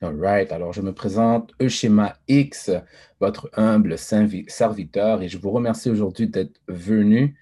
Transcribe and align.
All 0.00 0.14
right. 0.14 0.52
Alors, 0.52 0.72
je 0.72 0.80
me 0.80 0.92
présente, 0.92 1.52
Euschema 1.60 2.16
X, 2.28 2.70
votre 3.18 3.50
humble 3.54 3.98
serviteur, 3.98 5.22
et 5.22 5.28
je 5.28 5.38
vous 5.38 5.50
remercie 5.50 5.90
aujourd'hui 5.90 6.28
d'être 6.28 6.60
venu 6.68 7.36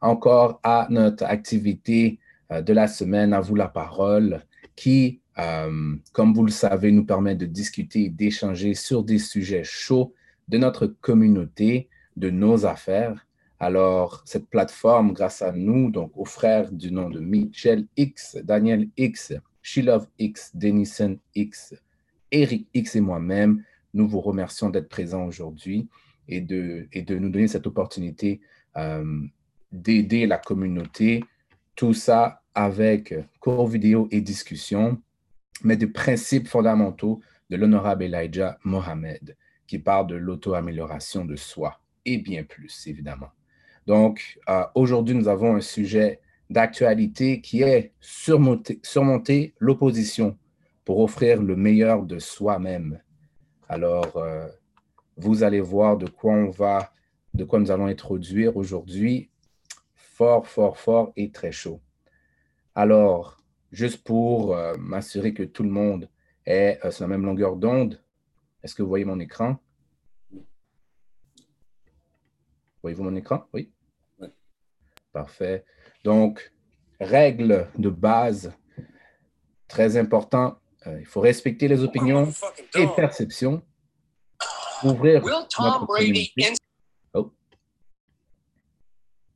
encore 0.00 0.58
à 0.64 0.88
notre 0.90 1.22
activité 1.24 2.18
euh, 2.50 2.62
de 2.62 2.72
la 2.72 2.88
semaine, 2.88 3.32
à 3.32 3.40
vous 3.40 3.54
la 3.54 3.68
parole, 3.68 4.42
qui, 4.74 5.20
euh, 5.38 5.94
comme 6.12 6.34
vous 6.34 6.42
le 6.42 6.50
savez, 6.50 6.90
nous 6.90 7.06
permet 7.06 7.36
de 7.36 7.46
discuter 7.46 8.06
et 8.06 8.10
d'échanger 8.10 8.74
sur 8.74 9.04
des 9.04 9.20
sujets 9.20 9.62
chauds 9.62 10.12
de 10.48 10.58
notre 10.58 10.88
communauté, 10.88 11.88
de 12.16 12.28
nos 12.28 12.66
affaires. 12.66 13.24
Alors, 13.60 14.22
cette 14.24 14.50
plateforme, 14.50 15.12
grâce 15.12 15.42
à 15.42 15.52
nous, 15.52 15.92
donc 15.92 16.10
aux 16.16 16.24
frères 16.24 16.72
du 16.72 16.90
nom 16.90 17.08
de 17.08 17.20
Michel 17.20 17.86
X, 17.96 18.36
Daniel 18.42 18.88
X, 18.96 19.32
Shilov 19.62 20.08
X, 20.18 20.50
Denison 20.56 21.16
X, 21.36 21.72
Eric 22.30 22.68
X 22.74 22.96
et 22.96 23.00
moi-même, 23.00 23.64
nous 23.94 24.08
vous 24.08 24.20
remercions 24.20 24.70
d'être 24.70 24.88
présents 24.88 25.24
aujourd'hui 25.24 25.88
et 26.28 26.40
de, 26.40 26.88
nous 27.18 27.28
donner 27.30 27.48
cette 27.48 27.66
opportunité 27.66 28.40
euh, 28.76 29.22
d'aider 29.72 30.26
la 30.26 30.38
communauté. 30.38 31.24
Tout 31.74 31.94
ça 31.94 32.42
avec 32.54 33.14
cours 33.40 33.66
vidéo 33.66 34.08
et 34.10 34.20
discussion, 34.20 35.00
mais 35.62 35.76
des 35.76 35.86
principes 35.86 36.48
fondamentaux 36.48 37.20
de 37.48 37.56
l'honorable 37.56 38.04
Elijah 38.04 38.58
Mohamed, 38.64 39.36
qui 39.66 39.78
parle 39.78 40.06
de 40.08 40.16
l'auto-amélioration 40.16 41.24
de 41.24 41.36
soi 41.36 41.80
et 42.04 42.18
bien 42.18 42.44
plus, 42.44 42.86
évidemment. 42.86 43.30
Donc, 43.86 44.38
euh, 44.48 44.64
aujourd'hui, 44.74 45.14
nous 45.14 45.28
avons 45.28 45.56
un 45.56 45.60
sujet 45.60 46.20
d'actualité 46.48 47.40
qui 47.40 47.62
est 47.62 47.92
surmonter 48.00 49.54
l'opposition 49.58 50.36
pour 50.84 51.00
offrir 51.00 51.42
le 51.42 51.56
meilleur 51.56 52.04
de 52.04 52.18
soi-même. 52.18 53.00
Alors, 53.68 54.16
euh, 54.16 54.48
vous 55.16 55.42
allez 55.42 55.60
voir 55.60 55.96
de 55.96 56.08
quoi 56.08 56.32
on 56.32 56.50
va, 56.50 56.92
de 57.34 57.44
quoi 57.44 57.58
nous 57.58 57.70
allons 57.70 57.86
introduire 57.86 58.56
aujourd'hui. 58.56 59.30
Fort, 59.94 60.46
fort, 60.46 60.76
fort 60.76 61.12
et 61.16 61.30
très 61.30 61.52
chaud. 61.52 61.80
Alors, 62.74 63.36
juste 63.72 64.04
pour 64.04 64.54
euh, 64.54 64.74
m'assurer 64.78 65.34
que 65.34 65.42
tout 65.42 65.62
le 65.62 65.70
monde 65.70 66.08
est 66.46 66.78
euh, 66.84 66.90
sur 66.90 67.04
la 67.04 67.08
même 67.08 67.24
longueur 67.24 67.56
d'onde, 67.56 68.02
est-ce 68.62 68.74
que 68.74 68.82
vous 68.82 68.88
voyez 68.88 69.04
mon 69.04 69.20
écran? 69.20 69.58
Voyez-vous 72.82 73.04
mon 73.04 73.14
écran? 73.14 73.44
Oui? 73.52 73.72
oui. 74.18 74.28
Parfait. 75.12 75.64
Donc, 76.04 76.52
règle 76.98 77.68
de 77.78 77.90
base, 77.90 78.52
très 79.68 79.96
important, 79.96 80.58
euh, 80.86 80.98
il 81.00 81.06
faut 81.06 81.20
respecter 81.20 81.68
les 81.68 81.82
opinions 81.82 82.30
et 82.74 82.86
perceptions. 82.96 83.62
Ouvrir 84.82 85.22
notre 85.22 85.86
oh. 87.14 87.32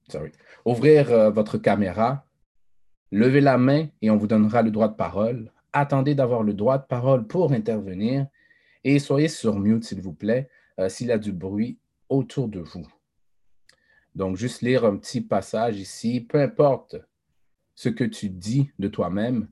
Sorry. 0.09 0.33
Ouvrir 0.65 1.13
euh, 1.13 1.31
votre 1.31 1.59
caméra. 1.59 2.27
Levez 3.11 3.43
la 3.43 3.59
main 3.59 3.89
et 4.01 4.11
on 4.11 4.17
vous 4.17 4.27
donnera 4.27 4.63
le 4.63 4.71
droit 4.71 4.89
de 4.89 4.95
parole. 4.95 5.53
Attendez 5.73 6.15
d'avoir 6.15 6.43
le 6.43 6.55
droit 6.55 6.79
de 6.79 6.87
parole 6.87 7.27
pour 7.27 7.53
intervenir. 7.53 8.27
Et 8.83 8.99
soyez 8.99 9.29
sur 9.29 9.59
mute, 9.59 9.85
s'il 9.85 10.01
vous 10.01 10.15
plaît, 10.15 10.49
euh, 10.79 10.89
s'il 10.89 11.09
y 11.09 11.13
a 11.13 11.19
du 11.19 11.33
bruit 11.33 11.79
autour 12.09 12.49
de 12.49 12.61
vous. 12.61 12.87
Donc, 14.15 14.37
juste 14.37 14.63
lire 14.63 14.85
un 14.85 14.97
petit 14.97 15.21
passage 15.21 15.79
ici. 15.79 16.21
Peu 16.21 16.41
importe 16.41 16.97
ce 17.75 17.89
que 17.91 18.05
tu 18.05 18.31
dis 18.31 18.71
de 18.79 18.89
toi-même, 18.89 19.49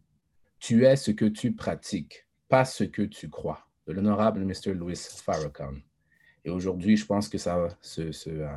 tu 0.62 0.86
es 0.86 0.94
ce 0.94 1.10
que 1.10 1.24
tu 1.24 1.52
pratiques, 1.52 2.28
pas 2.48 2.64
ce 2.64 2.84
que 2.84 3.02
tu 3.02 3.28
crois. 3.28 3.66
De 3.88 3.92
l'honorable 3.92 4.44
Mr. 4.44 4.74
Louis 4.74 4.94
Farrakhan. 4.94 5.74
Et 6.44 6.50
aujourd'hui, 6.50 6.96
je 6.96 7.04
pense 7.04 7.28
que 7.28 7.36
ça, 7.36 7.66
ce, 7.80 8.12
euh, 8.28 8.48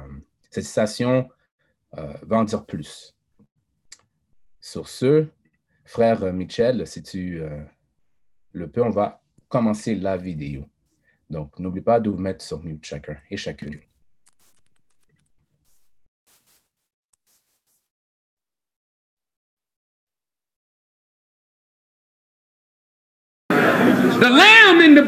cette 0.52 0.66
citation 0.66 1.28
euh, 1.98 2.14
va 2.22 2.38
en 2.38 2.44
dire 2.44 2.64
plus. 2.64 3.16
Sur 4.62 4.88
ce, 4.88 5.26
frère 5.84 6.32
Michel, 6.32 6.86
si 6.86 7.02
tu 7.02 7.42
euh, 7.42 7.64
le 8.52 8.70
peux, 8.70 8.84
on 8.84 8.92
va 8.92 9.24
commencer 9.50 9.96
la 9.96 10.16
vidéo. 10.16 10.64
Donc, 11.32 11.58
n'oublie 11.58 11.82
pas 11.82 12.00
de 12.00 12.12
vous 12.12 12.20
mettre 12.20 12.46
sur 12.46 12.64
mute 12.64 12.86
chacun 12.86 13.18
et 13.32 13.38
chacune. 13.38 13.80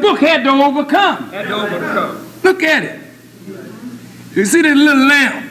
Book 0.07 0.19
had 0.19 0.43
to 0.43 0.49
overcome. 0.49 1.29
Had 1.29 1.47
to 1.47 1.53
overcome. 1.53 2.29
Look 2.43 2.63
at 2.63 2.83
it. 2.83 3.01
You 4.35 4.45
see 4.45 4.61
that 4.61 4.75
little 4.75 5.07
lamb? 5.07 5.43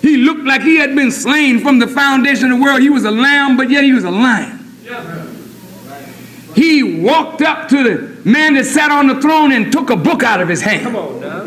He 0.00 0.16
looked 0.18 0.44
like 0.44 0.62
he 0.62 0.76
had 0.76 0.94
been 0.94 1.10
slain 1.10 1.60
from 1.60 1.78
the 1.78 1.86
foundation 1.86 2.50
of 2.50 2.58
the 2.58 2.64
world. 2.64 2.80
He 2.80 2.90
was 2.90 3.04
a 3.04 3.10
lamb, 3.10 3.56
but 3.56 3.70
yet 3.70 3.84
he 3.84 3.92
was 3.92 4.04
a 4.04 4.10
lion. 4.10 4.60
He 6.54 7.00
walked 7.00 7.42
up 7.42 7.68
to 7.68 7.82
the 7.82 8.28
man 8.28 8.54
that 8.54 8.64
sat 8.64 8.90
on 8.90 9.08
the 9.08 9.20
throne 9.20 9.52
and 9.52 9.72
took 9.72 9.90
a 9.90 9.96
book 9.96 10.22
out 10.22 10.40
of 10.40 10.48
his 10.48 10.60
hand. 10.60 10.84
Come 10.84 10.96
on 10.96 11.20
now. 11.20 11.40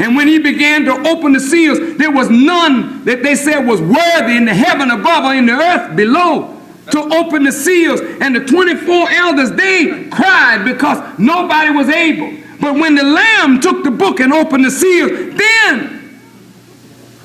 And 0.00 0.16
when 0.16 0.26
he 0.26 0.38
began 0.38 0.84
to 0.86 1.08
open 1.08 1.32
the 1.32 1.40
seals, 1.40 1.96
there 1.96 2.10
was 2.10 2.28
none 2.28 3.04
that 3.04 3.22
they 3.22 3.36
said 3.36 3.60
was 3.60 3.80
worthy 3.80 4.36
in 4.36 4.44
the 4.44 4.54
heaven 4.54 4.90
above 4.90 5.24
or 5.24 5.34
in 5.34 5.46
the 5.46 5.52
earth 5.52 5.96
below 5.96 6.53
to 6.90 7.00
open 7.00 7.44
the 7.44 7.52
seals. 7.52 8.00
And 8.20 8.34
the 8.36 8.44
24 8.44 9.10
elders, 9.10 9.50
they 9.52 10.08
cried 10.10 10.64
because 10.64 11.18
nobody 11.18 11.70
was 11.70 11.88
able. 11.88 12.32
But 12.60 12.74
when 12.74 12.94
the 12.94 13.02
Lamb 13.02 13.60
took 13.60 13.84
the 13.84 13.90
book 13.90 14.20
and 14.20 14.32
opened 14.32 14.64
the 14.64 14.70
seals, 14.70 15.10
then 15.36 16.18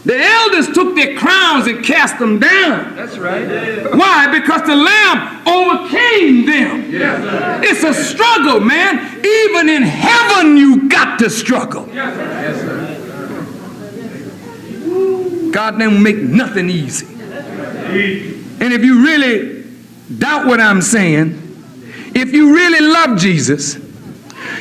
the 0.06 0.18
elders 0.18 0.68
took 0.74 0.96
their 0.96 1.16
crowns 1.18 1.68
and 1.68 1.84
cast 1.84 2.18
them 2.20 2.40
down. 2.40 2.96
That's 2.96 3.18
right. 3.18 3.46
Why? 3.94 4.28
Because 4.40 4.62
the 4.64 4.76
Lamb 4.76 5.48
overcame 5.48 6.46
them. 6.46 6.92
Yes, 6.92 7.64
it's 7.64 7.84
a 7.84 7.94
struggle, 7.94 8.60
man. 8.60 9.20
Even 9.24 9.70
in 9.70 9.84
heaven, 9.84 10.58
you 10.58 10.90
got 10.90 11.20
to 11.20 11.30
struggle. 11.30 11.88
Yes, 11.94 12.60
sir. 12.62 12.96
God 15.52 15.80
don't 15.80 16.02
make 16.02 16.18
nothing 16.18 16.70
easy. 16.70 17.06
And 18.60 18.74
if 18.74 18.84
you 18.84 19.04
really 19.04 19.64
doubt 20.18 20.46
what 20.46 20.60
I'm 20.60 20.82
saying, 20.82 21.36
if 22.16 22.34
you 22.34 22.54
really 22.54 22.82
love 22.82 23.18
Jesus, 23.18 23.76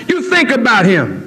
you 0.09 0.31
think 0.31 0.51
about 0.51 0.85
him. 0.85 1.25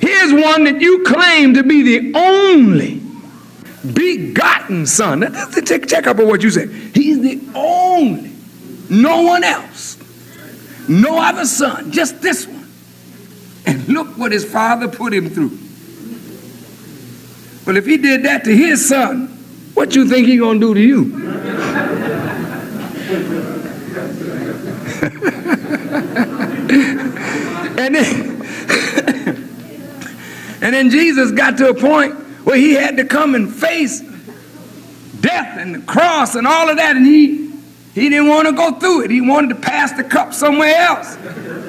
Here's 0.00 0.32
one 0.32 0.64
that 0.64 0.80
you 0.80 1.04
claim 1.04 1.54
to 1.54 1.62
be 1.62 1.82
the 1.82 2.18
only 2.18 3.02
begotten 3.92 4.86
son. 4.86 5.34
Check, 5.64 5.86
check 5.86 6.06
up 6.06 6.18
on 6.18 6.28
what 6.28 6.42
you 6.42 6.50
say. 6.50 6.66
He's 6.68 7.20
the 7.20 7.40
only, 7.54 8.32
no 8.88 9.22
one 9.22 9.44
else, 9.44 9.98
no 10.88 11.18
other 11.20 11.44
son, 11.44 11.90
just 11.92 12.22
this 12.22 12.46
one. 12.46 12.68
And 13.66 13.86
look 13.88 14.16
what 14.16 14.32
his 14.32 14.44
father 14.44 14.88
put 14.88 15.12
him 15.12 15.28
through. 15.28 15.58
But 17.66 17.76
if 17.76 17.84
he 17.84 17.98
did 17.98 18.22
that 18.22 18.44
to 18.44 18.56
his 18.56 18.88
son, 18.88 19.37
what 19.78 19.94
you 19.94 20.08
think 20.08 20.26
he 20.26 20.38
gonna 20.38 20.58
do 20.58 20.74
to 20.74 20.80
you? 20.80 21.04
and 27.78 27.94
then 27.94 28.28
and 30.60 30.74
then 30.74 30.90
Jesus 30.90 31.30
got 31.30 31.56
to 31.58 31.68
a 31.68 31.74
point 31.74 32.12
where 32.44 32.56
he 32.56 32.74
had 32.74 32.96
to 32.96 33.04
come 33.04 33.36
and 33.36 33.54
face 33.54 34.00
death 35.20 35.58
and 35.58 35.76
the 35.76 35.80
cross 35.86 36.34
and 36.34 36.44
all 36.44 36.68
of 36.68 36.78
that, 36.78 36.96
and 36.96 37.06
he 37.06 37.52
he 37.94 38.08
didn't 38.08 38.26
want 38.26 38.48
to 38.48 38.52
go 38.52 38.72
through 38.80 39.04
it. 39.04 39.12
He 39.12 39.20
wanted 39.20 39.50
to 39.50 39.54
pass 39.54 39.92
the 39.92 40.02
cup 40.02 40.34
somewhere 40.34 40.74
else. 40.74 41.16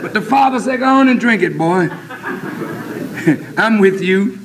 But 0.02 0.16
the 0.16 0.22
father 0.22 0.60
said, 0.60 0.80
Go 0.80 0.88
on 0.88 1.10
and 1.10 1.20
drink 1.20 1.44
it, 1.44 1.60
boy. 1.60 1.90
I'm 3.56 3.80
with 3.80 4.02
you. 4.02 4.40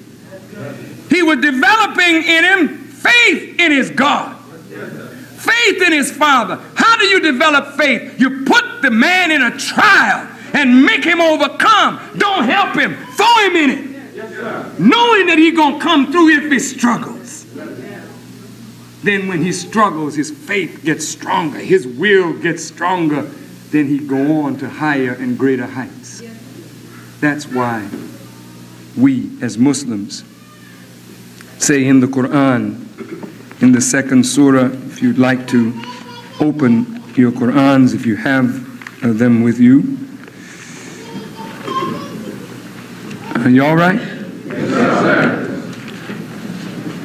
He 1.09 1.23
was 1.23 1.39
developing 1.39 2.25
in 2.25 2.45
him 2.45 2.84
faith 3.05 3.61
in 3.61 3.71
his 3.71 3.91
God, 3.91 4.37
faith 4.39 5.83
in 5.83 5.93
his 5.93 6.11
Father. 6.11 6.57
How 6.75 6.97
do 6.97 7.05
you 7.05 7.21
develop 7.21 7.75
faith? 7.77 8.19
You 8.19 8.45
put 8.45 8.83
the 8.83 8.91
man 8.91 9.31
in 9.31 9.43
a 9.43 9.57
trial 9.57 10.29
and 10.55 10.85
make 10.85 11.05
him 11.05 11.21
overcome. 11.21 12.01
Don't 12.17 12.45
help 12.45 12.75
him, 12.77 12.97
throw 13.15 13.39
him 13.47 13.57
in 13.57 13.71
it, 13.71 14.81
knowing 14.81 15.27
that 15.27 15.37
he's 15.37 15.55
going 15.55 15.79
to 15.79 15.81
come 15.81 16.11
through 16.11 16.31
if 16.31 16.51
he 16.51 16.59
struggles. 16.59 17.45
Then 19.03 19.29
when 19.29 19.43
he 19.43 19.53
struggles, 19.53 20.15
his 20.15 20.31
faith 20.31 20.83
gets 20.83 21.07
stronger, 21.07 21.59
his 21.59 21.87
will 21.87 22.33
gets 22.33 22.65
stronger. 22.65 23.31
Then 23.71 23.87
he 23.87 23.99
go 23.99 24.43
on 24.43 24.57
to 24.59 24.69
higher 24.69 25.13
and 25.13 25.37
greater 25.37 25.67
heights. 25.67 26.23
That's 27.21 27.47
why 27.47 27.89
we 28.97 29.31
as 29.43 29.59
Muslims 29.59 30.23
say 31.65 31.87
in 31.87 31.99
the 31.99 32.07
Quran, 32.07 32.77
in 33.63 33.73
the 33.73 33.81
second 33.81 34.25
surah, 34.25 34.67
if 34.67 35.01
you'd 35.01 35.17
like 35.17 35.49
to 35.49 35.73
open 36.39 37.03
your 37.17 37.33
Qurans 37.33 37.95
if 37.95 38.05
you 38.05 38.17
have 38.17 39.03
uh, 39.03 39.15
them 39.15 39.43
with 39.43 39.59
you. 39.59 39.97
Are 43.43 43.49
you 43.49 43.65
all 43.65 43.77
right? 43.77 43.99
Yes. 44.47 45.47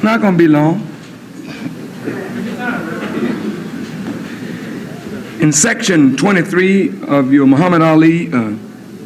Not 0.02 0.20
going 0.20 0.34
to 0.34 0.38
be 0.38 0.48
long. 0.48 0.86
In 5.40 5.52
section 5.52 6.18
23 6.18 7.04
of 7.08 7.32
your 7.32 7.46
Muhammad 7.46 7.80
Ali 7.80 8.30
uh, 8.30 8.52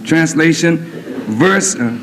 translation, 0.05 0.79
verse 0.79 1.77
uh, 1.77 1.97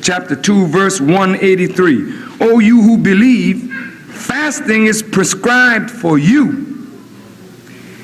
chapter 0.00 0.34
2, 0.34 0.68
verse 0.68 0.98
183. 0.98 2.25
O 2.40 2.58
you 2.58 2.82
who 2.82 2.98
believe, 2.98 3.72
fasting 4.08 4.86
is 4.86 5.02
prescribed 5.02 5.90
for 5.90 6.18
you, 6.18 6.88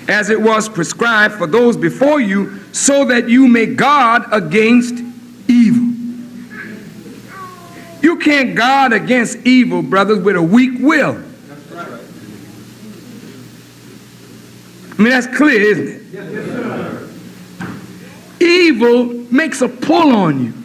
as 0.09 0.31
it 0.31 0.41
was 0.41 0.69
prescribed 0.69 1.35
for 1.35 1.47
those 1.47 1.77
before 1.77 2.21
you, 2.21 2.59
so 2.73 3.05
that 3.05 3.29
you 3.29 3.47
may 3.49 3.67
guard 3.67 4.23
against 4.33 4.95
evil. 5.49 5.93
You 8.03 8.19
can't 8.19 8.55
guard 8.57 8.93
against 8.93 9.39
evil, 9.47 9.83
brothers, 9.83 10.19
with 10.19 10.37
a 10.37 10.43
weak 10.43 10.81
will. 10.81 11.23
I 14.99 15.03
mean, 15.03 15.11
that's 15.11 15.27
clear, 15.37 15.61
isn't 15.61 15.89
it? 15.89 16.03
Evil 18.41 19.07
makes 19.31 19.63
a 19.63 19.69
pull 19.69 20.15
on 20.15 20.45
you. 20.45 20.62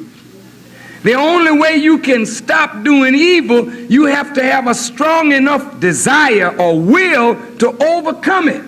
The 1.07 1.13
only 1.13 1.57
way 1.57 1.77
you 1.77 1.99
can 1.99 2.25
stop 2.25 2.83
doing 2.83 3.15
evil, 3.15 3.71
you 3.73 4.07
have 4.07 4.33
to 4.33 4.43
have 4.43 4.67
a 4.67 4.75
strong 4.75 5.31
enough 5.31 5.79
desire 5.79 6.53
or 6.59 6.77
will 6.77 7.35
to 7.59 7.69
overcome 7.81 8.49
it. 8.49 8.61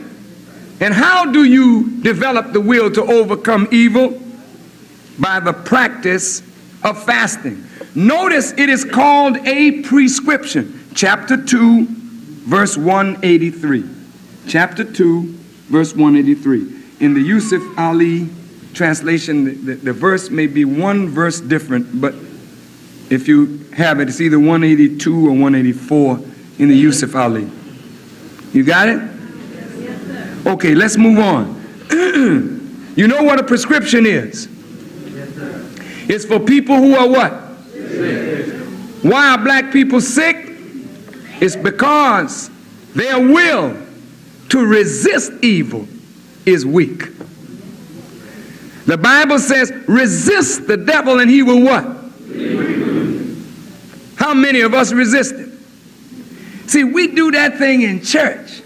And 0.80 0.94
how 0.94 1.30
do 1.34 1.44
you 1.44 2.00
develop 2.02 2.54
the 2.54 2.62
will 2.62 2.90
to 2.92 3.04
overcome 3.04 3.68
evil? 3.74 4.22
By 5.20 5.42
the 5.42 5.52
practice 5.52 6.42
of 6.82 7.04
fasting. 7.04 7.62
Notice 7.94 8.54
it 8.54 8.70
is 8.70 8.86
called 8.86 9.46
a 9.46 9.82
prescription. 9.82 10.80
Chapter 10.96 11.36
2, 11.36 11.88
verse 11.90 12.78
183. 12.78 13.84
Chapter 14.48 14.86
2, 14.86 15.24
verse 15.68 15.94
183. 15.94 17.06
In 17.06 17.14
the 17.16 17.22
Yusuf 17.22 17.62
Ali 17.78 18.30
translation, 18.74 19.44
the, 19.44 19.52
the, 19.52 19.74
the, 19.76 19.94
verse 19.94 20.30
may 20.30 20.48
be 20.48 20.64
one 20.64 21.10
verse 21.10 21.42
different, 21.42 22.00
but 22.00 22.14
if 23.10 23.28
you 23.28 23.66
have 23.74 24.00
it, 24.00 24.10
it's 24.10 24.22
either 24.22 24.38
182 24.38 25.28
or 25.28 25.32
184 25.32 26.20
in 26.60 26.70
the 26.70 26.76
Yusuf 26.76 27.16
Ali. 27.16 27.50
You 28.54 28.64
got 28.64 28.90
it? 28.90 29.02
Okay, 30.46 30.76
let's 30.76 30.98
move 30.98 31.20
on. 31.20 31.56
you 32.96 33.08
know 33.08 33.24
what 33.24 33.40
a 33.40 33.44
prescription 33.44 34.06
is? 34.06 34.48
It's 36.08 36.26
for 36.26 36.40
people 36.40 36.76
who 36.78 36.96
are 36.96 37.08
what? 37.08 37.34
Sick. 37.72 38.56
Why 39.04 39.30
are 39.30 39.38
black 39.38 39.72
people 39.72 40.02
sick? 40.02 40.36
It's 41.42 41.56
because 41.56 42.50
their 42.94 43.20
will 43.20 43.78
to 44.50 44.66
resist 44.66 45.32
evil 45.42 45.88
is 46.46 46.66
weak. 46.66 47.04
The 48.86 48.98
Bible 48.98 49.38
says, 49.40 49.72
resist 49.88 50.68
the 50.68 50.78
devil 50.78 51.20
and 51.20 51.30
he 51.30 51.44
will 51.44 51.64
what? 51.64 51.86
How 54.20 54.34
many 54.34 54.60
of 54.62 54.74
us 54.74 54.92
resist 54.92 55.36
him? 55.36 55.58
See, 56.68 56.84
we 56.84 57.08
do 57.08 57.32
that 57.32 57.58
thing 57.58 57.84
in 57.84 58.04
church. 58.04 58.62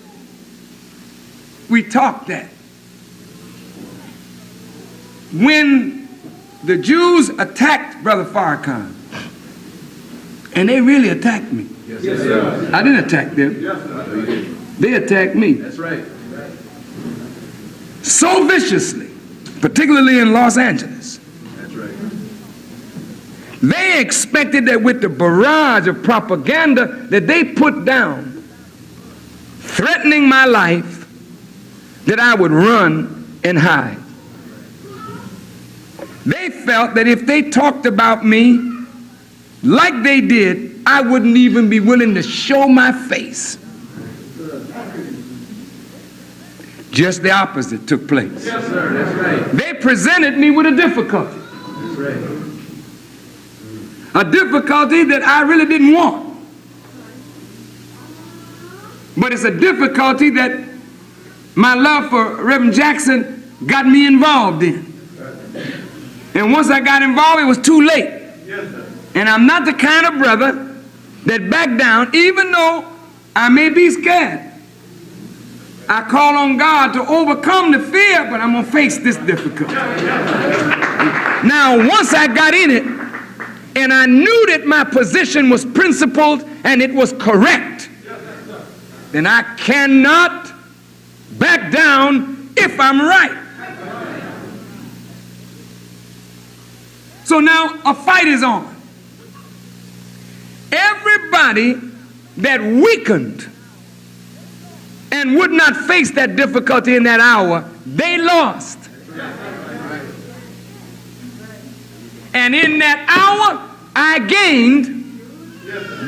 We 1.70 1.84
talk 1.84 2.26
that. 2.26 2.48
When 5.32 6.10
the 6.64 6.78
Jews 6.78 7.30
attacked 7.30 8.02
Brother 8.04 8.26
Farrakhan, 8.26 8.94
and 10.56 10.70
they 10.70 10.82
really 10.82 11.10
attacked 11.10 11.52
me. 11.52 11.68
Yes, 11.88 12.02
sir. 12.02 12.70
I 12.74 12.82
didn't 12.82 13.06
attack 13.06 13.32
them. 13.34 13.62
Yes, 13.62 14.80
they 14.80 14.94
attacked 14.96 15.36
me. 15.36 15.54
That's 15.54 15.78
right. 15.78 16.04
So 18.04 18.48
viciously, 18.48 19.12
particularly 19.62 20.20
in 20.20 20.34
Los 20.34 20.58
Angeles. 20.58 21.20
They 23.64 24.02
expected 24.02 24.66
that 24.66 24.84
with 24.84 25.00
the 25.00 25.08
barrage 25.08 25.88
of 25.88 26.04
propaganda 26.04 26.86
that 27.10 27.28
they 27.28 27.46
put 27.46 27.86
down, 27.86 28.44
threatening 29.60 30.28
my 30.28 30.44
life, 30.44 31.08
that 32.06 32.20
I 32.20 32.36
would 32.36 32.52
run 32.52 33.40
and 33.46 33.58
hide. 33.58 33.98
They 36.26 36.50
felt 36.50 36.96
that 36.96 37.08
if 37.08 37.26
they 37.26 37.50
talked 37.50 37.86
about 37.86 38.26
me 38.26 38.86
like 39.64 40.04
they 40.04 40.20
did, 40.20 40.82
I 40.86 41.00
wouldn't 41.00 41.38
even 41.38 41.70
be 41.70 41.80
willing 41.80 42.16
to 42.16 42.22
show 42.22 42.68
my 42.68 42.92
face. 43.08 43.58
Just 46.92 47.24
the 47.24 47.32
opposite 47.32 47.88
took 47.88 48.10
place. 48.10 48.46
Yes, 48.46 48.68
sir. 48.68 48.94
That's 48.94 49.16
right. 49.16 49.52
They 49.54 49.74
presented 49.74 50.38
me 50.38 50.52
with 50.52 50.66
a 50.66 50.76
difficulty. 50.76 51.40
That's 51.40 51.98
right. 51.98 52.43
A 54.16 54.24
difficulty 54.24 55.04
that 55.06 55.24
I 55.24 55.42
really 55.42 55.66
didn't 55.66 55.94
want. 55.94 56.38
But 59.18 59.34
it's 59.34 59.44
a 59.44 59.52
difficulty 59.52 60.32
that 60.32 60.68
my 61.56 61.76
love 61.76 62.10
for 62.10 62.44
Reverend 62.44 62.74
Jackson 62.74 63.44
got 63.66 63.86
me 63.86 64.08
involved 64.08 64.64
in. 64.64 64.92
And 66.36 66.52
once 66.52 66.70
I 66.70 66.80
got 66.80 67.02
involved, 67.04 67.42
it 67.42 67.46
was 67.46 67.60
too 67.60 67.86
late. 67.86 68.22
And 69.16 69.30
I'm 69.30 69.46
not 69.46 69.66
the 69.66 69.74
kind 69.74 70.08
of 70.08 70.18
brother 70.18 70.76
that 71.26 71.50
back 71.50 71.78
down, 71.78 72.14
even 72.16 72.52
though 72.52 72.86
I 73.36 73.50
may 73.50 73.70
be 73.70 73.90
scared. 73.92 74.52
I 75.88 76.02
call 76.04 76.36
on 76.36 76.58
God 76.58 76.94
to 76.94 77.06
overcome 77.06 77.72
the 77.72 77.80
fear, 77.80 78.26
but 78.30 78.40
I'm 78.40 78.54
going 78.54 78.66
to 78.66 78.72
face 78.72 79.00
this 79.00 79.18
difficulty. 79.18 79.74
now, 81.46 81.78
once 81.78 82.14
I 82.14 82.28
got 82.34 82.54
in 82.54 82.72
it, 82.72 83.03
and 83.76 83.92
I 83.92 84.06
knew 84.06 84.46
that 84.48 84.66
my 84.66 84.84
position 84.84 85.50
was 85.50 85.66
principled 85.66 86.44
and 86.64 86.82
it 86.82 86.94
was 86.94 87.14
correct, 87.14 87.90
then 89.12 89.26
I 89.26 89.44
cannot 89.58 90.52
back 91.38 91.72
down 91.72 92.52
if 92.56 92.80
I'm 92.80 93.02
right. 93.02 93.40
So 97.26 97.40
now 97.40 97.80
a 97.86 97.94
fight 97.94 98.28
is 98.28 98.44
on. 98.44 98.70
Everybody 100.72 101.76
that 102.38 102.62
weakened 102.62 103.50
and 105.12 105.36
would 105.38 105.52
not 105.52 105.76
face 105.76 106.12
that 106.12 106.36
difficulty 106.36 106.96
in 106.96 107.04
that 107.04 107.20
hour, 107.20 107.70
they 107.86 108.18
lost. 108.18 108.80
And 112.34 112.56
in 112.56 112.80
that 112.80 113.06
hour, 113.08 113.70
I 113.96 114.20
gained 114.20 115.04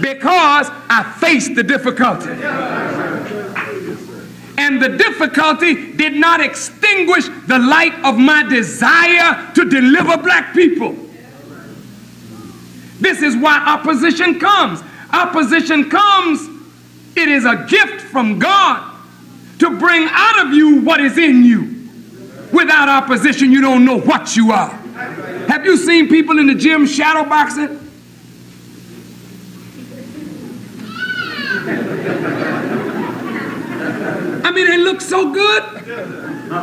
because 0.01 0.69
I 0.89 1.15
faced 1.19 1.55
the 1.55 1.63
difficulty. 1.63 2.31
And 4.57 4.81
the 4.81 4.97
difficulty 4.97 5.93
did 5.93 6.13
not 6.13 6.39
extinguish 6.39 7.27
the 7.47 7.59
light 7.59 7.93
of 8.03 8.17
my 8.17 8.43
desire 8.43 9.51
to 9.53 9.69
deliver 9.69 10.17
black 10.17 10.53
people. 10.53 10.95
This 12.99 13.21
is 13.21 13.35
why 13.35 13.57
opposition 13.65 14.39
comes. 14.39 14.81
Opposition 15.11 15.89
comes, 15.89 16.47
it 17.15 17.27
is 17.29 17.45
a 17.45 17.65
gift 17.67 18.01
from 18.01 18.39
God 18.39 18.93
to 19.59 19.77
bring 19.77 20.07
out 20.09 20.45
of 20.45 20.53
you 20.53 20.81
what 20.81 20.99
is 20.99 21.17
in 21.17 21.43
you. 21.43 21.89
Without 22.51 22.89
opposition, 22.89 23.51
you 23.51 23.61
don't 23.61 23.85
know 23.85 23.99
what 23.99 24.35
you 24.35 24.51
are. 24.51 24.84
Have 24.95 25.65
you 25.65 25.75
seen 25.75 26.07
people 26.07 26.39
in 26.39 26.47
the 26.47 26.55
gym 26.55 26.85
shadow 26.85 27.27
boxing? 27.27 27.81
I 34.43 34.51
mean, 34.51 34.67
they 34.67 34.77
look 34.77 35.01
so 35.01 35.33
good. 35.33 35.63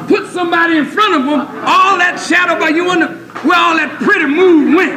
Put 0.08 0.28
somebody 0.32 0.78
in 0.78 0.86
front 0.86 1.14
of 1.14 1.24
them, 1.26 1.40
all 1.40 1.98
that 1.98 2.24
shadow 2.26 2.58
boxing, 2.58 2.76
you 2.76 2.86
wonder 2.86 3.08
where 3.08 3.58
all 3.58 3.76
that 3.76 3.98
pretty 4.00 4.24
move 4.26 4.74
went. 4.76 4.92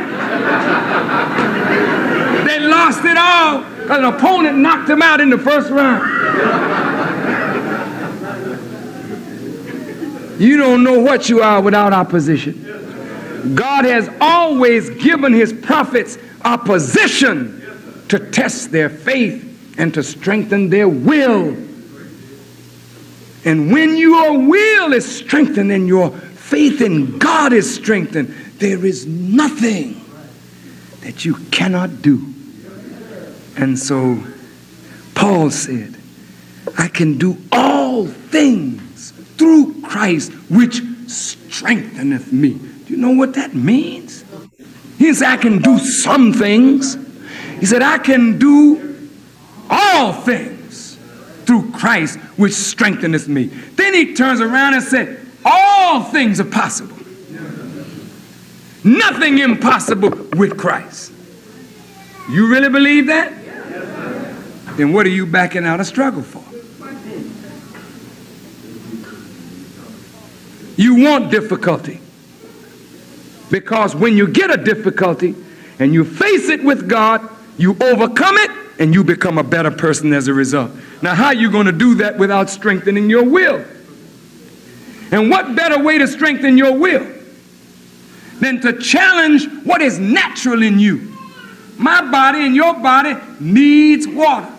They 2.47 2.59
lost 2.59 3.03
it 3.03 3.17
all 3.17 3.63
because 3.81 3.97
an 3.97 4.05
opponent 4.05 4.59
knocked 4.59 4.87
them 4.87 5.01
out 5.01 5.19
in 5.19 5.29
the 5.29 5.37
first 5.37 5.69
round. 5.71 6.03
You 10.39 10.57
don't 10.57 10.83
know 10.83 10.99
what 10.99 11.29
you 11.29 11.41
are 11.41 11.61
without 11.61 11.91
opposition. 11.91 12.64
God 13.53 13.85
has 13.85 14.09
always 14.19 14.89
given 14.89 15.33
his 15.33 15.53
prophets 15.53 16.17
opposition 16.43 17.61
to 18.07 18.19
test 18.31 18.71
their 18.71 18.89
faith 18.89 19.75
and 19.77 19.93
to 19.93 20.03
strengthen 20.03 20.69
their 20.69 20.87
will. 20.89 21.55
And 23.45 23.71
when 23.71 23.95
your 23.97 24.39
will 24.39 24.93
is 24.93 25.05
strengthened 25.05 25.71
and 25.71 25.87
your 25.87 26.11
faith 26.11 26.81
in 26.81 27.19
God 27.19 27.53
is 27.53 27.73
strengthened, 27.73 28.29
there 28.57 28.85
is 28.85 29.05
nothing 29.05 30.01
that 31.01 31.25
you 31.25 31.35
cannot 31.51 32.01
do. 32.01 32.33
And 33.57 33.77
so 33.77 34.23
Paul 35.13 35.51
said, 35.51 35.95
I 36.77 36.87
can 36.87 37.17
do 37.17 37.37
all 37.51 38.07
things 38.07 39.11
through 39.37 39.81
Christ, 39.81 40.31
which 40.49 40.81
strengtheneth 41.07 42.33
me. 42.33 42.59
You 42.95 43.01
know 43.01 43.11
what 43.11 43.33
that 43.33 43.53
means? 43.53 44.23
He 44.97 45.13
said, 45.13 45.27
I 45.27 45.35
can 45.35 45.61
do 45.61 45.79
some 45.79 46.31
things. 46.31 46.95
He 47.59 47.65
said, 47.65 47.81
I 47.81 47.97
can 47.97 48.39
do 48.39 49.09
all 49.69 50.13
things 50.13 50.97
through 51.43 51.71
Christ, 51.71 52.17
which 52.37 52.53
strengtheneth 52.53 53.27
me. 53.27 53.47
Then 53.47 53.93
he 53.93 54.13
turns 54.13 54.39
around 54.39 54.75
and 54.75 54.81
said, 54.83 55.19
All 55.43 56.03
things 56.03 56.39
are 56.39 56.45
possible. 56.45 56.95
Nothing 58.85 59.39
impossible 59.39 60.11
with 60.37 60.57
Christ. 60.57 61.11
You 62.29 62.49
really 62.49 62.69
believe 62.69 63.07
that? 63.07 63.33
Then 64.77 64.93
what 64.93 65.05
are 65.05 65.09
you 65.09 65.25
backing 65.25 65.65
out 65.65 65.81
a 65.81 65.85
struggle 65.85 66.23
for? 66.23 66.41
You 70.77 71.03
want 71.03 71.29
difficulty. 71.29 71.99
Because 73.49 73.95
when 73.95 74.17
you 74.17 74.27
get 74.27 74.51
a 74.51 74.57
difficulty 74.57 75.35
and 75.79 75.93
you 75.93 76.03
face 76.03 76.49
it 76.49 76.63
with 76.63 76.89
God, 76.89 77.27
you 77.57 77.77
overcome 77.81 78.35
it 78.37 78.51
and 78.79 78.93
you 78.93 79.03
become 79.03 79.37
a 79.37 79.43
better 79.43 79.71
person 79.71 80.13
as 80.13 80.27
a 80.27 80.33
result. 80.33 80.71
Now, 81.01 81.15
how 81.15 81.27
are 81.27 81.33
you 81.33 81.51
going 81.51 81.67
to 81.67 81.71
do 81.71 81.95
that 81.95 82.17
without 82.17 82.49
strengthening 82.49 83.09
your 83.09 83.23
will? 83.23 83.63
And 85.11 85.29
what 85.29 85.55
better 85.55 85.81
way 85.81 85.97
to 85.97 86.07
strengthen 86.07 86.57
your 86.57 86.77
will 86.77 87.05
than 88.39 88.59
to 88.61 88.73
challenge 88.79 89.47
what 89.63 89.81
is 89.81 89.99
natural 89.99 90.63
in 90.63 90.79
you? 90.79 91.13
My 91.77 92.09
body 92.09 92.45
and 92.45 92.55
your 92.55 92.73
body 92.73 93.15
needs 93.39 94.07
water. 94.07 94.51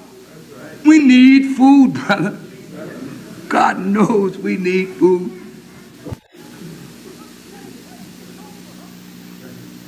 We 0.84 1.00
need 1.00 1.56
food, 1.56 1.94
brother. 2.06 2.38
God 3.48 3.78
knows 3.78 4.38
we 4.38 4.56
need 4.56 4.88
food. 4.90 5.35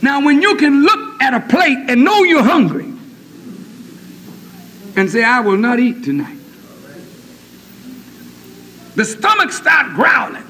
Now, 0.01 0.25
when 0.25 0.43
you 0.43 0.57
can 0.57 0.83
look 0.83 1.23
at 1.23 1.35
a 1.35 1.41
plate 1.41 1.79
and 1.89 2.05
know 2.05 2.23
you're 2.23 2.45
hungry 2.45 2.93
and 4.97 5.11
say, 5.11 5.25
I 5.25 5.41
will 5.41 5.57
not 5.57 5.79
eat 5.79 6.05
tonight, 6.05 6.39
the 8.95 9.05
stomach 9.05 9.53
start 9.53 9.95
growling, 9.95 10.45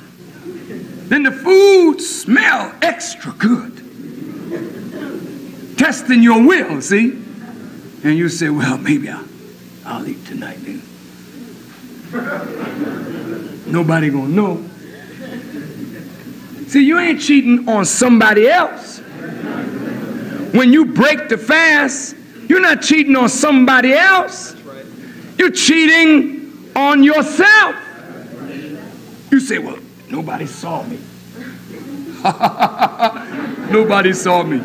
then 1.08 1.22
the 1.22 1.32
food 1.32 2.00
smell 2.00 2.74
extra 2.82 3.32
good. 3.32 3.76
Testing 5.78 6.22
your 6.22 6.46
will, 6.46 6.80
see? 6.82 7.12
And 8.04 8.16
you 8.16 8.28
say, 8.28 8.48
well, 8.50 8.78
maybe 8.78 9.08
I'll, 9.08 9.24
I'll 9.84 10.06
eat 10.06 10.24
tonight 10.26 10.58
then. 10.62 10.82
Nobody 13.72 14.10
gonna 14.10 14.28
know. 14.28 14.64
See, 16.68 16.84
you 16.84 16.98
ain't 16.98 17.20
cheating 17.20 17.68
on 17.68 17.84
somebody 17.84 18.48
else. 18.48 18.87
When 20.52 20.72
you 20.72 20.86
break 20.86 21.28
the 21.28 21.38
fast, 21.38 22.16
you're 22.48 22.60
not 22.60 22.82
cheating 22.82 23.16
on 23.16 23.28
somebody 23.28 23.92
else. 23.92 24.56
You're 25.36 25.50
cheating 25.50 26.70
on 26.74 27.02
yourself. 27.02 27.76
You 29.30 29.40
say, 29.40 29.58
well, 29.58 29.78
nobody 30.08 30.46
saw 30.46 30.82
me. 30.84 30.98
nobody 33.70 34.12
saw 34.12 34.42
me. 34.42 34.60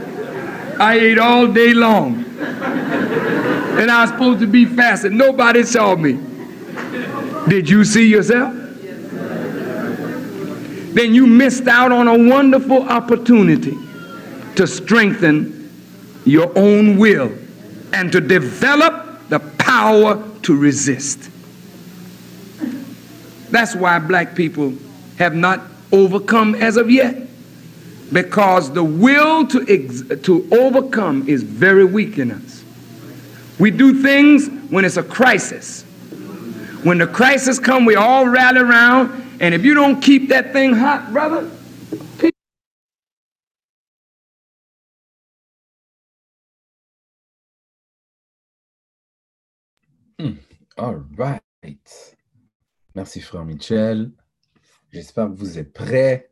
I 0.80 0.98
ate 1.00 1.20
all 1.20 1.48
day 1.48 1.74
long. 1.74 2.24
And 2.40 3.92
I 3.92 4.02
was 4.02 4.12
supposed 4.12 4.40
to 4.40 4.48
be 4.48 4.66
fasting. 4.66 5.18
Nobody 5.18 5.64
saw 5.64 5.96
me. 5.96 6.20
Did 7.48 7.70
you 7.70 7.84
see 7.84 8.08
yourself? 8.08 8.54
Then 10.94 11.14
you 11.14 11.28
missed 11.28 11.68
out 11.68 11.92
on 11.92 12.08
a 12.08 12.30
wonderful 12.30 12.84
opportunity 12.84 13.78
to 14.56 14.66
strengthen 14.68 15.63
your 16.26 16.52
own 16.58 16.98
will 16.98 17.32
and 17.94 18.12
to 18.12 18.22
develop 18.22 19.28
the 19.30 19.40
power 19.40 20.24
to 20.44 20.58
resist. 20.58 21.30
That's 23.52 23.76
why 23.76 24.00
black 24.00 24.36
people 24.36 24.74
have 25.18 25.36
not 25.36 25.62
overcome 25.92 26.56
as 26.56 26.78
of 26.78 26.90
yet. 26.90 27.28
Because 28.12 28.72
the 28.72 28.84
will 28.84 29.48
to, 29.48 29.66
ex- 29.68 30.04
to 30.26 30.48
overcome 30.52 31.28
is 31.28 31.44
very 31.44 31.86
weak 31.86 32.18
in 32.18 32.32
us. 32.32 32.64
We 33.60 33.72
do 33.72 34.02
things 34.02 34.48
when 34.70 34.86
it's 34.86 34.98
a 34.98 35.04
crisis. 35.04 35.84
When 36.84 36.98
the 36.98 37.08
crisis 37.08 37.60
come, 37.60 37.86
we 37.86 37.96
all 37.96 38.28
rally 38.28 38.60
around, 38.60 39.38
and 39.40 39.54
if 39.56 39.64
you 39.64 39.74
don't 39.74 40.02
keep 40.02 40.30
that 40.30 40.52
thing 40.52 40.74
hot, 40.74 41.14
brother, 41.14 41.50
All 50.76 51.04
right. 51.18 52.18
Merci, 52.96 53.22
frère 53.22 53.46
Michel. 53.46 54.12
J'espère 54.92 55.28
que 55.28 55.36
vous 55.36 55.60
êtes 55.60 55.72
prêts. 55.72 56.32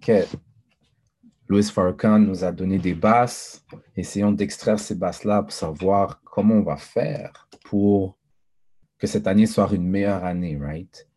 Que 0.00 0.24
Louis 1.46 1.62
Farrakhan 1.62 2.18
nous 2.18 2.42
a 2.42 2.50
donné 2.50 2.78
des 2.78 2.94
basses. 2.94 3.64
Essayons 3.96 4.32
d'extraire 4.32 4.80
ces 4.80 4.96
basses-là 4.96 5.44
pour 5.44 5.52
savoir 5.52 6.20
comment 6.24 6.56
on 6.56 6.62
va 6.62 6.76
faire 6.76 7.48
pour 7.64 8.18
que 8.98 9.06
cette 9.06 9.28
année 9.28 9.46
soit 9.46 9.72
une 9.72 9.88
meilleure 9.88 10.24
année, 10.24 10.58
right? 10.60 11.08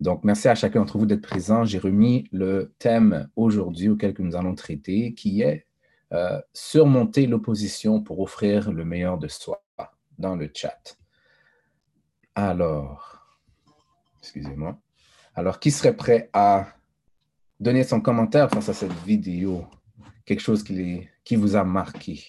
Donc, 0.00 0.24
merci 0.24 0.48
à 0.48 0.54
chacun 0.54 0.80
d'entre 0.80 0.96
vous 0.96 1.06
d'être 1.06 1.20
présent. 1.20 1.66
J'ai 1.66 1.78
remis 1.78 2.28
le 2.32 2.74
thème 2.78 3.28
aujourd'hui 3.36 3.90
auquel 3.90 4.14
nous 4.20 4.36
allons 4.36 4.54
traiter, 4.54 5.12
qui 5.12 5.42
est 5.42 5.66
euh, 6.14 6.40
surmonter 6.54 7.26
l'opposition 7.26 8.02
pour 8.02 8.20
offrir 8.20 8.72
le 8.72 8.86
meilleur 8.86 9.18
de 9.18 9.28
soi 9.28 9.62
dans 10.18 10.34
le 10.34 10.50
chat. 10.54 10.96
Alors, 12.34 13.26
excusez-moi. 14.20 14.78
Alors, 15.34 15.58
qui 15.60 15.70
serait 15.70 15.96
prêt 15.96 16.30
à 16.32 16.66
donner 17.58 17.84
son 17.84 18.00
commentaire 18.00 18.50
face 18.50 18.68
à 18.68 18.74
cette 18.74 18.92
vidéo? 19.04 19.66
Quelque 20.24 20.40
chose 20.40 20.62
qui, 20.62 21.36
vous 21.36 21.56
a 21.56 21.64
marqué? 21.64 22.24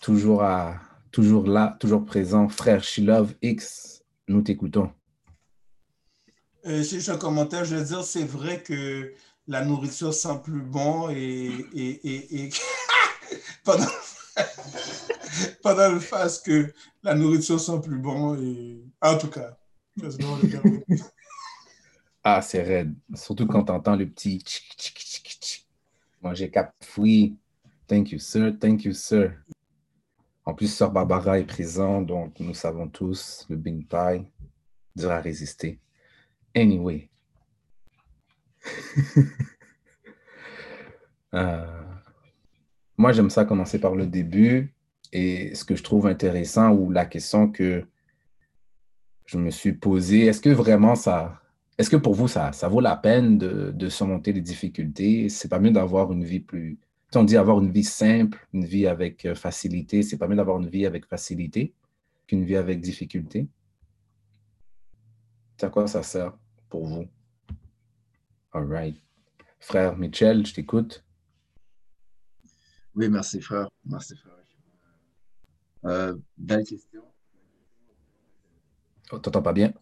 Toujours, 0.00 0.42
à, 0.42 0.80
toujours 1.10 1.46
là, 1.46 1.76
toujours 1.78 2.04
présent, 2.04 2.48
frère 2.48 2.82
Shilov 2.82 3.34
X, 3.42 4.02
nous 4.28 4.42
t'écoutons. 4.42 4.92
Euh, 6.66 6.82
J'ai 6.82 7.10
un 7.10 7.18
commentaire, 7.18 7.64
je 7.64 7.76
veux 7.76 7.84
dire, 7.84 8.02
c'est 8.02 8.24
vrai 8.24 8.62
que 8.62 9.14
la 9.46 9.64
nourriture 9.64 10.14
sent 10.14 10.40
plus 10.42 10.62
bon 10.62 11.10
et, 11.10 11.66
et, 11.74 12.08
et, 12.08 12.46
et- 12.46 12.50
pendant 15.62 15.92
le 15.92 16.00
fast 16.00 16.46
que 16.46 16.72
la 17.02 17.14
nourriture 17.14 17.60
sent 17.60 17.80
plus 17.82 17.98
bon 17.98 18.34
et 18.36 18.84
en 19.00 19.18
tout 19.18 19.30
cas. 19.30 19.56
Ah, 22.24 22.40
c'est 22.40 22.62
raide. 22.62 22.94
Surtout 23.14 23.48
quand 23.48 23.64
tu 23.64 23.72
entends 23.72 23.96
le 23.96 24.08
petit 24.08 24.38
tchic, 24.38 24.76
tchic. 24.78 25.68
Moi, 26.20 26.34
j'ai 26.34 26.48
capté. 26.48 27.34
Thank 27.88 28.12
you, 28.12 28.20
sir. 28.20 28.52
Thank 28.60 28.84
you, 28.84 28.92
sir. 28.92 29.32
En 30.44 30.54
plus, 30.54 30.68
Sœur 30.68 30.92
Barbara 30.92 31.40
est 31.40 31.44
présente, 31.44 32.06
donc 32.06 32.38
nous 32.38 32.54
savons 32.54 32.88
tous, 32.88 33.44
le 33.48 33.56
Bing 33.56 33.84
Pie 33.84 34.24
dur 34.94 35.10
à 35.10 35.20
résister. 35.20 35.80
Anyway. 36.54 37.10
Euh, 41.34 41.82
moi, 42.98 43.12
j'aime 43.12 43.30
ça 43.30 43.46
commencer 43.46 43.80
par 43.80 43.94
le 43.94 44.06
début. 44.06 44.74
Et 45.12 45.54
ce 45.54 45.64
que 45.64 45.76
je 45.76 45.82
trouve 45.82 46.06
intéressant, 46.06 46.70
ou 46.72 46.90
la 46.90 47.04
question 47.04 47.50
que 47.50 47.84
je 49.26 49.38
me 49.38 49.50
suis 49.50 49.72
posée, 49.72 50.26
est-ce 50.26 50.40
que 50.40 50.48
vraiment 50.48 50.94
ça, 50.94 51.42
est-ce 51.78 51.90
que 51.90 51.96
pour 51.96 52.14
vous, 52.14 52.28
ça, 52.28 52.52
ça 52.52 52.68
vaut 52.68 52.80
la 52.80 52.96
peine 52.96 53.38
de, 53.38 53.72
de 53.74 53.88
surmonter 53.88 54.32
les 54.32 54.40
difficultés? 54.40 55.28
C'est 55.28 55.48
pas 55.48 55.58
mieux 55.60 55.70
d'avoir 55.70 56.12
une 56.12 56.24
vie 56.24 56.40
plus... 56.40 56.78
tu 56.78 57.12
sais, 57.12 57.18
On 57.18 57.24
dit 57.24 57.36
avoir 57.36 57.60
une 57.60 57.70
vie 57.70 57.84
simple, 57.84 58.46
une 58.52 58.64
vie 58.64 58.86
avec 58.86 59.26
euh, 59.26 59.34
facilité. 59.34 60.02
C'est 60.02 60.18
pas 60.18 60.28
mieux 60.28 60.36
d'avoir 60.36 60.58
une 60.58 60.68
vie 60.68 60.86
avec 60.86 61.06
facilité 61.06 61.74
qu'une 62.26 62.44
vie 62.44 62.56
avec 62.56 62.80
difficulté? 62.80 63.48
C'est 65.56 65.66
à 65.66 65.70
quoi 65.70 65.86
ça 65.86 66.02
sert 66.02 66.32
pour 66.68 66.86
vous? 66.86 67.06
All 68.52 68.66
right. 68.66 68.96
Frère 69.60 69.96
Mitchell, 69.96 70.44
je 70.46 70.54
t'écoute. 70.54 71.04
Oui, 72.94 73.08
merci 73.08 73.40
frère. 73.40 73.68
Merci 73.84 74.16
frère. 74.16 74.41
Euh, 75.84 76.16
belle 76.36 76.64
question. 76.64 77.02
Oh, 79.10 79.18
T'entends 79.18 79.42
pas 79.42 79.52
bien? 79.52 79.72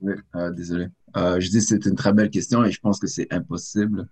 Oui, 0.00 0.14
euh, 0.36 0.50
désolé. 0.52 0.86
Euh, 1.16 1.40
je 1.40 1.50
dis 1.50 1.58
que 1.58 1.64
c'est 1.64 1.84
une 1.86 1.96
très 1.96 2.12
belle 2.12 2.30
question 2.30 2.64
et 2.64 2.70
je 2.70 2.80
pense 2.80 3.00
que 3.00 3.06
c'est 3.06 3.32
impossible. 3.32 4.08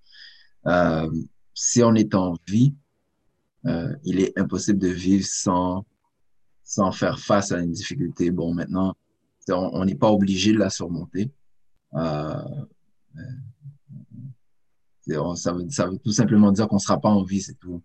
Si 1.55 1.83
on 1.83 1.95
est 1.95 2.15
en 2.15 2.37
vie, 2.47 2.75
il 4.05 4.21
est 4.21 4.39
impossible 4.39 4.79
de 4.79 4.89
vivre 4.89 5.27
sans, 5.27 5.87
sans 6.65 6.93
faire 6.93 7.19
face 7.19 7.53
à 7.53 7.61
une 7.61 7.73
difficulté. 7.73 8.31
Bon, 8.31 8.53
maintenant, 8.53 8.95
on 9.49 9.85
n'est 9.85 9.95
pas 9.95 10.11
obligé 10.11 10.53
de 10.53 10.59
la 10.59 10.71
surmonter. 10.71 11.31
Ça, 11.93 12.45
veut, 15.07 15.71
ça 15.71 15.87
veut 15.87 15.99
tout 15.99 16.13
simplement 16.13 16.51
dire 16.51 16.67
qu'on 16.69 16.77
ne 16.77 16.81
sera 16.81 17.01
pas 17.01 17.09
en 17.09 17.23
vie, 17.23 17.41
c'est 17.41 17.55
tout. 17.55 17.83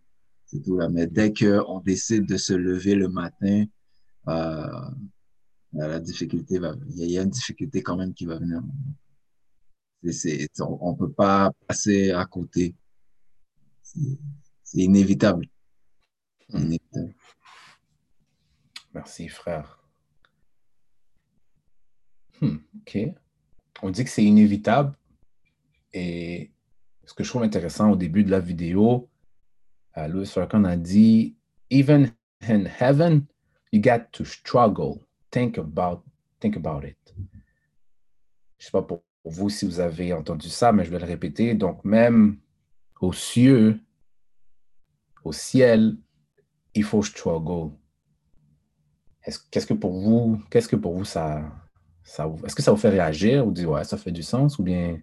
C'est 0.51 0.62
tout 0.62 0.75
là. 0.77 0.89
Mais 0.89 1.08
dès 1.08 1.31
qu'on 1.34 1.79
décide 1.79 2.25
de 2.25 2.36
se 2.36 2.51
lever 2.53 2.96
le 2.96 3.08
matin, 3.08 3.63
euh, 4.27 4.89
la 5.72 6.00
difficulté 6.01 6.60
va, 6.60 6.75
il 6.89 7.10
y 7.10 7.17
a- 7.17 7.22
une 7.24 7.29
difficulté 7.29 7.81
quand 7.81 7.96
même 7.96 8.13
qui 8.13 8.25
va 8.25 8.38
venir. 8.38 8.62
C'est- 10.12 10.50
on 10.60 10.91
ne 10.91 10.98
peut 10.98 11.12
pas 11.12 11.51
passer 11.67 12.12
à 12.12 12.25
côté. 12.25 12.75
C'est 13.81 14.00
c'est 14.63 14.79
inévitable. 14.79 15.48
Inévitable. 16.50 17.13
Merci, 18.93 19.27
frère. 19.29 19.79
Hmm, 22.41 22.58
OK. 22.79 22.98
On 23.84 23.89
dit 23.89 24.03
que 24.03 24.10
c'est 24.10 24.24
inévitable. 24.24 24.98
Et 25.93 26.51
ce 27.05 27.13
que 27.13 27.24
je 27.24 27.29
trouve 27.29 27.43
intéressant 27.43 27.91
au 27.91 27.96
début 27.96 28.24
de 28.24 28.31
la 28.31 28.39
vidéo, 28.39 29.10
euh, 29.98 30.07
Louis 30.07 30.25
Farrakhan 30.25 30.63
a 30.65 30.77
dit 30.77 31.36
Even 31.69 32.12
in 32.41 32.65
heaven, 32.65 33.25
you 33.71 33.81
got 33.81 34.12
to 34.12 34.25
struggle. 34.25 35.00
Think 35.31 35.57
about, 35.57 36.03
think 36.39 36.57
about 36.57 36.83
it. 36.86 36.98
Je 38.57 38.65
ne 38.65 38.65
sais 38.65 38.71
pas 38.71 38.81
pour 38.81 39.03
vous 39.25 39.50
si 39.50 39.65
vous 39.65 39.79
avez 39.79 40.13
entendu 40.13 40.50
ça, 40.50 40.71
mais 40.71 40.83
je 40.86 40.91
vais 40.91 41.00
le 41.00 41.05
répéter. 41.05 41.53
Donc, 41.55 41.83
même 41.86 42.38
aux 43.00 43.13
cieux, 43.13 43.79
au 45.24 45.31
ciel, 45.31 45.98
il 46.74 46.83
faut 46.83 47.01
struggle. 47.03 47.71
Est-ce- 49.24 49.39
Qu'est-ce 49.50 49.67
que 49.67 49.74
pour 49.74 49.93
vous, 49.93 50.41
qu'est-ce 50.50 50.67
que 50.67 50.75
pour 50.75 50.93
vous 50.95 51.05
ça, 51.05 51.43
est-ce 52.03 52.55
que 52.55 52.62
ça 52.62 52.71
vous 52.71 52.77
fait 52.77 52.89
réagir 52.89 53.45
ou 53.48 53.51
dire 53.51 53.69
ouais, 53.69 53.83
ça 53.83 53.98
fait 53.98 54.12
du 54.12 54.24
sens 54.24 54.57
ou 54.60 54.63
bien 54.63 55.00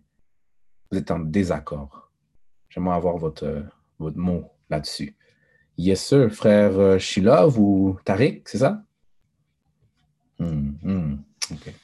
vous 0.91 0.99
êtes 0.99 1.11
en 1.11 1.21
désaccord? 1.21 2.11
J'aimerais 2.69 2.97
avoir 2.97 3.17
votre, 3.17 3.65
votre 3.99 4.19
mot 4.19 4.45
là-dessus. 4.71 5.17
Yes, 5.77 6.05
sir, 6.05 6.31
frère 6.33 6.79
euh, 6.79 6.99
Shilov 6.99 7.59
ou 7.59 7.99
Tariq, 8.05 8.43
c'est 8.47 8.59
ça? 8.59 8.83
Hmm, 10.39 10.73
hmm, 10.83 11.19
OK. 11.53 11.75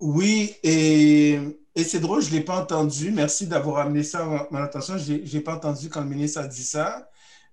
Oui, 0.00 0.54
et, 0.62 1.38
c'est 1.76 2.00
drôle, 2.00 2.22
je 2.22 2.30
ne 2.30 2.36
l'ai 2.36 2.44
pas 2.44 2.60
entendu. 2.60 3.10
Merci 3.10 3.46
d'avoir 3.46 3.78
amené 3.78 4.02
ça 4.02 4.24
à 4.24 4.48
mon 4.50 4.58
attention. 4.58 4.96
Je 4.98 5.14
n'ai 5.14 5.40
pas 5.40 5.54
entendu 5.54 5.88
quand 5.88 6.00
le 6.00 6.08
ministre 6.08 6.40
a 6.40 6.46
dit 6.46 6.64
ça. 6.64 7.08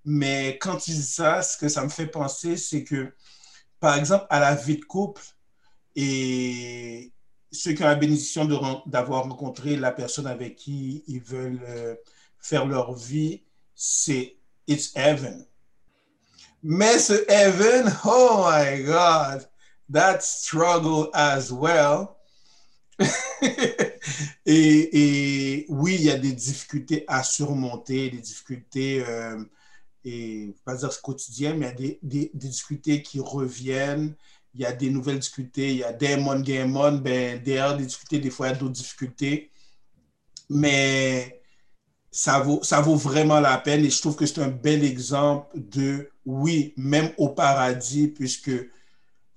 Mais 0.06 0.58
quand 0.60 0.88
il 0.88 0.96
dit 0.96 1.02
ça, 1.02 1.42
ce 1.42 1.58
que 1.58 1.68
ça 1.68 1.84
me 1.84 1.90
fait 1.90 2.08
penser, 2.08 2.56
c'est 2.56 2.84
que, 2.84 3.14
par 3.80 3.98
exemple, 3.98 4.26
à 4.30 4.40
la 4.40 4.56
vie 4.56 4.78
de 4.78 4.86
couple, 4.86 5.22
et 5.96 7.12
ceux 7.52 7.74
qui 7.74 7.84
ont 7.84 7.88
la 7.88 7.96
bénédiction 7.96 8.46
d'avoir 8.86 9.24
rencontré 9.24 9.76
la 9.76 9.92
personne 9.92 10.28
avec 10.28 10.56
qui 10.56 11.04
ils 11.08 11.22
veulent 11.22 11.62
euh, 11.68 11.96
faire 12.40 12.66
leur 12.66 12.94
vie, 12.94 13.44
c'est 13.78 14.36
It's 14.68 14.92
Heaven. 14.96 15.46
Mais 16.64 16.98
ce 16.98 17.14
Heaven, 17.30 17.94
oh 18.04 18.50
my 18.50 18.84
God, 18.84 19.48
that 19.90 20.22
struggle 20.22 21.10
as 21.14 21.52
well. 21.52 22.18
et, 24.46 25.60
et 25.62 25.66
oui, 25.70 25.96
il 25.96 26.06
y 26.06 26.10
a 26.10 26.18
des 26.18 26.34
difficultés 26.34 27.06
à 27.08 27.24
surmonter, 27.24 28.10
des 28.10 28.18
difficultés, 28.18 29.06
euh, 29.08 29.42
et 30.04 30.56
pas 30.66 30.76
dire 30.76 31.02
quotidiennes, 31.02 31.60
mais 31.60 31.74
il 31.78 31.86
y 31.86 31.90
a 31.92 31.98
des, 32.02 32.32
des, 32.34 32.50
difficultés 32.50 33.04
qui 33.04 33.20
reviennent. 33.20 34.16
Il 34.56 34.62
y 34.62 34.66
a 34.66 34.74
des 34.74 34.90
nouvelles 34.90 35.20
difficultés, 35.20 35.70
il 35.70 35.78
y 35.78 35.84
a 35.84 35.94
Demon 35.94 36.40
Gamon, 36.40 36.94
ben, 36.94 37.42
derrière 37.44 37.78
des 37.78 37.86
difficultés, 37.86 38.18
des 38.18 38.32
fois, 38.32 38.48
il 38.48 38.54
y 38.54 38.54
a 38.54 38.58
d'autres 38.58 38.74
difficultés. 38.74 39.52
Mais 40.50 41.37
ça 42.18 42.40
vaut, 42.40 42.96
vraiment 42.96 43.40
la 43.40 43.60
peine 43.60 43.86
et 43.86 43.92
je 43.92 44.02
trouve 44.02 44.16
que 44.16 44.26
c'est 44.26 44.42
un 44.42 44.48
bel 44.48 44.84
exemple 44.84 45.48
de, 45.54 46.10
oui, 46.26 46.74
même 46.76 47.12
au 47.18 47.30
paradis, 47.30 48.08
puisque 48.08 48.50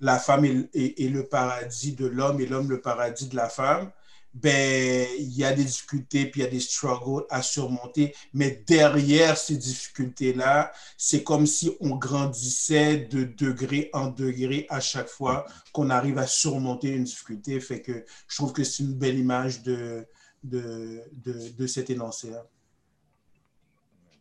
la 0.01 0.19
femme 0.19 0.47
est 0.47 1.13
le 1.13 1.27
paradis 1.27 1.93
de 1.93 2.07
l'homme 2.07 2.41
et 2.41 2.47
l'homme 2.47 2.71
le 2.71 2.81
paradis 2.81 3.29
de 3.29 3.37
la 3.37 3.51
femme, 3.51 3.91
ben, 4.33 5.07
il 5.19 5.31
y 5.37 5.45
a 5.45 5.53
des 5.53 5.65
difficultés, 5.65 6.25
puis 6.25 6.41
il 6.41 6.45
y 6.45 6.47
a 6.47 6.51
des 6.51 6.61
struggles 6.61 7.27
à 7.29 7.43
surmonter. 7.43 8.15
Mais 8.33 8.65
derrière 8.67 9.37
ces 9.37 9.59
difficultés-là, 9.59 10.73
c'est 10.97 11.23
comme 11.23 11.45
si 11.47 11.77
on 11.81 11.97
grandissait 11.97 12.97
de 12.97 13.25
degré 13.25 13.91
en 13.93 14.07
degré 14.07 14.65
à 14.71 14.81
chaque 14.81 15.09
fois 15.09 15.45
qu'on 15.75 15.91
arrive 15.91 16.17
à 16.17 16.27
surmonter 16.27 16.89
une 16.89 17.05
difficulté. 17.05 17.61
Fait 17.61 17.83
que 17.83 18.07
je 18.27 18.37
trouve 18.37 18.55
que 18.55 18.65
c'est 18.65 18.85
une 18.85 18.95
belle 18.95 19.19
image 19.19 19.63
de, 19.65 20.07
de, 20.45 21.03
de, 21.13 21.51
de 21.59 21.67
cet 21.67 21.91
énoncé-là. 21.91 22.47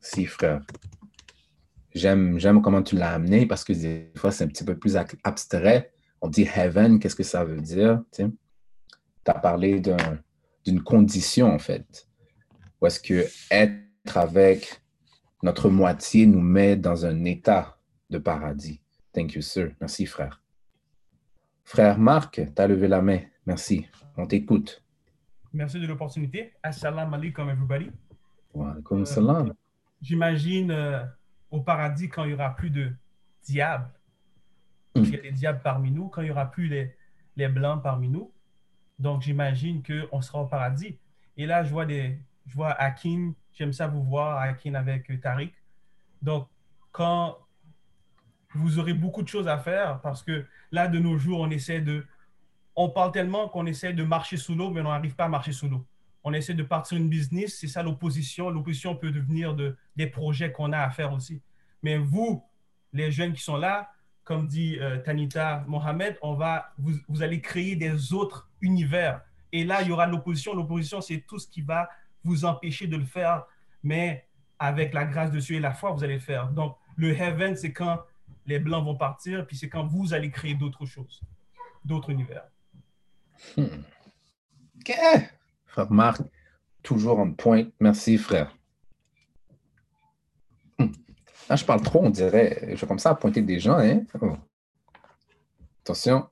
Si, 0.01 0.25
frère. 0.25 0.61
J'aime, 1.93 2.39
j'aime 2.39 2.61
comment 2.61 2.83
tu 2.83 2.95
l'as 2.95 3.13
amené 3.13 3.45
parce 3.45 3.63
que 3.63 3.73
des 3.73 4.11
fois, 4.15 4.31
c'est 4.31 4.43
un 4.43 4.47
petit 4.47 4.63
peu 4.63 4.77
plus 4.77 4.95
abstrait. 5.23 5.91
On 6.21 6.27
dit 6.29 6.47
heaven, 6.55 6.99
qu'est-ce 6.99 7.15
que 7.15 7.23
ça 7.23 7.43
veut 7.43 7.61
dire? 7.61 8.01
Tu 8.11 8.23
as 9.25 9.33
parlé 9.39 9.79
d'un- 9.79 10.19
d'une 10.65 10.81
condition, 10.83 11.47
en 11.51 11.59
fait. 11.59 12.07
Où 12.81 12.85
est-ce 12.87 12.99
que 12.99 13.25
être 13.51 14.17
avec 14.17 14.81
notre 15.43 15.69
moitié 15.69 16.25
nous 16.27 16.41
met 16.41 16.75
dans 16.75 17.05
un 17.05 17.25
état 17.25 17.77
de 18.09 18.17
paradis? 18.19 18.81
Thank 19.13 19.33
you, 19.33 19.41
sir. 19.41 19.71
Merci, 19.81 20.05
frère. 20.05 20.41
Frère 21.63 21.97
Marc, 21.99 22.41
tu 22.55 22.61
as 22.61 22.67
levé 22.67 22.87
la 22.87 23.01
main. 23.01 23.19
Merci. 23.45 23.85
On 24.17 24.25
t'écoute. 24.27 24.83
Merci 25.53 25.79
de 25.79 25.87
l'opportunité. 25.87 26.53
Assalamu 26.61 27.15
alaikum, 27.15 27.49
everybody. 27.49 27.89
Wa 28.53 28.71
alaykoum 28.71 29.05
salam. 29.05 29.53
J'imagine 30.01 30.71
euh, 30.71 31.03
au 31.51 31.61
paradis 31.61 32.09
quand 32.09 32.23
il 32.23 32.29
n'y 32.29 32.33
aura 32.33 32.55
plus 32.55 32.69
de 32.69 32.91
diables. 33.43 33.91
Mm. 34.95 35.03
Il 35.03 35.09
y 35.09 35.15
a 35.17 35.21
des 35.21 35.31
diables 35.31 35.61
parmi 35.63 35.91
nous, 35.91 36.07
quand 36.07 36.21
il 36.21 36.25
n'y 36.25 36.31
aura 36.31 36.49
plus 36.49 36.67
les, 36.67 36.95
les 37.35 37.47
blancs 37.47 37.81
parmi 37.81 38.09
nous. 38.09 38.31
Donc, 38.97 39.21
j'imagine 39.21 39.81
qu'on 39.81 40.21
sera 40.21 40.41
au 40.41 40.45
paradis. 40.45 40.97
Et 41.37 41.45
là, 41.45 41.63
je 41.63 41.71
vois, 41.71 41.85
des, 41.85 42.19
je 42.47 42.55
vois 42.55 42.71
Akin, 42.71 43.33
j'aime 43.53 43.71
ça 43.71 43.87
vous 43.87 44.03
voir, 44.03 44.39
Akin 44.39 44.73
avec 44.75 45.09
euh, 45.09 45.17
Tariq. 45.17 45.53
Donc, 46.21 46.47
quand 46.91 47.37
vous 48.55 48.79
aurez 48.79 48.93
beaucoup 48.93 49.21
de 49.23 49.27
choses 49.27 49.47
à 49.47 49.57
faire, 49.57 50.01
parce 50.01 50.23
que 50.23 50.45
là, 50.71 50.87
de 50.87 50.99
nos 50.99 51.17
jours, 51.17 51.39
on 51.39 51.49
essaie 51.49 51.81
de. 51.81 52.05
On 52.75 52.89
parle 52.89 53.11
tellement 53.11 53.49
qu'on 53.49 53.65
essaie 53.65 53.93
de 53.93 54.03
marcher 54.03 54.37
sous 54.37 54.55
l'eau, 54.55 54.69
mais 54.69 54.81
on 54.81 54.85
n'arrive 54.85 55.15
pas 55.15 55.25
à 55.25 55.29
marcher 55.29 55.51
sous 55.51 55.67
l'eau. 55.67 55.85
On 56.23 56.33
essaie 56.33 56.53
de 56.53 56.63
partir 56.63 56.97
une 56.97 57.09
business, 57.09 57.57
c'est 57.59 57.67
ça 57.67 57.81
l'opposition. 57.81 58.49
L'opposition 58.49 58.95
peut 58.95 59.11
devenir 59.11 59.55
de, 59.55 59.77
des 59.95 60.07
projets 60.07 60.51
qu'on 60.51 60.73
a 60.73 60.79
à 60.79 60.89
faire 60.89 61.13
aussi. 61.13 61.41
Mais 61.81 61.97
vous, 61.97 62.43
les 62.93 63.11
jeunes 63.11 63.33
qui 63.33 63.41
sont 63.41 63.57
là, 63.57 63.91
comme 64.23 64.47
dit 64.47 64.77
euh, 64.79 64.97
Tanita 64.97 65.63
Mohamed, 65.67 66.17
on 66.21 66.33
va, 66.33 66.73
vous, 66.77 66.93
vous 67.07 67.23
allez 67.23 67.41
créer 67.41 67.75
des 67.75 68.13
autres 68.13 68.49
univers. 68.61 69.21
Et 69.51 69.63
là, 69.63 69.81
il 69.81 69.87
y 69.87 69.91
aura 69.91 70.05
l'opposition. 70.07 70.53
L'opposition, 70.53 71.01
c'est 71.01 71.23
tout 71.27 71.39
ce 71.39 71.47
qui 71.47 71.61
va 71.61 71.89
vous 72.23 72.45
empêcher 72.45 72.87
de 72.87 72.97
le 72.97 73.05
faire. 73.05 73.45
Mais 73.81 74.27
avec 74.59 74.93
la 74.93 75.05
grâce 75.05 75.31
de 75.31 75.39
Dieu 75.39 75.55
et 75.55 75.59
la 75.59 75.73
foi, 75.73 75.91
vous 75.91 76.03
allez 76.03 76.15
le 76.15 76.19
faire. 76.19 76.49
Donc, 76.49 76.77
le 76.95 77.13
heaven, 77.13 77.55
c'est 77.55 77.71
quand 77.71 78.03
les 78.45 78.59
blancs 78.59 78.83
vont 78.83 78.95
partir, 78.95 79.47
puis 79.47 79.55
c'est 79.55 79.69
quand 79.69 79.85
vous 79.85 80.13
allez 80.13 80.29
créer 80.29 80.53
d'autres 80.53 80.85
choses, 80.85 81.21
d'autres 81.85 82.09
univers. 82.09 82.43
Hmm. 83.55 83.83
Frère 85.69 85.91
Marc, 85.91 86.21
toujours 86.83 87.19
en 87.19 87.31
pointe. 87.31 87.71
Merci, 87.79 88.17
frère. 88.17 88.55
Là, 90.79 91.55
je 91.55 91.65
parle 91.65 91.81
trop, 91.81 92.03
on 92.03 92.09
dirait. 92.09 92.75
Je 92.75 92.85
commence 92.85 93.05
à 93.05 93.15
pointer 93.15 93.41
des 93.41 93.59
gens, 93.59 93.79
hein? 93.79 94.03
Oh. 94.21 94.37
Attention. 95.81 96.27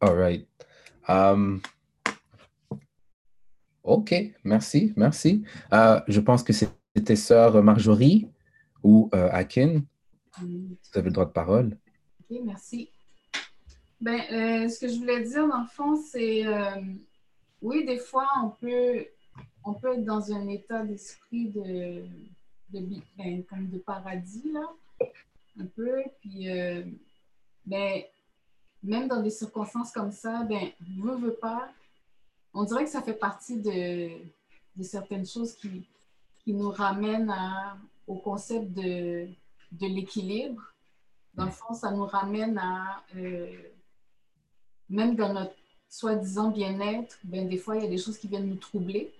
All 0.00 0.16
right. 0.16 0.48
Um, 1.08 1.60
OK, 3.82 4.14
merci, 4.44 4.92
merci. 4.96 5.42
Euh, 5.72 6.00
je 6.06 6.20
pense 6.20 6.44
que 6.44 6.52
c'était 6.52 7.16
sœur 7.16 7.62
Marjorie 7.64 8.28
ou 8.84 9.08
euh, 9.14 9.28
Akin. 9.32 9.82
Vous 10.40 10.76
avez 10.94 11.08
le 11.08 11.12
droit 11.12 11.26
de 11.26 11.32
parole. 11.32 11.76
OK, 12.20 12.38
merci. 12.44 12.90
Ben, 14.00 14.20
euh, 14.30 14.68
ce 14.68 14.78
que 14.78 14.88
je 14.88 14.98
voulais 14.98 15.24
dire, 15.24 15.48
dans 15.48 15.62
le 15.62 15.66
fond, 15.66 15.96
c'est 15.96 16.44
oui, 17.62 17.84
des 17.84 17.98
fois, 17.98 18.26
on 18.42 18.50
peut, 18.50 19.06
on 19.64 19.74
peut 19.74 19.94
être 19.94 20.04
dans 20.04 20.32
un 20.32 20.48
état 20.48 20.84
d'esprit 20.84 21.48
de, 21.48 22.04
ben, 22.70 23.44
comme 23.48 23.68
de 23.68 23.78
paradis, 23.78 24.50
là, 24.52 24.72
un 25.60 25.66
peu. 25.66 26.02
Puis, 26.20 26.50
euh, 26.50 26.84
ben, 27.66 28.02
même 28.82 29.08
dans 29.08 29.22
des 29.22 29.30
circonstances 29.30 29.92
comme 29.92 30.12
ça, 30.12 30.44
ben, 30.44 30.68
veut, 31.00 31.16
veut 31.16 31.34
pas, 31.34 31.68
on 32.54 32.64
dirait 32.64 32.84
que 32.84 32.90
ça 32.90 33.02
fait 33.02 33.14
partie 33.14 33.60
de, 33.60 34.10
certaines 34.82 35.26
choses 35.26 35.54
qui, 35.54 35.88
qui 36.44 36.52
nous 36.52 36.70
ramènent 36.70 37.34
au 38.06 38.16
concept 38.16 38.72
de, 38.72 39.28
de 39.72 39.86
l'équilibre. 39.86 40.62
Dans 41.34 41.46
le 41.46 41.50
fond, 41.50 41.74
ça 41.74 41.90
nous 41.90 42.06
ramène 42.06 42.58
à, 42.58 43.02
euh, 43.16 43.52
même 44.88 45.14
dans 45.14 45.32
notre 45.32 45.54
soi-disant 45.88 46.50
bien-être, 46.50 47.18
ben, 47.24 47.48
des 47.48 47.58
fois, 47.58 47.76
il 47.76 47.82
y 47.82 47.86
a 47.86 47.90
des 47.90 47.98
choses 47.98 48.18
qui 48.18 48.28
viennent 48.28 48.48
nous 48.48 48.56
troubler. 48.56 49.12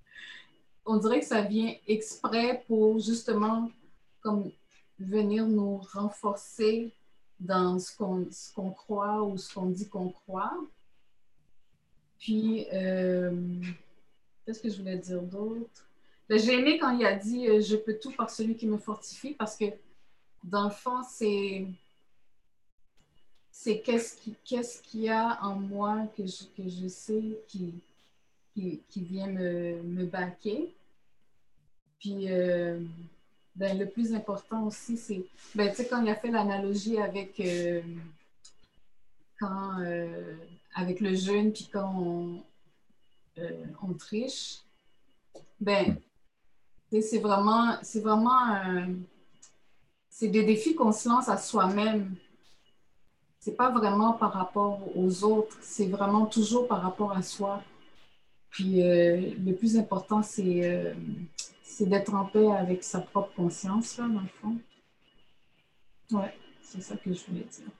On 0.86 0.98
dirait 0.98 1.20
que 1.20 1.26
ça 1.26 1.42
vient 1.42 1.74
exprès 1.88 2.64
pour 2.66 2.98
justement 3.00 3.70
comme 4.20 4.50
venir 4.98 5.46
nous 5.46 5.78
renforcer 5.78 6.92
dans 7.40 7.78
ce 7.78 7.94
qu'on 8.54 8.70
croit 8.70 9.22
ou 9.22 9.36
ce 9.36 9.52
qu'on 9.52 9.66
dit 9.66 9.88
qu'on 9.88 10.10
croit. 10.10 10.56
Puis, 12.18 12.66
euh, 12.72 13.60
qu'est-ce 14.44 14.60
que 14.60 14.70
je 14.70 14.78
voulais 14.78 14.98
dire 14.98 15.22
d'autre? 15.22 15.88
Ben, 16.28 16.38
j'ai 16.38 16.54
aimé 16.58 16.78
quand 16.78 16.90
il 16.90 17.04
a 17.04 17.14
dit 17.14 17.48
euh, 17.48 17.60
Je 17.60 17.76
peux 17.76 17.98
tout 17.98 18.12
par 18.12 18.30
celui 18.30 18.56
qui 18.56 18.66
me 18.66 18.78
fortifie 18.78 19.34
parce 19.34 19.56
que, 19.56 19.66
dans 20.42 20.64
le 20.64 20.70
fond, 20.70 21.02
c'est 21.08 21.66
c'est 23.58 23.80
qu'est-ce 23.80 24.16
qu'il 24.16 24.34
qu 24.44 24.98
y 24.98 25.08
a 25.08 25.42
en 25.42 25.56
moi 25.56 26.06
que 26.14 26.26
je, 26.26 26.44
que 26.56 26.68
je 26.68 26.88
sais 26.88 27.40
qui, 27.48 27.72
qui, 28.54 29.02
vient 29.02 29.28
me, 29.28 29.82
me 29.82 30.04
baquer. 30.04 30.74
Puis, 31.98 32.30
euh, 32.30 32.78
ben, 33.56 33.76
le 33.78 33.88
plus 33.88 34.14
important 34.14 34.66
aussi, 34.66 34.98
c'est, 34.98 35.24
ben, 35.54 35.70
tu 35.70 35.76
sais, 35.76 35.88
quand 35.88 36.02
il 36.02 36.08
a 36.10 36.14
fait 36.14 36.30
l'analogie 36.30 36.98
avec, 36.98 37.40
euh, 37.40 37.80
euh, 39.42 40.36
avec 40.74 41.00
le 41.00 41.14
jeûne, 41.14 41.52
puis 41.52 41.68
quand 41.72 41.92
on, 41.98 42.42
on 43.82 43.94
triche, 43.94 44.58
ben, 45.60 45.96
c'est 46.92 47.18
vraiment, 47.18 47.78
c'est 47.82 48.00
vraiment, 48.00 48.86
c'est 50.10 50.28
des 50.28 50.44
défis 50.44 50.74
qu'on 50.74 50.92
se 50.92 51.08
lance 51.08 51.28
à 51.30 51.38
soi-même. 51.38 52.14
C'est 53.46 53.54
pas 53.54 53.70
vraiment 53.70 54.12
par 54.12 54.32
rapport 54.32 54.80
aux 54.96 55.22
autres, 55.22 55.56
c'est 55.60 55.86
vraiment 55.86 56.26
toujours 56.26 56.66
par 56.66 56.82
rapport 56.82 57.12
à 57.12 57.22
soi. 57.22 57.62
Puis 58.50 58.82
le 58.82 59.52
plus 59.52 59.78
important, 59.78 60.20
c'est 60.20 60.96
c'est 61.62 61.86
d'être 61.86 62.12
en 62.12 62.24
paix 62.24 62.50
avec 62.50 62.82
sa 62.82 62.98
propre 62.98 63.32
conscience, 63.36 63.98
là, 63.98 64.08
dans 64.08 64.20
le 64.20 64.26
fond. 64.26 64.56
Ouais, 66.10 66.34
c'est 66.60 66.82
ça 66.82 66.96
que 66.96 67.12
je 67.12 67.24
voulais 67.24 67.44
dire. 67.44 67.70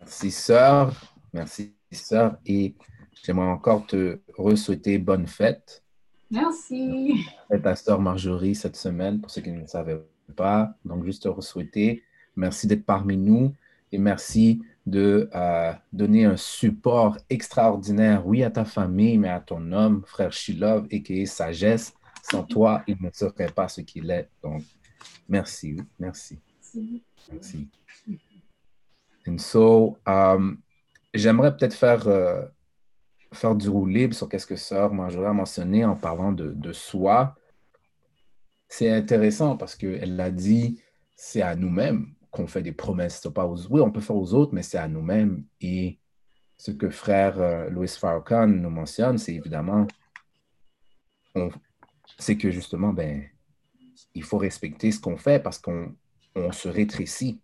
Merci, 0.00 0.30
sœur. 0.30 0.94
Merci, 1.34 1.74
sœur. 1.92 2.38
Et 2.46 2.74
j'aimerais 3.22 3.48
encore 3.48 3.86
te 3.86 4.20
re-souhaiter 4.38 4.96
bonne 4.96 5.26
fête. 5.26 5.84
Merci. 6.30 7.26
Fête 7.48 7.66
à 7.66 7.76
sœur 7.76 8.00
Marjorie 8.00 8.54
cette 8.54 8.76
semaine, 8.76 9.20
pour 9.20 9.30
ceux 9.30 9.42
qui 9.42 9.52
ne 9.52 9.60
le 9.60 9.66
savaient 9.66 10.00
pas. 10.34 10.74
Donc, 10.86 11.04
juste 11.04 11.24
te 11.24 11.28
re-souhaiter. 11.28 12.02
Merci 12.36 12.66
d'être 12.66 12.84
parmi 12.84 13.16
nous 13.16 13.54
et 13.92 13.98
merci 13.98 14.62
de 14.86 15.30
euh, 15.34 15.72
donner 15.92 16.24
un 16.24 16.36
support 16.36 17.16
extraordinaire, 17.30 18.26
oui, 18.26 18.42
à 18.42 18.50
ta 18.50 18.64
famille, 18.64 19.18
mais 19.18 19.30
à 19.30 19.40
ton 19.40 19.72
homme, 19.72 20.02
frère 20.04 20.32
Shilov, 20.32 20.86
et 20.90 21.02
qui 21.02 21.22
est 21.22 21.26
sagesse. 21.26 21.94
Sans 22.22 22.42
toi, 22.42 22.82
il 22.86 22.96
ne 23.00 23.10
serait 23.12 23.52
pas 23.52 23.68
ce 23.68 23.80
qu'il 23.82 24.10
est. 24.10 24.28
Donc, 24.42 24.62
merci, 25.28 25.76
merci. 25.98 26.38
Merci. 27.30 27.68
And 29.26 29.38
so, 29.38 29.96
um, 30.06 30.58
j'aimerais 31.14 31.56
peut-être 31.56 31.74
faire, 31.74 32.06
euh, 32.08 32.44
faire 33.32 33.54
du 33.54 33.68
roue 33.68 33.86
libre 33.86 34.14
sur 34.14 34.28
qu'est-ce 34.28 34.46
que 34.46 34.56
Sœur 34.56 34.92
Marjorie 34.92 35.26
a 35.26 35.32
mentionné 35.32 35.84
en 35.84 35.96
parlant 35.96 36.32
de, 36.32 36.50
de 36.50 36.72
soi. 36.72 37.36
C'est 38.68 38.90
intéressant 38.90 39.56
parce 39.56 39.76
qu'elle 39.76 40.16
l'a 40.16 40.30
dit, 40.30 40.80
c'est 41.16 41.42
à 41.42 41.54
nous-mêmes 41.54 42.13
qu'on 42.34 42.46
fait 42.46 42.62
des 42.62 42.72
promesses. 42.72 43.26
Pas 43.32 43.46
aux... 43.46 43.66
Oui, 43.70 43.80
on 43.80 43.90
peut 43.90 44.00
faire 44.00 44.16
aux 44.16 44.34
autres, 44.34 44.52
mais 44.52 44.62
c'est 44.62 44.78
à 44.78 44.88
nous-mêmes. 44.88 45.44
Et 45.60 45.98
ce 46.58 46.72
que 46.72 46.90
frère 46.90 47.40
euh, 47.40 47.70
Louis 47.70 47.88
Farrakhan 47.88 48.48
nous 48.48 48.70
mentionne, 48.70 49.18
c'est 49.18 49.34
évidemment, 49.34 49.86
c'est 52.18 52.36
que 52.36 52.50
justement, 52.50 52.92
ben, 52.92 53.22
il 54.14 54.24
faut 54.24 54.38
respecter 54.38 54.90
ce 54.90 55.00
qu'on 55.00 55.16
fait 55.16 55.42
parce 55.42 55.58
qu'on 55.58 55.94
on 56.34 56.52
se 56.52 56.68
rétrécit. 56.68 57.40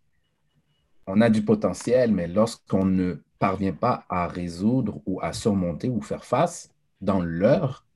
On 1.07 1.21
a 1.21 1.31
du 1.31 1.45
potentiel, 1.45 2.13
mais 2.13 2.27
lorsqu'on 2.27 2.85
ne 2.85 3.23
parvient 3.39 3.73
pas 3.73 4.05
à 4.09 4.27
résoudre 4.27 5.01
ou 5.07 5.21
à 5.23 5.33
surmonter 5.33 5.89
ou 5.89 6.01
faire 6.03 6.25
face 6.25 6.71
dans 7.01 7.21
l'heure, 7.21 7.87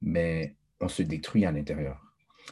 mais 0.00 0.56
on 0.80 0.88
se 0.88 1.02
détruit 1.02 1.44
à 1.44 1.52
l'intérieur. 1.52 2.00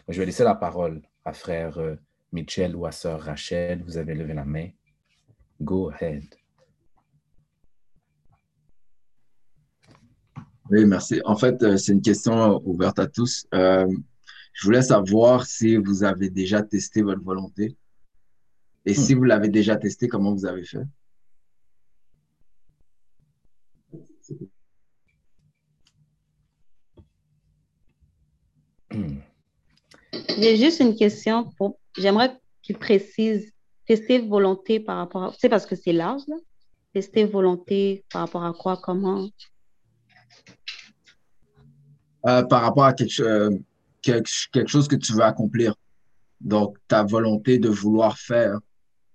Je 0.08 0.18
vais 0.18 0.26
laisser 0.26 0.44
la 0.44 0.54
parole 0.54 1.02
à 1.24 1.32
frère 1.32 1.78
euh, 1.78 1.96
Michel 2.36 2.76
ou 2.76 2.84
à 2.84 2.92
sœur 2.92 3.22
Rachel, 3.22 3.82
vous 3.82 3.96
avez 3.96 4.14
levé 4.14 4.34
la 4.34 4.44
main. 4.44 4.68
Go 5.60 5.90
ahead. 5.90 6.24
Oui, 10.70 10.84
merci. 10.84 11.20
En 11.24 11.36
fait, 11.36 11.62
euh, 11.62 11.76
c'est 11.78 11.92
une 11.92 12.02
question 12.02 12.60
ouverte 12.66 12.98
à 12.98 13.06
tous. 13.06 13.46
Euh, 13.54 13.86
je 14.52 14.66
voulais 14.66 14.82
savoir 14.82 15.46
si 15.46 15.76
vous 15.76 16.04
avez 16.04 16.28
déjà 16.28 16.62
testé 16.62 17.02
votre 17.02 17.22
volonté. 17.22 17.76
Et 18.84 18.94
si 18.94 19.14
hmm. 19.14 19.18
vous 19.18 19.24
l'avez 19.24 19.48
déjà 19.48 19.76
testé, 19.76 20.08
comment 20.08 20.34
vous 20.34 20.44
avez 20.44 20.64
fait? 20.64 20.86
Hmm. 28.92 29.20
J'ai 30.38 30.56
juste 30.56 30.80
une 30.80 30.96
question 30.96 31.50
pour 31.56 31.78
j'aimerais 31.98 32.38
qu'il 32.62 32.78
précise 32.78 33.52
tester 33.86 34.18
volonté 34.18 34.80
par 34.80 34.98
rapport 34.98 35.24
à. 35.24 35.32
C'est 35.38 35.48
parce 35.48 35.66
que 35.66 35.76
c'est 35.76 35.92
large, 35.92 36.22
là. 36.28 36.36
Tester 36.92 37.24
volonté 37.24 38.04
par 38.10 38.22
rapport 38.22 38.44
à 38.44 38.52
quoi, 38.52 38.76
comment? 38.76 39.28
Euh, 42.26 42.42
Par 42.42 42.62
rapport 42.62 42.84
à 42.84 42.92
quelque, 42.92 43.22
euh, 43.22 43.50
quelque, 44.02 44.66
chose 44.66 44.88
que 44.88 44.96
tu 44.96 45.12
veux 45.12 45.22
accomplir. 45.22 45.74
Donc, 46.40 46.76
ta 46.88 47.02
volonté 47.02 47.58
de 47.58 47.68
vouloir 47.68 48.18
faire, 48.18 48.58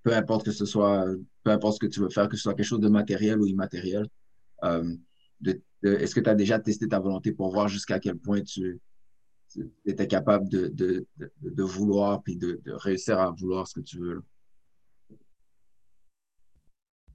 peu 0.03 0.13
importe 0.13 0.45
que 0.45 0.51
ce 0.51 0.65
soit, 0.65 1.05
peu 1.43 1.51
importe 1.51 1.75
ce 1.75 1.79
que 1.79 1.91
tu 1.91 1.99
veux 1.99 2.09
faire, 2.09 2.29
que 2.29 2.35
ce 2.35 2.43
soit 2.43 2.53
quelque 2.53 2.65
chose 2.65 2.79
de 2.79 2.87
matériel 2.87 3.39
ou 3.39 3.45
immatériel. 3.45 4.07
Euh, 4.63 4.95
Est-ce 5.83 6.15
que 6.15 6.19
tu 6.19 6.29
as 6.29 6.35
déjà 6.35 6.59
testé 6.59 6.87
ta 6.87 6.99
volonté 6.99 7.31
pour 7.31 7.51
voir 7.51 7.67
jusqu'à 7.67 7.99
quel 7.99 8.17
point 8.17 8.41
tu, 8.41 8.61
tu 8.61 8.79
étais 9.85 10.07
capable 10.07 10.49
de, 10.49 10.67
de, 10.67 11.05
de, 11.41 11.63
vouloir 11.63 12.21
puis 12.23 12.35
de, 12.35 12.61
réussir 12.67 13.19
à 13.19 13.31
vouloir 13.31 13.67
ce 13.67 13.79
que 13.79 13.85
tu 13.85 13.99
veux. 13.99 14.23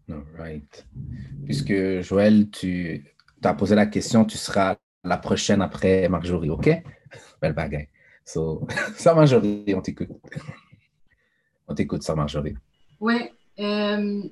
All 0.09 0.25
right. 0.37 0.87
Puisque 1.45 2.01
Joël, 2.01 2.49
tu 2.51 3.05
as 3.43 3.55
posé 3.55 3.75
la 3.75 3.87
question, 3.87 4.25
tu 4.25 4.39
seras 4.39 4.77
la 5.03 5.17
prochaine 5.17 5.63
après 5.63 6.09
Marjorie, 6.09 6.51
OK? 6.51 6.71
Belle 7.41 7.55
bagaille. 7.55 7.89
So, 8.25 8.67
ça, 8.97 9.15
Marjorie, 9.15 9.73
on 9.75 9.81
t'écoute. 9.81 10.11
On 11.69 11.75
t'écoute, 11.75 12.03
ça, 12.03 12.15
Marjorie. 12.15 12.57
Oui. 13.01 13.31
Euh, 13.59 14.23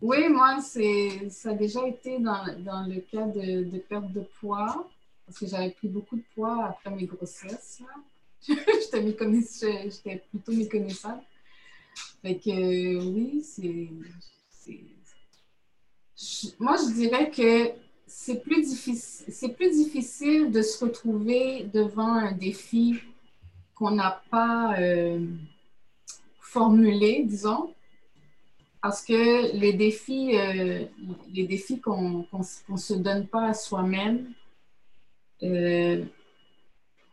oui, 0.00 0.28
moi, 0.28 0.58
ça 0.60 1.50
a 1.50 1.54
déjà 1.54 1.86
été 1.86 2.18
dans, 2.18 2.44
dans 2.58 2.86
le 2.86 3.00
cas 3.00 3.26
de, 3.26 3.64
de 3.70 3.78
perte 3.78 4.12
de 4.12 4.22
poids 4.40 4.88
parce 5.26 5.38
que 5.38 5.46
j'avais 5.46 5.70
pris 5.70 5.88
beaucoup 5.88 6.16
de 6.16 6.24
poids 6.34 6.66
après 6.66 6.90
mes 6.90 7.04
grossesses. 7.04 7.82
j'étais, 8.48 9.02
plutôt 10.30 10.52
méconnaissable. 10.52 11.22
Fait 12.22 12.36
que 12.36 13.04
oui, 13.04 13.42
c'est. 13.42 13.88
Moi, 16.58 16.76
je 16.76 16.94
dirais 16.94 17.30
que 17.30 17.72
c'est 18.06 18.42
plus, 18.42 18.62
difficile, 18.62 19.32
c'est 19.32 19.54
plus 19.54 19.70
difficile 19.70 20.50
de 20.50 20.62
se 20.62 20.84
retrouver 20.84 21.64
devant 21.74 22.14
un 22.14 22.32
défi 22.32 23.00
qu'on 23.74 23.90
n'a 23.90 24.22
pas 24.30 24.78
euh, 24.78 25.26
formulé, 26.40 27.24
disons, 27.24 27.74
parce 28.80 29.04
que 29.04 29.52
les 29.56 29.72
défis, 29.72 30.38
euh, 30.38 30.84
les 31.32 31.46
défis 31.46 31.80
qu'on 31.80 32.26
ne 32.68 32.76
se 32.76 32.94
donne 32.94 33.26
pas 33.26 33.48
à 33.48 33.54
soi-même, 33.54 34.32
euh, 35.42 36.04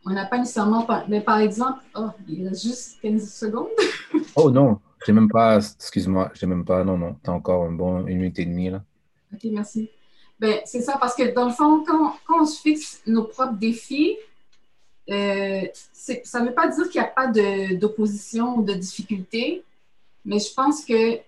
on 0.06 0.10
n'a 0.10 0.26
pas 0.26 0.38
nécessairement. 0.38 0.86
Mais 1.08 1.20
par 1.20 1.38
exemple, 1.38 1.80
oh, 1.94 2.08
il 2.28 2.48
reste 2.48 2.62
juste 2.62 3.00
15 3.02 3.32
secondes. 3.32 3.68
oh 4.36 4.50
non, 4.50 4.78
j'ai 5.06 5.12
même 5.12 5.28
pas. 5.28 5.58
Excuse-moi, 5.58 6.30
j'ai 6.34 6.46
même 6.46 6.64
pas. 6.64 6.84
Non, 6.84 6.98
non, 6.98 7.16
tu 7.22 7.30
as 7.30 7.32
encore 7.32 7.64
un 7.64 7.72
bon 7.72 8.06
une 8.06 8.18
minute 8.18 8.38
et 8.38 8.44
demie 8.44 8.70
là. 8.70 8.82
OK, 9.32 9.40
merci. 9.44 9.90
Ben, 10.38 10.60
c'est 10.64 10.80
ça, 10.80 10.98
parce 10.98 11.14
que 11.14 11.32
dans 11.32 11.46
le 11.46 11.52
fond, 11.52 11.84
quand, 11.86 12.16
quand 12.26 12.42
on 12.42 12.44
se 12.44 12.60
fixe 12.60 13.02
nos 13.06 13.24
propres 13.24 13.54
défis, 13.54 14.16
euh, 15.10 15.62
ça 15.92 16.40
ne 16.40 16.48
veut 16.48 16.54
pas 16.54 16.68
dire 16.68 16.88
qu'il 16.88 17.00
n'y 17.00 17.06
a 17.06 17.10
pas 17.10 17.28
d'opposition 17.74 18.58
ou 18.58 18.62
de 18.62 18.74
difficulté, 18.74 19.62
Mais 20.24 20.38
je 20.38 20.52
pense 20.52 20.84
que 20.84 21.18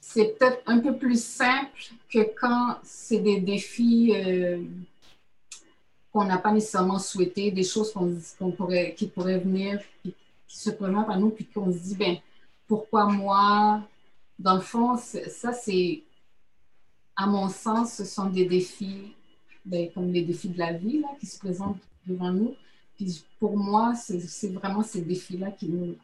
c'est 0.00 0.38
peut-être 0.38 0.62
un 0.66 0.80
peu 0.80 0.96
plus 0.96 1.22
simple 1.22 1.70
que 2.12 2.18
quand 2.38 2.76
c'est 2.82 3.20
des 3.20 3.40
défis 3.40 4.12
euh, 4.14 4.62
qu'on 6.14 6.24
n'a 6.24 6.38
pas 6.38 6.52
nécessairement 6.52 7.00
souhaité, 7.00 7.50
des 7.50 7.64
choses 7.64 7.92
qu'on 7.92 8.52
pourrait, 8.52 8.94
qui 8.94 9.08
pourraient 9.08 9.40
venir, 9.40 9.80
qui, 10.00 10.14
se 10.46 10.70
présentent 10.70 11.10
à 11.10 11.18
nous, 11.18 11.30
puis 11.30 11.44
qu'on 11.46 11.72
se 11.72 11.78
dit, 11.78 11.96
ben, 11.96 12.16
pourquoi 12.68 13.06
moi? 13.06 13.82
Dans 14.38 14.54
le 14.54 14.60
fond, 14.60 14.96
ça, 14.96 15.52
c'est, 15.52 16.04
à 17.16 17.26
mon 17.26 17.48
sens, 17.48 17.94
ce 17.94 18.04
sont 18.04 18.26
des 18.26 18.46
défis, 18.46 19.12
ben, 19.64 19.90
comme 19.92 20.12
les 20.12 20.22
défis 20.22 20.50
de 20.50 20.58
la 20.58 20.74
vie 20.74 21.00
là, 21.00 21.08
qui 21.18 21.26
se 21.26 21.36
présentent 21.40 21.80
devant 22.06 22.32
nous. 22.32 22.54
Puis 22.94 23.24
pour 23.40 23.56
moi, 23.56 23.94
c'est 23.96 24.52
vraiment 24.52 24.84
ces 24.84 25.02
défis-là 25.02 25.50
qui, 25.50 25.68
nous, 25.68 25.96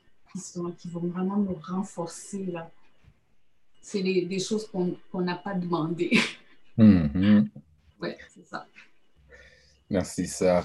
qui, 0.77 0.89
vont 0.89 1.07
vraiment 1.07 1.37
nous 1.37 1.57
renforcer. 1.63 2.47
Là. 2.47 2.69
C'est 3.81 4.03
des 4.03 4.39
choses 4.41 4.67
qu'on 4.67 5.21
n'a 5.21 5.37
pas 5.37 5.55
demandées. 5.55 6.19
Mm-hmm. 6.77 7.47
Oui, 8.01 8.09
c'est 8.29 8.47
ça. 8.47 8.67
Merci, 9.91 10.29
sœur. 10.29 10.65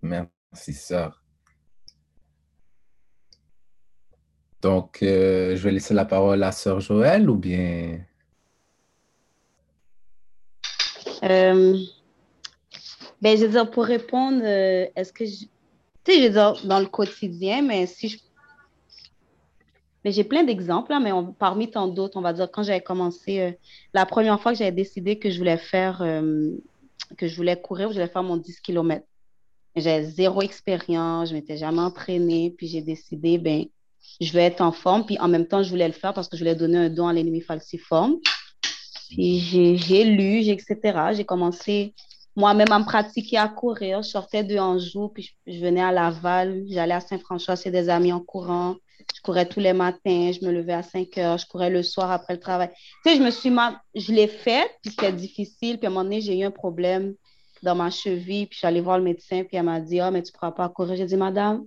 Merci, 0.00 0.72
sœur. 0.72 1.20
Donc, 4.62 5.02
euh, 5.02 5.56
je 5.56 5.62
vais 5.64 5.72
laisser 5.72 5.92
la 5.92 6.04
parole 6.04 6.42
à 6.44 6.52
sœur 6.52 6.80
Joël 6.80 7.28
ou 7.28 7.34
bien... 7.34 7.98
Euh, 11.24 11.76
ben, 13.20 13.36
je 13.36 13.44
veux 13.44 13.50
dire, 13.50 13.70
pour 13.70 13.84
répondre, 13.84 14.40
euh, 14.44 14.86
est-ce 14.94 15.12
que 15.12 15.24
je... 15.24 15.46
Tu 16.04 16.12
sais, 16.12 16.18
je 16.18 16.26
veux 16.28 16.30
dire, 16.30 16.54
dans 16.64 16.78
le 16.78 16.86
quotidien, 16.86 17.62
mais 17.62 17.86
si 17.86 18.08
je... 18.08 18.18
Mais 20.04 20.12
j'ai 20.12 20.24
plein 20.24 20.44
d'exemples, 20.44 20.94
mais 21.02 21.10
parmi 21.38 21.70
tant 21.70 21.88
d'autres, 21.88 22.16
on 22.16 22.22
va 22.22 22.32
dire, 22.32 22.50
quand 22.50 22.62
j'avais 22.62 22.80
commencé, 22.80 23.58
la 23.92 24.06
première 24.06 24.40
fois 24.40 24.52
que 24.52 24.58
j'avais 24.58 24.72
décidé 24.72 25.18
que 25.18 25.28
je 25.28 25.36
voulais 25.36 25.58
faire, 25.58 26.02
que 27.16 27.26
je 27.26 27.36
voulais 27.36 27.60
courir, 27.60 27.88
je 27.88 27.94
voulais 27.94 28.08
faire 28.08 28.22
mon 28.22 28.36
10 28.36 28.60
km. 28.60 29.04
J'avais 29.76 30.04
zéro 30.04 30.42
expérience, 30.42 31.30
je 31.30 31.34
m'étais 31.34 31.56
jamais 31.56 31.80
entraînée, 31.80 32.54
puis 32.56 32.66
j'ai 32.66 32.82
décidé, 32.82 33.38
ben, 33.38 33.64
je 34.20 34.32
vais 34.32 34.42
être 34.44 34.60
en 34.60 34.72
forme, 34.72 35.06
puis 35.06 35.18
en 35.18 35.28
même 35.28 35.46
temps, 35.46 35.62
je 35.62 35.70
voulais 35.70 35.86
le 35.86 35.94
faire 35.94 36.12
parce 36.12 36.28
que 36.28 36.36
je 36.36 36.42
voulais 36.42 36.56
donner 36.56 36.78
un 36.78 36.90
don 36.90 37.06
à 37.06 37.12
l'ennemi 37.12 37.40
falciforme. 37.40 38.16
Puis 39.10 39.40
j'ai 39.76 40.04
lu, 40.04 40.48
etc. 40.48 40.76
J'ai 41.14 41.24
commencé 41.24 41.94
moi-même 42.36 42.68
me 42.68 42.84
pratiquer 42.84 43.38
à 43.38 43.48
courir. 43.48 44.02
Je 44.02 44.08
sortais 44.08 44.44
de 44.44 44.58
Anjou, 44.58 45.08
puis 45.08 45.30
je, 45.46 45.58
venais 45.58 45.82
à 45.82 45.92
Laval, 45.92 46.64
j'allais 46.68 46.94
à 46.94 47.00
Saint-François, 47.00 47.56
c'est 47.56 47.70
des 47.70 47.88
amis 47.88 48.12
en 48.12 48.20
courant. 48.20 48.76
Je 49.14 49.20
courais 49.22 49.46
tous 49.46 49.60
les 49.60 49.72
matins, 49.72 50.30
je 50.32 50.44
me 50.44 50.52
levais 50.52 50.74
à 50.74 50.82
5 50.82 51.18
heures, 51.18 51.38
je 51.38 51.46
courais 51.46 51.70
le 51.70 51.82
soir 51.82 52.10
après 52.10 52.34
le 52.34 52.40
travail. 52.40 52.70
Tu 53.04 53.10
sais, 53.10 53.16
je 53.16 53.22
me 53.22 53.30
suis 53.30 53.50
je 53.94 54.12
l'ai 54.12 54.28
fait, 54.28 54.70
puis 54.82 54.92
c'était 54.92 55.12
difficile. 55.12 55.78
Puis 55.78 55.86
à 55.86 55.90
un 55.90 55.92
moment 55.92 56.04
donné, 56.04 56.20
j'ai 56.20 56.38
eu 56.38 56.44
un 56.44 56.50
problème 56.50 57.14
dans 57.62 57.74
ma 57.74 57.90
cheville, 57.90 58.46
puis 58.46 58.58
allée 58.62 58.80
voir 58.80 58.98
le 58.98 59.04
médecin, 59.04 59.42
puis 59.44 59.56
elle 59.56 59.64
m'a 59.64 59.80
dit, 59.80 60.00
oh, 60.00 60.10
mais 60.10 60.22
tu 60.22 60.30
ne 60.32 60.38
pourras 60.38 60.52
pas 60.52 60.68
courir. 60.68 60.96
J'ai 60.96 61.06
dit, 61.06 61.16
madame, 61.16 61.66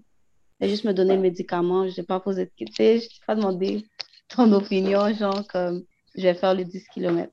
elle 0.60 0.69
juste 0.69 0.86
me 0.86 0.93
donner 0.93 1.15
le 1.15 1.21
médicament, 1.21 1.88
je 1.88 1.99
n'ai 1.99 2.06
pas 2.06 2.19
posé 2.19 2.45
de 2.45 2.52
questions, 2.56 2.86
je 2.86 3.06
n'ai 3.06 3.26
pas 3.28 3.36
demandé 3.36 3.86
ton 4.30 4.52
opinion, 4.54 5.13
genre, 5.13 5.45
comme, 5.47 5.84
je 6.15 6.21
vais 6.21 6.34
faire 6.34 6.54
les 6.54 6.65
10 6.65 6.88
km. 6.93 7.32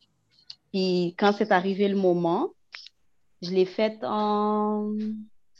Puis 0.73 1.14
quand 1.19 1.33
c'est 1.33 1.53
arrivé 1.53 1.88
le 1.88 1.97
moment, 1.97 2.51
je 3.42 3.50
l'ai 3.50 3.64
faite 3.64 3.98
en 4.03 4.92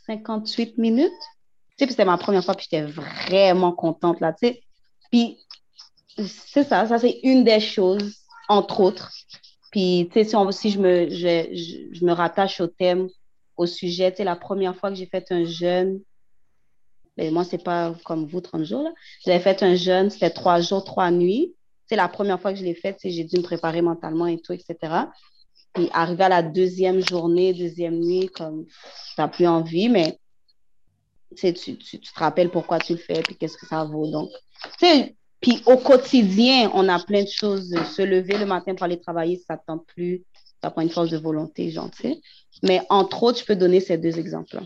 58 0.06 0.78
minutes. 0.78 1.10
Tu 1.10 1.76
sais, 1.78 1.86
puis 1.86 1.90
c'était 1.90 2.04
ma 2.04 2.18
première 2.18 2.44
fois, 2.44 2.54
puis 2.54 2.66
j'étais 2.70 2.86
vraiment 2.86 3.72
contente, 3.72 4.20
là, 4.20 4.32
tu 4.32 4.48
sais. 4.48 4.62
Puis, 5.10 5.38
c'est 6.18 6.64
ça, 6.64 6.86
ça 6.86 6.98
c'est 6.98 7.20
une 7.22 7.44
des 7.44 7.60
choses, 7.60 8.16
entre 8.48 8.80
autres. 8.80 9.10
Puis, 9.70 10.08
tu 10.12 10.24
sais, 10.24 10.24
si, 10.24 10.52
si 10.52 10.70
je, 10.70 10.80
me, 10.80 11.08
je, 11.10 11.88
je, 11.92 12.04
me 12.04 12.12
rattache 12.12 12.60
au 12.60 12.66
thème, 12.66 13.08
au 13.56 13.66
sujet, 13.66 14.10
tu 14.10 14.18
sais, 14.18 14.24
la 14.24 14.36
première 14.36 14.76
fois 14.76 14.90
que 14.90 14.96
j'ai 14.96 15.06
fait 15.06 15.30
un 15.30 15.44
jeûne, 15.44 16.00
mais 17.16 17.30
moi, 17.30 17.44
c'est 17.44 17.62
pas 17.62 17.94
comme 18.04 18.26
vous, 18.26 18.40
30 18.40 18.64
jours, 18.64 18.82
là. 18.82 18.92
J'avais 19.24 19.40
fait 19.40 19.62
un 19.62 19.74
jeûne, 19.74 20.10
c'était 20.10 20.30
trois 20.30 20.60
jours, 20.60 20.84
trois 20.84 21.10
nuits. 21.10 21.54
C'est 21.86 21.96
la 21.96 22.08
première 22.08 22.40
fois 22.40 22.52
que 22.52 22.58
je 22.58 22.64
l'ai 22.64 22.74
fait, 22.74 22.96
j'ai 23.02 23.24
dû 23.24 23.36
me 23.38 23.42
préparer 23.42 23.82
mentalement 23.82 24.26
et 24.26 24.40
tout, 24.40 24.52
etc. 24.52 25.06
Puis 25.74 25.88
arrivé 25.92 26.24
à 26.24 26.28
la 26.28 26.42
deuxième 26.42 27.00
journée, 27.00 27.54
deuxième 27.54 28.00
nuit, 28.00 28.28
comme 28.28 28.66
tu 28.66 29.20
n'as 29.20 29.28
plus 29.28 29.46
envie, 29.46 29.88
mais 29.88 30.18
tu, 31.37 31.52
tu, 31.54 31.78
tu, 31.78 32.00
te 32.00 32.18
rappelles 32.18 32.50
pourquoi 32.50 32.78
tu 32.78 32.94
le 32.94 32.98
fais, 32.98 33.22
puis 33.22 33.37
qu'est-ce 33.37 33.56
que 33.56 33.66
ça 33.66 33.85
vaut. 33.85 34.11
Donc, 34.11 34.30
puis 35.40 35.62
au 35.66 35.76
quotidien, 35.76 36.70
on 36.74 36.88
a 36.88 36.98
plein 36.98 37.22
de 37.22 37.28
choses. 37.28 37.74
Se 37.94 38.02
lever 38.02 38.37
le 38.37 38.46
matin 38.46 38.74
pour 38.74 38.85
aller 38.85 39.00
travailler, 39.00 39.40
ça 39.46 39.54
ne 39.54 39.61
tente 39.66 39.87
plus. 39.87 40.24
Ça 40.61 40.70
prend 40.70 40.83
une 40.83 40.90
force 40.90 41.11
de 41.11 41.16
volonté, 41.16 41.70
genre, 41.70 41.90
Mais 42.62 42.83
entre 42.90 43.22
autres, 43.22 43.40
je 43.40 43.44
peux 43.46 43.56
donner 43.56 43.80
ces 43.80 43.96
deux 43.96 44.18
exemples-là. 44.18 44.62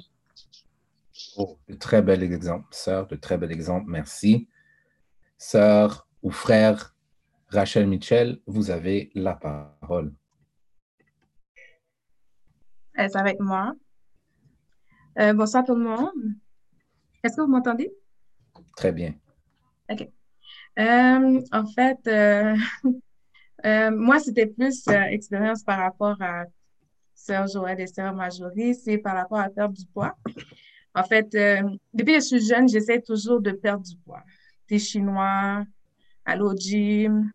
Oh, 1.37 1.59
de 1.69 1.75
très 1.75 2.03
bel 2.03 2.23
exemple, 2.23 2.67
sœur, 2.73 3.07
de 3.07 3.15
très 3.15 3.39
bel 3.39 3.53
exemple, 3.53 3.87
merci. 3.89 4.49
Sœur 5.39 6.09
ou 6.23 6.31
frère 6.31 6.95
Rachel 7.49 7.87
Mitchell, 7.87 8.41
vous 8.47 8.71
avez 8.71 9.11
la 9.15 9.35
parole. 9.35 10.13
Est-ce 12.97 13.19
avec 13.19 13.41
moi? 13.41 13.75
Euh, 15.19 15.33
bonsoir 15.33 15.65
tout 15.65 15.75
le 15.75 15.83
monde. 15.83 16.13
Est-ce 17.25 17.37
que 17.37 17.41
vous 17.41 17.49
m'entendez? 17.49 17.93
Très 18.77 18.93
bien. 18.93 19.15
OK. 19.91 20.09
Euh, 20.79 21.41
en 21.53 21.67
fait, 21.67 21.99
euh, 22.07 22.57
moi, 23.91 24.21
c'était 24.21 24.47
plus 24.47 24.87
expérience 25.11 25.65
par 25.65 25.79
rapport 25.79 26.17
à 26.21 26.45
Sœur 27.15 27.49
Joël 27.49 27.81
et 27.81 27.87
Sœur 27.87 28.15
Majorie, 28.15 28.75
c'est 28.75 28.99
par 28.99 29.17
rapport 29.17 29.39
à 29.39 29.49
perdre 29.49 29.75
du 29.75 29.87
poids. 29.87 30.17
En 30.95 31.03
fait, 31.03 31.27
depuis 31.93 32.15
que 32.15 32.21
je 32.21 32.27
suis 32.27 32.47
jeune, 32.47 32.69
j'essaie 32.69 33.01
toujours 33.01 33.41
de 33.41 33.51
perdre 33.51 33.83
du 33.83 33.97
poids. 34.05 34.23
Des 34.69 34.79
Chinois, 34.79 35.65
aller 36.25 36.43
au 36.43 36.55
gym. 36.55 37.33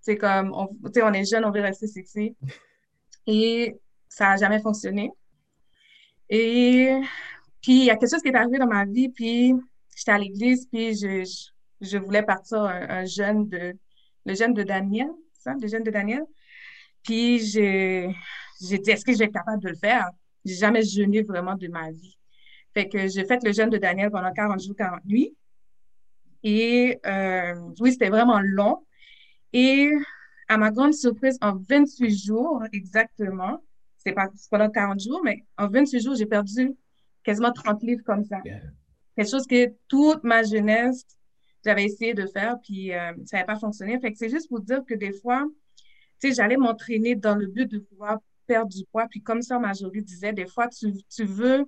C'est 0.00 0.16
comme, 0.16 0.52
on, 0.54 0.68
on 0.84 1.12
est 1.12 1.24
jeune, 1.30 1.44
on 1.44 1.50
veut 1.50 1.60
rester 1.60 1.86
sexy. 1.86 2.34
Et 3.26 3.76
ça 4.14 4.28
n'a 4.28 4.36
jamais 4.36 4.60
fonctionné. 4.60 5.10
Et 6.28 7.00
puis, 7.62 7.80
il 7.80 7.84
y 7.84 7.90
a 7.90 7.96
quelque 7.96 8.10
chose 8.10 8.22
qui 8.22 8.28
est 8.28 8.34
arrivé 8.34 8.58
dans 8.58 8.66
ma 8.66 8.84
vie, 8.84 9.08
puis 9.08 9.54
j'étais 9.96 10.10
à 10.10 10.18
l'église, 10.18 10.66
puis 10.66 10.94
je, 10.94 11.24
je, 11.80 11.98
voulais 11.98 12.22
partir 12.22 12.58
un, 12.62 13.04
jeûne 13.06 13.48
de, 13.48 13.74
le 14.26 14.34
jeûne 14.34 14.52
de 14.52 14.62
Daniel, 14.62 15.08
ça, 15.32 15.54
le 15.60 15.66
jeûne 15.66 15.82
de 15.82 15.90
Daniel. 15.90 16.24
Puis, 17.02 17.38
j'ai 17.40 18.14
dit, 18.60 18.90
est-ce 18.90 19.04
que 19.04 19.12
je 19.12 19.18
vais 19.18 19.24
être 19.26 19.32
capable 19.32 19.62
de 19.62 19.70
le 19.70 19.76
faire? 19.76 20.10
J'ai 20.44 20.56
jamais 20.56 20.82
jeûné 20.82 21.22
vraiment 21.22 21.54
de 21.54 21.68
ma 21.68 21.90
vie. 21.90 22.16
Fait 22.74 22.88
que 22.88 23.08
j'ai 23.08 23.24
fait 23.24 23.42
le 23.42 23.52
jeûne 23.52 23.70
de 23.70 23.78
Daniel 23.78 24.10
pendant 24.10 24.32
40 24.32 24.60
jours, 24.62 24.76
40 24.76 25.04
nuits. 25.04 25.34
Et 26.42 26.98
euh, 27.06 27.54
oui, 27.80 27.92
c'était 27.92 28.08
vraiment 28.10 28.40
long. 28.40 28.84
Et 29.52 29.90
à 30.48 30.58
ma 30.58 30.70
grande 30.70 30.94
surprise, 30.94 31.38
en 31.40 31.54
28 31.56 32.10
jours 32.10 32.62
exactement, 32.72 33.62
c'est 34.02 34.12
pas 34.12 34.28
pendant 34.50 34.70
40 34.70 35.00
jours, 35.00 35.20
mais 35.24 35.44
en 35.56 35.68
28 35.68 36.00
jours, 36.00 36.14
j'ai 36.14 36.26
perdu 36.26 36.74
quasiment 37.22 37.52
30 37.52 37.82
livres 37.82 38.02
comme 38.04 38.24
ça. 38.24 38.40
Quelque 39.16 39.30
chose 39.30 39.46
que 39.46 39.72
toute 39.88 40.24
ma 40.24 40.42
jeunesse, 40.42 41.04
j'avais 41.64 41.84
essayé 41.84 42.14
de 42.14 42.26
faire, 42.26 42.56
puis 42.62 42.92
euh, 42.92 43.12
ça 43.24 43.36
n'avait 43.36 43.46
pas 43.46 43.58
fonctionné. 43.58 43.98
Fait 44.00 44.10
que 44.10 44.18
c'est 44.18 44.30
juste 44.30 44.48
pour 44.48 44.60
dire 44.60 44.82
que 44.88 44.94
des 44.94 45.12
fois, 45.12 45.46
tu 46.20 46.28
sais, 46.28 46.34
j'allais 46.34 46.56
m'entraîner 46.56 47.14
dans 47.14 47.34
le 47.34 47.46
but 47.46 47.70
de 47.70 47.78
pouvoir 47.78 48.18
perdre 48.46 48.72
du 48.72 48.84
poids. 48.90 49.06
Puis 49.08 49.22
comme 49.22 49.42
ça, 49.42 49.58
Marjorie 49.58 50.02
disait, 50.02 50.32
des 50.32 50.46
fois, 50.46 50.68
tu, 50.68 50.92
tu 51.08 51.24
veux 51.24 51.64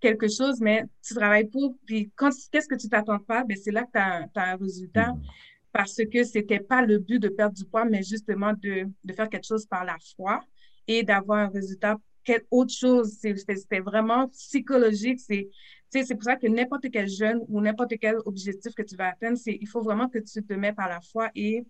quelque 0.00 0.28
chose, 0.28 0.60
mais 0.60 0.84
tu 1.06 1.14
travailles 1.14 1.48
pour. 1.48 1.76
Puis 1.86 2.10
quand 2.16 2.30
qu'est-ce 2.50 2.68
que 2.68 2.74
tu 2.74 2.88
t'attends 2.88 3.20
pas, 3.20 3.44
ben 3.44 3.56
c'est 3.56 3.70
là 3.70 3.84
que 3.84 3.92
tu 3.92 3.98
as, 3.98 4.28
as, 4.34 4.52
un 4.52 4.56
résultat. 4.56 5.10
Mm-hmm. 5.12 5.50
Parce 5.72 5.96
que 6.12 6.24
c'était 6.24 6.60
pas 6.60 6.82
le 6.82 6.98
but 6.98 7.18
de 7.18 7.28
perdre 7.28 7.54
du 7.54 7.64
poids, 7.64 7.84
mais 7.84 8.02
justement 8.02 8.52
de, 8.52 8.86
de 9.04 9.12
faire 9.14 9.28
quelque 9.28 9.46
chose 9.46 9.64
par 9.64 9.84
la 9.84 9.96
foi 10.16 10.44
et 10.86 11.02
d'avoir 11.02 11.38
un 11.38 11.48
résultat. 11.48 11.96
Quelle 12.24 12.44
autre 12.50 12.72
chose, 12.72 13.18
c'était 13.20 13.80
vraiment 13.80 14.28
psychologique. 14.28 15.20
C'est 15.20 16.14
pour 16.14 16.22
ça 16.22 16.36
que 16.36 16.46
n'importe 16.46 16.86
quel 16.92 17.08
jeune 17.08 17.40
ou 17.48 17.60
n'importe 17.60 17.94
quel 18.00 18.16
objectif 18.24 18.74
que 18.74 18.82
tu 18.82 18.96
vas 18.96 19.08
atteindre, 19.08 19.38
il 19.46 19.68
faut 19.68 19.82
vraiment 19.82 20.08
que 20.08 20.18
tu 20.18 20.42
te 20.42 20.52
mets 20.54 20.72
par 20.72 20.88
la 20.88 21.00
foi 21.00 21.30
et 21.34 21.64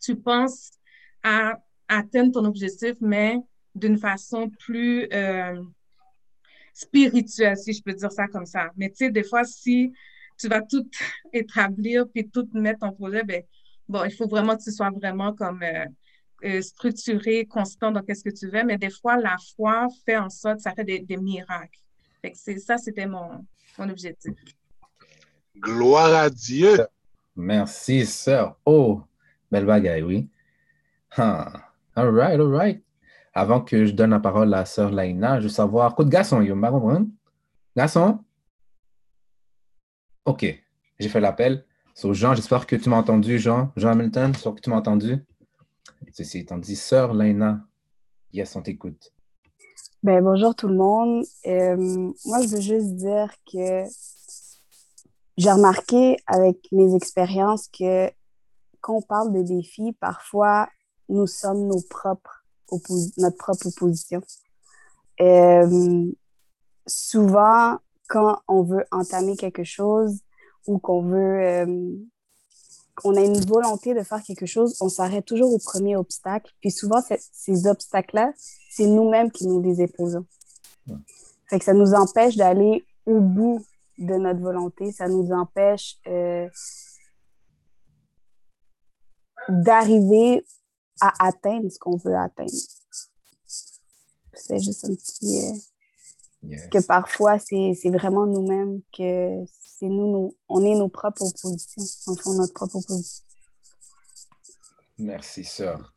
tu 0.00 0.16
penses 0.16 0.72
à 1.22 1.58
atteindre 1.88 2.32
ton 2.32 2.44
objectif, 2.44 2.94
mais 3.00 3.36
d'une 3.74 3.98
façon 3.98 4.50
plus 4.50 5.08
euh, 5.12 5.62
spirituelle, 6.72 7.56
si 7.56 7.72
je 7.72 7.82
peux 7.82 7.92
dire 7.92 8.12
ça 8.12 8.28
comme 8.28 8.46
ça. 8.46 8.70
Mais 8.76 8.88
tu 8.90 8.96
sais, 8.96 9.10
des 9.10 9.24
fois, 9.24 9.44
si 9.44 9.92
tu 10.38 10.48
vas 10.48 10.62
tout 10.62 10.88
établir 11.32 12.08
puis 12.08 12.28
tout 12.28 12.48
mettre 12.52 12.84
en 12.84 12.92
projet, 12.92 13.22
ben, 13.24 13.42
bon, 13.88 14.04
il 14.04 14.12
faut 14.12 14.28
vraiment 14.28 14.56
que 14.56 14.62
tu 14.62 14.72
sois 14.72 14.90
vraiment 14.90 15.34
comme 15.34 15.62
euh, 15.62 15.86
euh, 16.44 16.62
structuré, 16.62 17.44
constant 17.46 17.90
dans 17.90 18.02
qu'est-ce 18.02 18.24
que 18.24 18.34
tu 18.34 18.48
veux, 18.48 18.64
mais 18.64 18.78
des 18.78 18.90
fois, 18.90 19.16
la 19.16 19.36
foi 19.56 19.88
fait 20.04 20.16
en 20.16 20.30
sorte, 20.30 20.60
ça 20.60 20.72
fait 20.74 20.84
des, 20.84 21.16
miracles. 21.16 21.78
Fait 22.22 22.32
que 22.32 22.60
ça, 22.60 22.78
c'était 22.78 23.06
mon, 23.06 23.44
mon 23.78 23.88
objectif. 23.88 24.32
Gloire 25.56 26.14
à 26.14 26.30
Dieu. 26.30 26.86
Merci, 27.36 28.06
sœur. 28.06 28.58
Oh, 28.64 29.02
Belle 29.50 29.66
bagaille, 29.66 30.02
oui. 30.02 30.28
Ah, 31.16 31.72
all 31.96 32.10
right, 32.10 32.38
all 32.38 32.52
right. 32.52 32.82
Avant 33.34 33.60
que 33.60 33.84
je 33.84 33.92
donne 33.92 34.10
la 34.10 34.20
parole 34.20 34.52
à 34.54 34.64
sœur 34.64 34.90
Laina, 34.90 35.38
je 35.38 35.44
veux 35.44 35.48
savoir, 35.48 35.94
coup 35.94 36.04
de 36.04 36.10
garçon, 36.10 36.40
yo? 36.40 36.56
Garçon? 37.76 38.24
OK, 40.24 40.44
j'ai 40.98 41.08
fait 41.08 41.20
l'appel. 41.20 41.64
So, 41.94 42.14
Jean, 42.14 42.34
j'espère 42.34 42.66
que 42.66 42.76
tu 42.76 42.88
m'as 42.88 42.96
entendu, 42.96 43.38
Jean. 43.38 43.72
Jean 43.76 43.90
Hamilton, 43.90 44.32
j'espère 44.32 44.54
que 44.54 44.60
tu 44.60 44.70
m'as 44.70 44.76
entendu. 44.76 45.24
Ceci 46.12 46.38
étant 46.38 46.58
dit, 46.58 46.76
sœur 46.76 47.14
Laina, 47.14 47.60
yes, 48.32 48.56
on 48.56 48.62
t'écoute. 48.62 49.12
Ben, 50.02 50.22
bonjour 50.22 50.54
tout 50.54 50.68
le 50.68 50.76
monde. 50.76 51.24
Euh, 51.46 51.76
moi, 52.24 52.42
je 52.42 52.48
veux 52.48 52.60
juste 52.60 52.94
dire 52.96 53.32
que 53.50 53.84
j'ai 55.36 55.50
remarqué 55.50 56.16
avec 56.26 56.56
mes 56.72 56.94
expériences 56.94 57.68
que 57.68 58.10
quand 58.80 58.96
on 58.96 59.02
parle 59.02 59.32
de 59.32 59.42
défis, 59.42 59.92
parfois, 60.00 60.68
nous 61.08 61.26
sommes 61.26 61.66
nos 61.66 61.80
propres 61.88 62.40
notre 63.18 63.36
propre 63.36 63.66
opposition. 63.66 64.20
Euh, 65.20 66.10
souvent, 66.86 67.78
quand 68.08 68.40
on 68.48 68.62
veut 68.62 68.84
entamer 68.90 69.36
quelque 69.36 69.64
chose 69.64 70.20
ou 70.66 70.78
qu'on 70.78 71.02
veut, 71.02 71.40
euh, 71.40 71.96
on 73.04 73.16
a 73.16 73.20
une 73.20 73.40
volonté 73.40 73.94
de 73.94 74.02
faire 74.02 74.22
quelque 74.22 74.46
chose, 74.46 74.76
on 74.80 74.88
s'arrête 74.88 75.24
toujours 75.24 75.52
au 75.52 75.58
premier 75.58 75.96
obstacle. 75.96 76.52
Puis 76.60 76.70
souvent, 76.70 77.00
ces 77.32 77.66
obstacles-là, 77.66 78.32
c'est 78.70 78.86
nous-mêmes 78.86 79.30
qui 79.30 79.46
nous 79.46 79.60
les 79.60 79.82
imposons. 79.82 80.26
Fait 81.48 81.58
que 81.58 81.64
ça 81.64 81.72
nous 81.72 81.94
empêche 81.94 82.36
d'aller 82.36 82.84
au 83.06 83.20
bout 83.20 83.64
de 83.98 84.14
notre 84.14 84.40
volonté. 84.40 84.92
Ça 84.92 85.08
nous 85.08 85.30
empêche 85.32 85.98
euh, 86.06 86.48
d'arriver 89.48 90.44
à 91.00 91.26
atteindre 91.26 91.70
ce 91.70 91.78
qu'on 91.78 91.96
veut 91.96 92.16
atteindre. 92.16 92.50
C'est 94.32 94.58
juste 94.58 94.84
un 94.84 94.94
petit... 94.94 95.40
euh, 95.44 96.56
que 96.70 96.78
parfois, 96.78 97.38
c'est 97.38 97.90
vraiment 97.90 98.26
nous-mêmes 98.26 98.80
que 98.96 99.44
c'est 99.80 99.88
nous, 99.88 100.12
nous, 100.12 100.36
on 100.50 100.62
est 100.62 100.74
nos 100.74 100.90
propres 100.90 101.22
oppositions. 101.22 101.82
On 102.06 102.14
fait 102.14 102.36
notre 102.36 102.52
propre 102.52 102.76
opposition. 102.76 103.24
Merci, 104.98 105.42
sœur. 105.42 105.94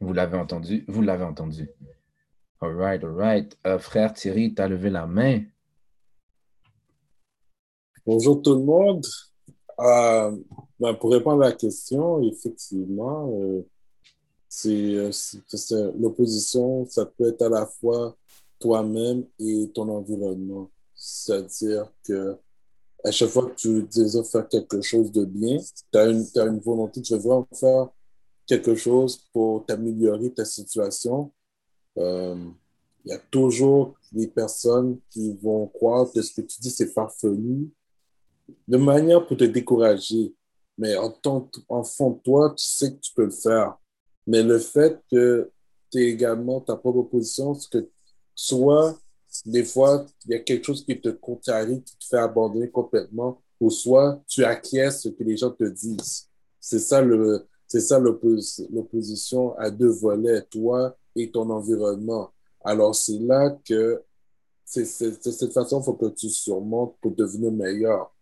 Vous 0.00 0.12
l'avez 0.14 0.38
entendu, 0.38 0.84
vous 0.88 1.02
l'avez 1.02 1.24
entendu. 1.24 1.68
All 2.60 2.74
right, 2.74 3.04
all 3.04 3.10
right. 3.14 3.58
Euh, 3.66 3.78
frère 3.78 4.14
Thierry, 4.14 4.54
tu 4.54 4.62
as 4.62 4.68
levé 4.68 4.88
la 4.88 5.06
main. 5.06 5.42
Bonjour 8.06 8.40
tout 8.40 8.54
le 8.54 8.64
monde. 8.64 9.04
Euh, 9.78 10.34
ben, 10.80 10.94
pour 10.94 11.10
répondre 11.12 11.42
à 11.42 11.48
la 11.48 11.52
question, 11.52 12.22
effectivement, 12.22 13.30
euh, 13.42 13.60
c'est, 14.48 15.12
c'est- 15.12 15.42
c'est- 15.54 15.92
l'opposition, 15.98 16.86
ça 16.86 17.04
peut 17.04 17.28
être 17.28 17.42
à 17.42 17.50
la 17.50 17.66
fois 17.66 18.16
toi-même 18.58 19.24
et 19.38 19.70
ton 19.74 19.88
environnement. 19.88 20.70
C'est-à-dire 20.94 21.92
que 22.04 22.36
à 23.04 23.10
chaque 23.10 23.28
fois 23.28 23.48
que 23.50 23.54
tu 23.54 23.82
désires 23.84 24.26
faire 24.26 24.48
quelque 24.48 24.80
chose 24.80 25.12
de 25.12 25.24
bien, 25.24 25.58
tu 25.92 25.98
as 25.98 26.06
une, 26.06 26.58
volonté, 26.58 27.00
veux 27.10 27.18
vraiment 27.18 27.48
faire 27.54 27.88
quelque 28.46 28.74
chose 28.74 29.18
pour 29.32 29.64
t'améliorer 29.64 30.32
ta 30.32 30.44
situation. 30.44 31.32
Euh, 31.98 32.36
il 33.04 33.10
y 33.10 33.14
a 33.14 33.18
toujours 33.30 33.94
des 34.10 34.26
personnes 34.26 34.98
qui 35.10 35.32
vont 35.40 35.68
croire 35.68 36.10
que 36.12 36.20
ce 36.20 36.34
que 36.34 36.40
tu 36.40 36.60
dis, 36.60 36.70
c'est 36.70 36.92
farfelu, 36.92 37.70
de 38.66 38.76
manière 38.76 39.24
pour 39.24 39.36
te 39.36 39.44
décourager. 39.44 40.34
Mais 40.78 40.96
en, 40.96 41.10
tant, 41.10 41.48
en 41.68 41.84
fond 41.84 42.10
de 42.10 42.18
toi, 42.18 42.54
tu 42.56 42.66
sais 42.66 42.92
que 42.92 42.98
tu 42.98 43.12
peux 43.14 43.24
le 43.24 43.30
faire. 43.30 43.76
Mais 44.26 44.42
le 44.42 44.58
fait 44.58 45.00
que 45.10 45.50
tu 45.92 45.98
es 45.98 46.10
également 46.10 46.60
ta 46.60 46.76
propre 46.76 47.02
position, 47.02 47.54
c'est 47.54 47.70
que 47.70 47.88
soit 48.36 48.98
des 49.46 49.64
fois, 49.64 50.06
il 50.26 50.32
y 50.32 50.34
a 50.36 50.40
quelque 50.40 50.64
chose 50.66 50.84
qui 50.84 51.00
te 51.00 51.08
contrarie, 51.10 51.82
qui 51.82 51.96
te 51.98 52.04
fait 52.06 52.18
abandonner 52.18 52.70
complètement, 52.70 53.40
ou 53.60 53.70
soit 53.70 54.22
tu 54.28 54.44
acquiesces 54.44 55.02
ce 55.02 55.08
que 55.10 55.24
les 55.24 55.36
gens 55.38 55.50
te 55.50 55.64
disent. 55.64 56.28
C'est 56.60 56.78
ça 56.78 57.02
le, 57.02 57.46
c'est 57.68 57.80
ça 57.80 57.98
l'oppos- 58.00 58.62
l'opposition 58.72 59.56
à 59.58 59.70
deux 59.70 59.88
volets, 59.90 60.42
toi 60.50 60.96
et 61.16 61.30
ton 61.30 61.50
environnement. 61.50 62.30
Alors 62.64 62.94
c'est 62.94 63.18
là 63.20 63.58
que 63.68 64.02
c'est 64.64 64.84
cette 64.84 65.52
façon, 65.52 65.82
faut 65.82 65.94
que 65.94 66.06
tu 66.08 66.28
surmontes 66.30 66.96
pour 67.00 67.12
devenir 67.12 67.52
meilleur. 67.52 68.12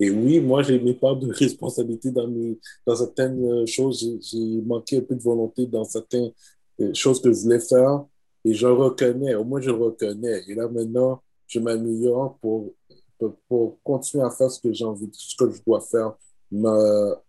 Et 0.00 0.10
oui, 0.10 0.40
moi, 0.40 0.62
j'ai 0.62 0.78
mes 0.80 0.94
parts 0.94 1.16
de 1.16 1.32
responsabilité 1.32 2.10
dans, 2.10 2.28
mes, 2.28 2.58
dans 2.86 2.96
certaines 2.96 3.44
euh, 3.44 3.66
choses. 3.66 4.00
J'ai- 4.00 4.20
J'ai 4.22 4.62
manqué 4.62 4.98
un 4.98 5.00
peu 5.02 5.14
de 5.16 5.22
volonté 5.22 5.66
dans 5.66 5.84
certaines 5.84 6.32
euh, 6.80 6.94
choses 6.94 7.20
que 7.22 7.32
je 7.32 7.40
voulais 7.42 7.60
faire. 7.60 8.04
Et 8.48 8.54
je 8.54 8.66
reconnais, 8.66 9.34
au 9.34 9.44
moins 9.44 9.60
je 9.60 9.70
reconnais. 9.70 10.42
Et 10.48 10.54
là, 10.54 10.68
maintenant, 10.68 11.20
je 11.46 11.60
m'améliore 11.60 12.38
pour, 12.40 12.72
pour, 13.18 13.36
pour 13.46 13.82
continuer 13.82 14.24
à 14.24 14.30
faire 14.30 14.50
ce 14.50 14.58
que 14.58 14.72
j'ai 14.72 14.86
envie, 14.86 15.10
ce 15.12 15.36
que 15.36 15.50
je 15.50 15.60
dois 15.66 15.82
faire. 15.82 16.14
Ma, 16.50 16.74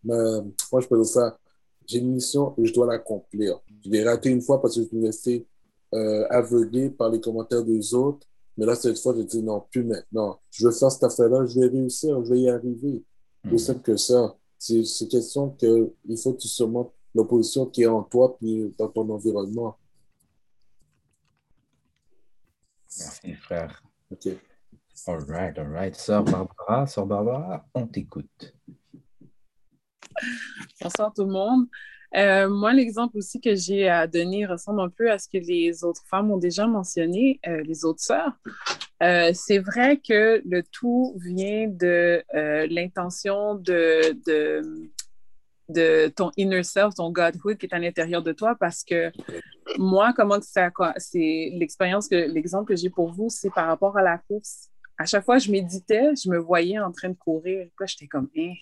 ma, 0.01 0.41
moi, 0.71 0.79
je 0.79 0.87
peux 0.87 0.95
dire 0.95 1.05
ça? 1.05 1.37
J'ai 1.85 1.99
une 1.99 2.13
mission 2.13 2.53
et 2.57 2.65
je 2.65 2.73
dois 2.73 2.87
l'accomplir. 2.87 3.59
Je 3.83 3.89
l'ai 3.89 4.01
raté 4.01 4.29
une 4.29 4.41
fois 4.41 4.61
parce 4.61 4.77
que 4.77 4.83
je 4.89 4.95
me 4.95 5.07
laissais 5.07 5.45
euh, 5.93 6.25
aveuglé 6.29 6.89
par 6.89 7.09
les 7.09 7.19
commentaires 7.19 7.65
des 7.65 7.93
autres. 7.93 8.25
Mais 8.55 8.65
là, 8.65 8.75
cette 8.75 8.97
fois, 8.97 9.13
j'ai 9.17 9.25
dit 9.25 9.43
non, 9.43 9.61
plus 9.69 9.83
maintenant. 9.83 10.39
Je 10.51 10.65
veux 10.65 10.71
faire 10.71 10.89
cette 10.89 11.03
affaire-là, 11.03 11.45
je 11.47 11.59
vais 11.59 11.67
réussir, 11.67 12.23
je 12.23 12.31
vais 12.31 12.39
y 12.39 12.49
arriver. 12.49 13.03
Mhm. 13.43 13.53
Aussi 13.53 13.65
simple 13.65 13.81
que 13.81 13.97
ça. 13.97 14.37
C'est 14.57 14.85
c'est 14.85 15.07
question 15.09 15.49
que 15.59 15.91
il 16.07 16.17
faut 16.17 16.31
que 16.31 16.39
tu 16.39 16.47
surmontes 16.47 16.93
l'opposition 17.13 17.65
qui 17.65 17.81
est 17.83 17.87
en 17.87 18.03
toi 18.03 18.37
puis 18.37 18.73
dans 18.77 18.87
ton 18.87 19.09
environnement. 19.09 19.75
Merci, 22.97 23.33
frère. 23.35 23.83
OK. 24.11 24.27
All 25.07 25.19
right, 25.27 25.57
all 25.57 25.67
right. 25.67 25.95
Sœur 25.95 26.23
Barbara, 26.23 26.87
sœur 26.87 27.05
Barbara, 27.05 27.65
on 27.73 27.87
t'écoute. 27.87 28.53
Bonsoir 30.81 31.13
tout 31.13 31.23
le 31.23 31.31
monde. 31.31 31.67
Euh, 32.15 32.49
moi, 32.49 32.73
l'exemple 32.73 33.17
aussi 33.17 33.39
que 33.39 33.55
j'ai 33.55 33.87
à 33.87 34.07
donner 34.07 34.45
ressemble 34.45 34.81
un 34.81 34.89
peu 34.89 35.11
à 35.11 35.19
ce 35.19 35.27
que 35.29 35.37
les 35.37 35.83
autres 35.83 36.03
femmes 36.07 36.31
ont 36.31 36.37
déjà 36.37 36.65
mentionné, 36.65 37.39
euh, 37.47 37.61
les 37.61 37.85
autres 37.85 38.01
sœurs. 38.01 38.33
Euh, 39.03 39.31
c'est 39.33 39.59
vrai 39.59 39.97
que 39.97 40.41
le 40.45 40.63
tout 40.63 41.15
vient 41.23 41.67
de 41.67 42.23
euh, 42.33 42.67
l'intention 42.67 43.55
de, 43.55 44.17
de, 44.25 44.89
de 45.69 46.07
ton 46.09 46.31
inner 46.35 46.63
self, 46.63 46.95
ton 46.95 47.11
Godhood 47.11 47.57
qui 47.57 47.67
est 47.67 47.73
à 47.73 47.79
l'intérieur 47.79 48.21
de 48.23 48.31
toi, 48.31 48.55
parce 48.59 48.83
que 48.83 49.11
moi, 49.77 50.13
comment 50.15 50.39
que 50.39 50.45
ça, 50.45 50.69
quoi, 50.71 50.93
c'est 50.97 51.51
l'expérience 51.53 52.07
que 52.07 52.15
l'exemple 52.15 52.69
que 52.69 52.75
j'ai 52.75 52.89
pour 52.89 53.11
vous, 53.11 53.29
c'est 53.29 53.51
par 53.51 53.67
rapport 53.67 53.97
à 53.97 54.01
la 54.01 54.17
course. 54.17 54.69
À 54.97 55.05
chaque 55.05 55.23
fois 55.23 55.37
que 55.37 55.43
je 55.43 55.51
méditais, 55.51 56.09
je 56.21 56.29
me 56.29 56.37
voyais 56.37 56.79
en 56.79 56.91
train 56.91 57.09
de 57.09 57.15
courir. 57.15 57.67
Puis 57.67 57.75
là, 57.79 57.85
j'étais 57.85 58.07
comme, 58.07 58.29
hein, 58.37 58.53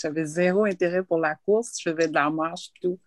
j'avais 0.00 0.24
zéro 0.24 0.64
intérêt 0.64 1.02
pour 1.02 1.18
la 1.18 1.34
course. 1.34 1.80
Je 1.82 1.90
faisais 1.90 2.06
de 2.06 2.14
la 2.14 2.30
marche 2.30 2.70
et 2.76 2.80
tout. 2.80 3.00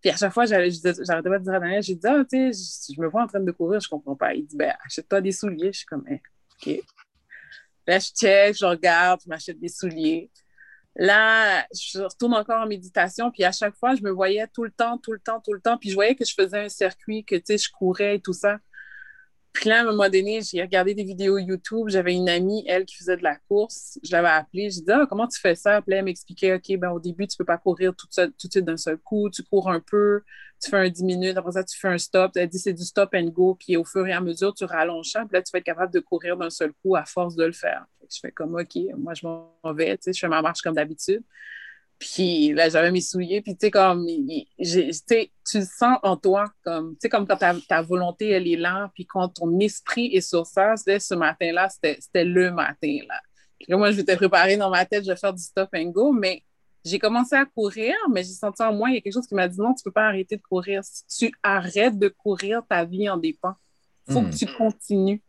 Puis 0.00 0.10
à 0.10 0.16
chaque 0.16 0.32
fois, 0.32 0.46
j'arrêtais 0.46 1.28
pas 1.28 1.38
de 1.38 1.44
dire 1.44 1.54
à 1.54 1.60
Daniel, 1.60 1.82
j'ai 1.82 1.94
dit, 1.94 2.06
ah, 2.06 2.22
tu 2.30 2.52
sais, 2.52 2.88
je, 2.88 2.94
je 2.94 3.00
me 3.00 3.08
vois 3.08 3.24
en 3.24 3.26
train 3.26 3.40
de 3.40 3.50
courir, 3.50 3.80
je 3.80 3.88
comprends 3.88 4.16
pas. 4.16 4.32
Il 4.34 4.46
dit, 4.46 4.56
ben, 4.56 4.72
achète-toi 4.84 5.20
des 5.20 5.32
souliers. 5.32 5.72
Je 5.72 5.78
suis 5.78 5.86
comme, 5.86 6.04
hein, 6.08 6.18
OK. 6.54 6.80
Là, 7.86 7.98
je 7.98 8.08
check, 8.08 8.56
je 8.56 8.64
regarde, 8.64 9.20
je 9.24 9.28
m'achète 9.28 9.58
des 9.58 9.68
souliers. 9.68 10.30
Là, 10.96 11.66
je 11.74 12.00
retourne 12.00 12.34
encore 12.34 12.62
en 12.62 12.66
méditation, 12.66 13.30
puis 13.30 13.44
à 13.44 13.52
chaque 13.52 13.76
fois, 13.76 13.94
je 13.94 14.02
me 14.02 14.10
voyais 14.10 14.46
tout 14.48 14.64
le 14.64 14.70
temps, 14.72 14.98
tout 14.98 15.12
le 15.12 15.20
temps, 15.20 15.40
tout 15.40 15.52
le 15.52 15.60
temps, 15.60 15.78
puis 15.78 15.90
je 15.90 15.94
voyais 15.94 16.14
que 16.16 16.24
je 16.24 16.34
faisais 16.34 16.58
un 16.64 16.68
circuit, 16.68 17.24
que, 17.24 17.36
tu 17.36 17.42
sais, 17.46 17.58
je 17.58 17.70
courais 17.70 18.16
et 18.16 18.20
tout 18.20 18.32
ça. 18.32 18.58
Puis 19.52 19.68
là, 19.68 19.78
à 19.78 19.80
un 19.80 19.84
moment 19.84 20.08
donné, 20.08 20.40
j'ai 20.42 20.62
regardé 20.62 20.94
des 20.94 21.02
vidéos 21.02 21.36
YouTube. 21.38 21.88
J'avais 21.88 22.14
une 22.14 22.28
amie, 22.28 22.64
elle, 22.68 22.84
qui 22.84 22.96
faisait 22.96 23.16
de 23.16 23.22
la 23.22 23.34
course. 23.36 23.98
Je 24.02 24.12
l'avais 24.12 24.28
appelée. 24.28 24.70
J'ai 24.70 24.80
dit, 24.82 24.90
ah, 24.90 25.06
comment 25.08 25.26
tu 25.26 25.40
fais 25.40 25.54
ça? 25.54 25.82
Puis 25.82 25.90
là, 25.90 25.98
elle 25.98 26.04
m'expliquait, 26.04 26.54
OK, 26.54 26.78
ben, 26.78 26.90
au 26.90 27.00
début, 27.00 27.26
tu 27.26 27.36
peux 27.36 27.44
pas 27.44 27.58
courir 27.58 27.94
tout, 27.96 28.06
tout 28.06 28.46
de 28.46 28.52
suite 28.52 28.64
d'un 28.64 28.76
seul 28.76 28.98
coup. 28.98 29.28
Tu 29.30 29.42
cours 29.42 29.68
un 29.68 29.80
peu, 29.80 30.22
tu 30.62 30.70
fais 30.70 30.76
un 30.76 30.88
10 30.88 31.02
minutes. 31.04 31.36
Après 31.36 31.52
ça, 31.52 31.64
tu 31.64 31.76
fais 31.78 31.88
un 31.88 31.98
stop. 31.98 32.32
Elle 32.36 32.48
dit, 32.48 32.58
c'est 32.58 32.72
du 32.72 32.84
stop 32.84 33.10
and 33.14 33.26
go. 33.26 33.56
Puis 33.58 33.76
au 33.76 33.84
fur 33.84 34.06
et 34.06 34.12
à 34.12 34.20
mesure, 34.20 34.54
tu 34.54 34.64
rallonges 34.64 35.10
ça. 35.10 35.20
Puis 35.20 35.34
là, 35.34 35.42
tu 35.42 35.50
vas 35.52 35.58
être 35.58 35.64
capable 35.64 35.92
de 35.92 36.00
courir 36.00 36.36
d'un 36.36 36.50
seul 36.50 36.72
coup 36.82 36.94
à 36.94 37.04
force 37.04 37.34
de 37.34 37.44
le 37.44 37.52
faire. 37.52 37.86
Je 38.08 38.18
fais 38.20 38.30
comme, 38.30 38.54
OK, 38.54 38.76
moi, 38.96 39.14
je 39.14 39.26
m'en 39.26 39.52
vais. 39.74 39.96
Tu 39.96 40.04
sais, 40.04 40.12
je 40.12 40.20
fais 40.20 40.28
ma 40.28 40.42
marche 40.42 40.62
comme 40.62 40.74
d'habitude. 40.74 41.22
Puis 42.00 42.52
là, 42.54 42.70
j'avais 42.70 42.90
mes 42.90 43.02
souliers, 43.02 43.42
puis 43.42 43.52
tu 43.54 43.66
sais, 43.66 43.70
comme, 43.70 44.08
il- 44.08 44.46
tu 44.58 45.58
le 45.58 45.64
sens 45.66 45.98
en 46.02 46.16
toi, 46.16 46.46
comme, 46.64 46.92
tu 46.94 47.00
sais, 47.02 47.08
comme 47.10 47.26
quand 47.26 47.36
ta, 47.36 47.54
ta 47.68 47.82
volonté, 47.82 48.30
elle 48.30 48.48
est 48.48 48.56
là, 48.56 48.90
puis 48.94 49.04
quand 49.06 49.28
ton 49.28 49.58
esprit 49.60 50.06
est 50.14 50.22
sur 50.22 50.46
ça, 50.46 50.76
c'était 50.76 50.98
ce 50.98 51.14
matin-là, 51.14 51.68
c'était 51.68 52.24
le 52.24 52.50
matin, 52.52 52.96
là. 53.06 53.20
Puis 53.58 53.66
moi, 53.74 53.90
je 53.92 53.98
m'étais 53.98 54.16
préparée 54.16 54.56
dans 54.56 54.70
ma 54.70 54.86
tête, 54.86 55.04
je 55.04 55.10
vais 55.10 55.16
faire 55.16 55.34
du 55.34 55.42
stop 55.42 55.68
and 55.74 55.90
go, 55.90 56.10
mais 56.12 56.42
j'ai 56.86 56.98
commencé 56.98 57.36
à 57.36 57.44
courir, 57.44 57.94
mais 58.10 58.22
j'ai 58.24 58.32
senti 58.32 58.62
en 58.62 58.72
moi, 58.72 58.88
il 58.88 58.94
y 58.94 58.96
a 58.96 59.00
quelque 59.02 59.12
chose 59.12 59.26
qui 59.26 59.34
m'a 59.34 59.46
dit, 59.46 59.58
non, 59.60 59.74
tu 59.74 59.82
peux 59.84 59.92
pas 59.92 60.06
arrêter 60.06 60.38
de 60.38 60.42
courir. 60.42 60.80
Si 60.82 61.04
tu 61.28 61.34
arrêtes 61.42 61.98
de 61.98 62.08
courir, 62.08 62.62
ta 62.66 62.86
vie 62.86 63.10
en 63.10 63.18
dépend. 63.18 63.52
faut 64.08 64.22
Hmm. 64.22 64.30
que 64.30 64.36
tu 64.36 64.46
continues. 64.46 65.22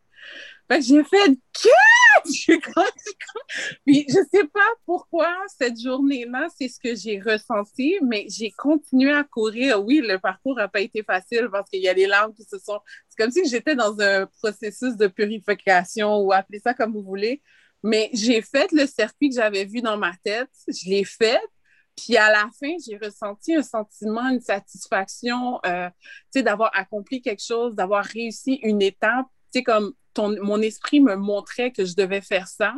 Que 2.23 2.31
j'ai 2.33 2.59
fait 2.61 2.75
comme- 2.75 3.75
Puis 3.85 4.05
je 4.07 4.19
sais 4.33 4.45
pas 4.47 4.67
pourquoi 4.85 5.33
cette 5.57 5.79
journée-là, 5.79 6.47
c'est 6.57 6.67
ce 6.67 6.79
que 6.79 6.95
j'ai 6.95 7.19
ressenti, 7.19 7.97
mais 8.03 8.25
j'ai 8.29 8.51
continué 8.51 9.11
à 9.11 9.23
courir. 9.23 9.83
Oui, 9.83 10.01
le 10.03 10.17
parcours 10.19 10.55
n'a 10.55 10.67
pas 10.67 10.81
été 10.81 11.03
facile 11.03 11.49
parce 11.51 11.69
qu'il 11.69 11.81
y 11.81 11.87
a 11.89 11.93
des 11.93 12.07
larmes 12.07 12.33
qui 12.33 12.43
se 12.43 12.57
sont. 12.59 12.79
C'est 13.09 13.21
comme 13.23 13.31
si 13.31 13.47
j'étais 13.47 13.75
dans 13.75 13.99
un 13.99 14.27
processus 14.41 14.95
de 14.97 15.07
purification 15.07 16.17
ou 16.19 16.31
appelez 16.33 16.59
ça 16.59 16.73
comme 16.73 16.93
vous 16.93 17.03
voulez. 17.03 17.41
Mais 17.83 18.09
j'ai 18.13 18.41
fait 18.41 18.71
le 18.71 18.85
circuit 18.85 19.29
que 19.29 19.35
j'avais 19.35 19.65
vu 19.65 19.81
dans 19.81 19.97
ma 19.97 20.11
tête. 20.23 20.49
Je 20.67 20.89
l'ai 20.89 21.03
fait. 21.03 21.39
Puis 21.97 22.15
à 22.17 22.31
la 22.31 22.49
fin, 22.59 22.73
j'ai 22.87 22.97
ressenti 22.97 23.55
un 23.55 23.63
sentiment, 23.63 24.29
une 24.29 24.39
satisfaction, 24.41 25.59
euh, 25.65 25.89
d'avoir 26.35 26.71
accompli 26.73 27.21
quelque 27.21 27.43
chose, 27.43 27.75
d'avoir 27.75 28.05
réussi 28.05 28.59
une 28.63 28.81
étape. 28.81 29.25
Sais, 29.53 29.63
comme 29.63 29.93
ton, 30.13 30.35
mon 30.41 30.61
esprit 30.61 30.99
me 30.99 31.15
montrait 31.15 31.71
que 31.71 31.85
je 31.85 31.95
devais 31.95 32.21
faire 32.21 32.47
ça. 32.47 32.73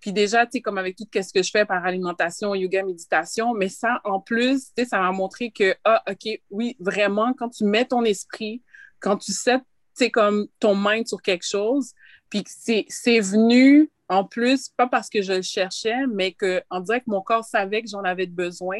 Puis 0.00 0.12
déjà, 0.12 0.46
tu 0.46 0.52
sais, 0.52 0.60
comme 0.60 0.78
avec 0.78 0.96
tout 0.96 1.06
ce 1.12 1.32
que 1.32 1.42
je 1.42 1.50
fais 1.50 1.64
par 1.64 1.84
alimentation, 1.84 2.54
yoga, 2.54 2.84
méditation, 2.84 3.54
mais 3.54 3.68
ça, 3.68 4.00
en 4.04 4.20
plus, 4.20 4.66
tu 4.66 4.82
sais, 4.82 4.84
ça 4.84 5.00
m'a 5.00 5.10
montré 5.10 5.50
que, 5.50 5.74
ah, 5.84 6.02
OK, 6.08 6.40
oui, 6.50 6.76
vraiment, 6.78 7.32
quand 7.34 7.48
tu 7.48 7.64
mets 7.64 7.84
ton 7.84 8.04
esprit, 8.04 8.62
quand 9.00 9.16
tu 9.16 9.32
sais, 9.32 9.58
tu 9.58 9.64
sais, 9.94 10.10
comme 10.10 10.46
ton 10.60 10.76
mind 10.76 11.08
sur 11.08 11.20
quelque 11.20 11.46
chose, 11.46 11.94
puis 12.30 12.44
c'est 12.46 13.20
venu, 13.20 13.90
en 14.08 14.24
plus, 14.24 14.68
pas 14.68 14.86
parce 14.86 15.08
que 15.08 15.22
je 15.22 15.32
le 15.32 15.42
cherchais, 15.42 16.06
mais 16.06 16.32
que 16.32 16.62
on 16.70 16.80
dirait 16.80 17.00
que 17.00 17.10
mon 17.10 17.22
corps 17.22 17.44
savait 17.44 17.82
que 17.82 17.88
j'en 17.88 18.04
avais 18.04 18.26
besoin. 18.26 18.78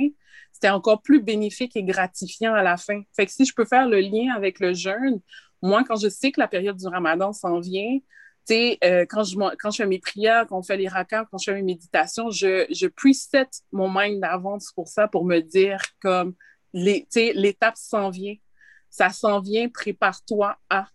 C'était 0.52 0.70
encore 0.70 1.02
plus 1.02 1.20
bénéfique 1.20 1.76
et 1.76 1.82
gratifiant 1.82 2.54
à 2.54 2.62
la 2.62 2.76
fin. 2.76 3.02
Fait 3.14 3.26
que 3.26 3.32
si 3.32 3.44
je 3.44 3.54
peux 3.54 3.64
faire 3.64 3.88
le 3.88 4.00
lien 4.00 4.34
avec 4.34 4.60
le 4.60 4.74
jeûne, 4.74 5.20
moi, 5.62 5.84
quand 5.86 5.96
je 5.96 6.08
sais 6.08 6.32
que 6.32 6.40
la 6.40 6.48
période 6.48 6.76
du 6.76 6.86
ramadan 6.86 7.32
s'en 7.32 7.60
vient, 7.60 7.98
euh, 8.50 9.04
quand, 9.08 9.24
je, 9.24 9.36
quand 9.56 9.70
je 9.70 9.76
fais 9.76 9.86
mes 9.86 9.98
prières, 9.98 10.46
quand 10.46 10.58
on 10.58 10.62
fait 10.62 10.76
les 10.76 10.88
rakats, 10.88 11.26
quand 11.30 11.38
je 11.38 11.44
fais 11.44 11.54
mes 11.54 11.62
méditations, 11.62 12.30
je, 12.30 12.66
je 12.70 12.86
preset 12.86 13.48
mon 13.72 13.90
mind 13.92 14.20
d'avance 14.20 14.72
pour 14.72 14.88
ça, 14.88 15.08
pour 15.08 15.24
me 15.24 15.40
dire 15.40 15.82
comme, 16.00 16.34
l'étape 16.72 17.76
s'en 17.76 18.10
vient. 18.10 18.34
Ça 18.90 19.10
s'en 19.10 19.40
vient, 19.40 19.68
prépare-toi 19.68 20.56
à. 20.70 20.86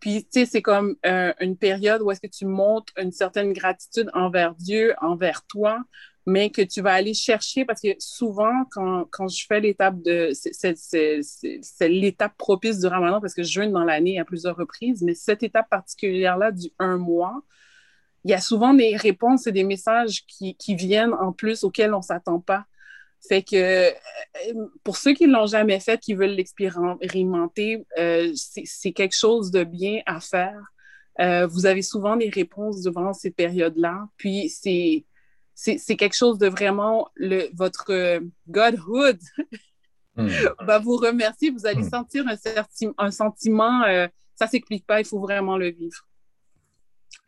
Puis, 0.00 0.22
tu 0.24 0.40
sais, 0.40 0.46
c'est 0.46 0.62
comme 0.62 0.96
euh, 1.06 1.32
une 1.40 1.56
période 1.56 2.02
où 2.02 2.10
est-ce 2.10 2.20
que 2.20 2.28
tu 2.28 2.46
montes 2.46 2.88
une 2.96 3.10
certaine 3.10 3.52
gratitude 3.52 4.10
envers 4.14 4.54
Dieu, 4.54 4.94
envers 5.00 5.44
toi, 5.46 5.82
mais 6.28 6.50
que 6.50 6.60
tu 6.60 6.82
vas 6.82 6.92
aller 6.92 7.14
chercher 7.14 7.64
parce 7.64 7.80
que 7.80 7.88
souvent, 7.98 8.64
quand, 8.70 9.06
quand 9.10 9.28
je 9.28 9.46
fais 9.46 9.60
l'étape 9.60 10.02
de. 10.02 10.30
c'est- 10.34 11.88
l'étape 11.88 12.36
propice 12.36 12.80
du 12.80 12.86
ramadan 12.86 13.20
parce 13.20 13.32
que 13.34 13.42
je 13.42 13.50
jeûne 13.50 13.72
dans 13.72 13.84
l'année 13.84 14.18
à 14.20 14.24
plusieurs 14.26 14.56
reprises, 14.56 15.02
mais 15.02 15.14
cette 15.14 15.42
étape 15.42 15.70
particulière-là 15.70 16.52
du 16.52 16.68
un 16.78 16.98
mois, 16.98 17.42
il 18.24 18.30
y 18.30 18.34
a 18.34 18.40
souvent 18.40 18.74
des 18.74 18.94
réponses 18.96 19.46
et 19.46 19.52
des 19.52 19.64
messages 19.64 20.26
qui, 20.26 20.54
qui 20.56 20.74
viennent 20.74 21.14
en 21.14 21.32
plus 21.32 21.64
auxquels 21.64 21.94
on 21.94 21.98
ne 21.98 22.02
s'attend 22.02 22.40
pas. 22.40 22.66
Fait 23.26 23.42
que 23.42 23.56
euh, 23.56 23.90
pour 24.84 24.96
ceux 24.98 25.14
qui 25.14 25.26
ne 25.26 25.32
l'ont 25.32 25.46
jamais 25.46 25.80
fait, 25.80 25.98
qui 25.98 26.14
veulent 26.14 26.36
l'expérimenter, 26.36 27.86
euh, 27.98 28.32
c'est 28.34 28.92
quelque 28.92 29.16
chose 29.16 29.50
de 29.50 29.64
bien 29.64 30.02
à 30.06 30.20
faire. 30.20 30.60
Euh, 31.20 31.46
vous 31.46 31.64
avez 31.66 31.82
souvent 31.82 32.16
des 32.16 32.28
réponses 32.28 32.82
devant 32.82 33.14
ces 33.14 33.30
périodes-là. 33.30 34.08
Puis 34.18 34.50
c'est 34.50 35.04
c'est 35.60 35.96
quelque 35.96 36.14
chose 36.14 36.38
de 36.38 36.46
vraiment 36.48 37.08
le, 37.16 37.48
votre 37.54 37.90
euh, 37.92 38.20
Godhood 38.48 39.18
Hmm. 40.16 40.28
va 40.60 40.80
vous 40.80 40.96
remercier. 40.96 41.50
Vous 41.50 41.64
allez 41.64 41.82
Hmm. 41.84 41.90
sentir 41.90 42.26
un, 42.26 42.34
certi- 42.34 42.92
un 42.98 43.10
sentiment. 43.12 43.84
euh, 43.84 44.08
ça 44.34 44.48
s'explique 44.48 44.84
pas. 44.84 45.00
Il 45.00 45.04
faut 45.06 45.20
vraiment 45.20 45.56
le 45.56 45.68
vivre. 45.70 46.08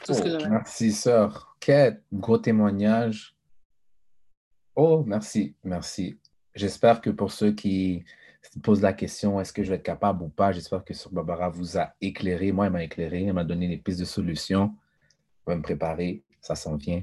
Oh, 0.08 0.12
merci, 0.48 0.90
sœur. 0.92 1.56
Quel 1.60 2.02
gros 2.12 2.38
témoignage. 2.38 3.36
Oh, 4.74 5.04
merci, 5.06 5.54
merci. 5.62 6.18
J'espère 6.54 7.00
que 7.00 7.10
pour 7.10 7.30
ceux 7.30 7.52
qui 7.52 8.04
se 8.42 8.58
posent 8.58 8.82
la 8.82 8.92
question, 8.92 9.40
est-ce 9.40 9.52
que 9.52 9.62
je 9.62 9.68
vais 9.70 9.76
être 9.76 9.82
capable 9.84 10.24
ou 10.24 10.28
pas, 10.28 10.50
j'espère 10.50 10.84
que 10.84 10.94
Sœur 10.94 11.12
Barbara 11.12 11.48
vous 11.48 11.78
a 11.78 11.92
éclairé. 12.00 12.50
Moi, 12.50 12.66
elle 12.66 12.72
m'a 12.72 12.82
éclairé, 12.82 13.24
elle 13.24 13.34
m'a 13.34 13.44
donné 13.44 13.68
des 13.68 13.76
pistes 13.76 14.00
de 14.00 14.04
solutions. 14.04 14.74
Je 15.46 15.52
vais 15.52 15.56
me 15.58 15.62
préparer, 15.62 16.24
ça 16.40 16.54
s'en 16.56 16.74
vient. 16.76 17.02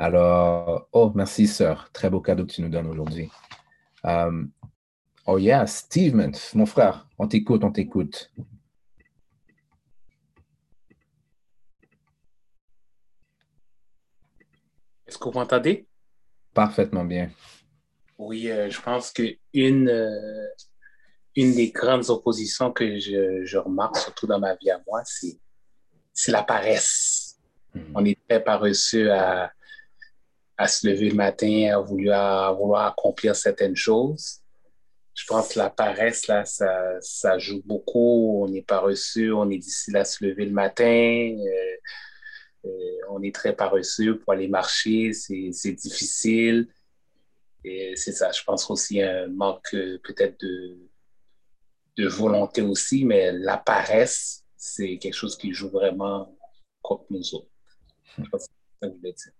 Alors, 0.00 0.88
oh, 0.92 1.10
merci, 1.16 1.48
sœur. 1.48 1.90
Très 1.92 2.08
beau 2.08 2.20
cadeau 2.20 2.46
que 2.46 2.52
tu 2.52 2.62
nous 2.62 2.68
donnes 2.68 2.86
aujourd'hui. 2.86 3.28
Euh, 4.04 4.44
oh, 5.26 5.38
yeah, 5.38 5.66
Steve, 5.66 6.14
mon 6.54 6.66
frère, 6.66 7.08
on 7.18 7.26
t'écoute, 7.26 7.64
on 7.64 7.72
t'écoute. 7.72 8.30
Est-ce 15.04 15.18
que 15.18 15.24
vous 15.24 15.32
m'entendez? 15.32 15.88
Parfaitement 16.54 17.04
bien. 17.04 17.30
Oui, 18.18 18.48
euh, 18.50 18.70
je 18.70 18.80
pense 18.80 19.10
que 19.10 19.36
une, 19.52 19.88
euh, 19.88 20.46
une 21.34 21.56
des 21.56 21.70
grandes 21.70 22.08
oppositions 22.08 22.70
que 22.70 23.00
je, 23.00 23.44
je 23.44 23.58
remarque, 23.58 23.96
surtout 23.96 24.28
dans 24.28 24.38
ma 24.38 24.54
vie 24.54 24.70
à 24.70 24.80
moi, 24.86 25.02
c'est, 25.04 25.40
c'est 26.12 26.30
la 26.30 26.44
paresse. 26.44 27.40
On 27.94 28.04
est 28.04 28.18
très 28.28 28.42
paresseux 28.42 29.12
à, 29.12 29.52
à 30.58 30.66
se 30.66 30.86
lever 30.88 31.10
le 31.10 31.14
matin, 31.14 31.70
à 31.72 31.78
vouloir, 31.78 32.48
à 32.48 32.52
vouloir 32.52 32.86
accomplir 32.88 33.36
certaines 33.36 33.76
choses. 33.76 34.40
Je 35.14 35.24
pense 35.26 35.54
que 35.54 35.58
la 35.58 35.70
paresse, 35.70 36.26
là, 36.26 36.44
ça, 36.44 37.00
ça 37.00 37.38
joue 37.38 37.62
beaucoup. 37.64 38.44
On 38.44 38.52
est 38.52 38.62
paresseux, 38.66 39.32
on 39.34 39.48
est 39.50 39.58
difficile 39.58 39.96
à 39.96 40.04
se 40.04 40.24
lever 40.24 40.44
le 40.46 40.52
matin. 40.52 40.84
euh, 40.84 41.76
euh, 42.66 42.98
on 43.10 43.22
est 43.22 43.34
très 43.34 43.54
paresseux 43.54 44.18
pour 44.18 44.32
aller 44.32 44.48
marcher, 44.48 45.12
c'est 45.12 45.72
difficile. 45.72 46.68
Et 47.64 47.94
c'est 47.96 48.12
ça, 48.12 48.30
je 48.32 48.42
pense 48.44 48.68
aussi 48.70 49.02
un 49.02 49.28
manque 49.28 49.74
euh, 49.74 49.98
peut-être 50.04 50.40
de, 50.40 50.78
de 51.96 52.08
volonté 52.08 52.62
aussi, 52.62 53.04
mais 53.04 53.32
la 53.32 53.58
paresse, 53.58 54.44
c'est 54.56 54.98
quelque 54.98 55.14
chose 55.14 55.36
qui 55.36 55.52
joue 55.52 55.68
vraiment 55.68 56.36
contre 56.82 57.06
nous 57.10 57.34
autres. 57.34 57.50
Je 58.16 58.28
pense 58.30 58.46
que 58.46 58.52
ça 58.82 58.88
que 58.88 59.00
dire. 59.02 59.37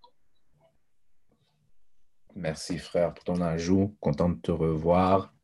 Merci, 2.42 2.78
frère, 2.78 3.12
pour 3.12 3.24
ton 3.24 3.40
ajout. 3.40 3.96
Content 4.00 4.28
de 4.28 4.40
te 4.40 4.52
revoir. 4.52 5.34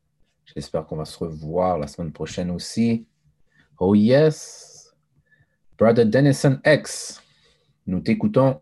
J'espère 0.45 0.85
qu'on 0.85 0.95
va 0.95 1.03
se 1.03 1.17
revoir 1.19 1.77
la 1.77 1.87
semaine 1.87 2.13
prochaine 2.13 2.49
aussi. 2.51 3.05
Oh 3.77 3.93
yes. 3.95 4.95
Brother 5.77 6.05
Dennison 6.05 6.57
X, 6.65 7.21
nous 7.85 7.99
t'écoutons. 7.99 8.61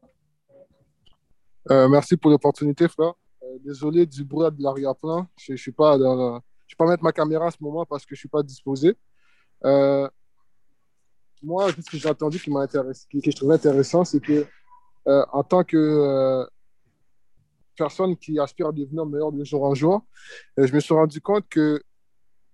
Euh, 1.69 1.87
merci 1.87 2.17
pour 2.17 2.31
l'opportunité, 2.31 2.87
frère. 2.87 3.13
Euh, 3.43 3.59
désolé 3.63 4.07
du 4.07 4.23
bruit 4.23 4.49
de 4.51 4.63
l'arrière-plan. 4.63 5.27
Je 5.37 5.51
ne 5.51 5.57
suis 5.57 5.71
pas 5.71 5.95
dans- 5.99 6.41
je 6.65 6.73
vais 6.73 6.77
pas 6.77 6.87
mettre 6.89 7.03
ma 7.03 7.11
caméra 7.11 7.45
en 7.45 7.51
ce 7.51 7.57
moment 7.61 7.85
parce 7.85 8.03
que 8.03 8.15
je 8.15 8.19
ne 8.19 8.21
suis 8.21 8.29
pas 8.29 8.41
disposé. 8.41 8.97
Euh, 9.63 10.09
moi, 11.43 11.69
ce 11.71 11.87
que 11.87 11.97
j'ai 11.97 12.09
entendu 12.09 12.39
qui 12.39 12.49
m'a 12.49 12.61
intéressé, 12.61 13.05
qui- 13.11 13.21
que 13.21 13.29
je 13.29 13.35
trouvais 13.35 13.53
intéressant, 13.55 14.03
c'est 14.03 14.19
que 14.19 14.47
euh, 15.07 15.25
en 15.31 15.43
tant 15.43 15.63
que 15.63 15.77
euh, 15.77 16.45
personne 17.75 18.15
qui 18.17 18.39
aspire 18.39 18.67
à 18.67 18.71
devenir 18.71 19.05
meilleur 19.05 19.31
de 19.31 19.43
jour 19.43 19.63
en 19.63 19.73
jour, 19.73 20.05
je 20.57 20.73
me 20.73 20.79
suis 20.79 20.93
rendu 20.93 21.21
compte 21.21 21.47
que 21.49 21.81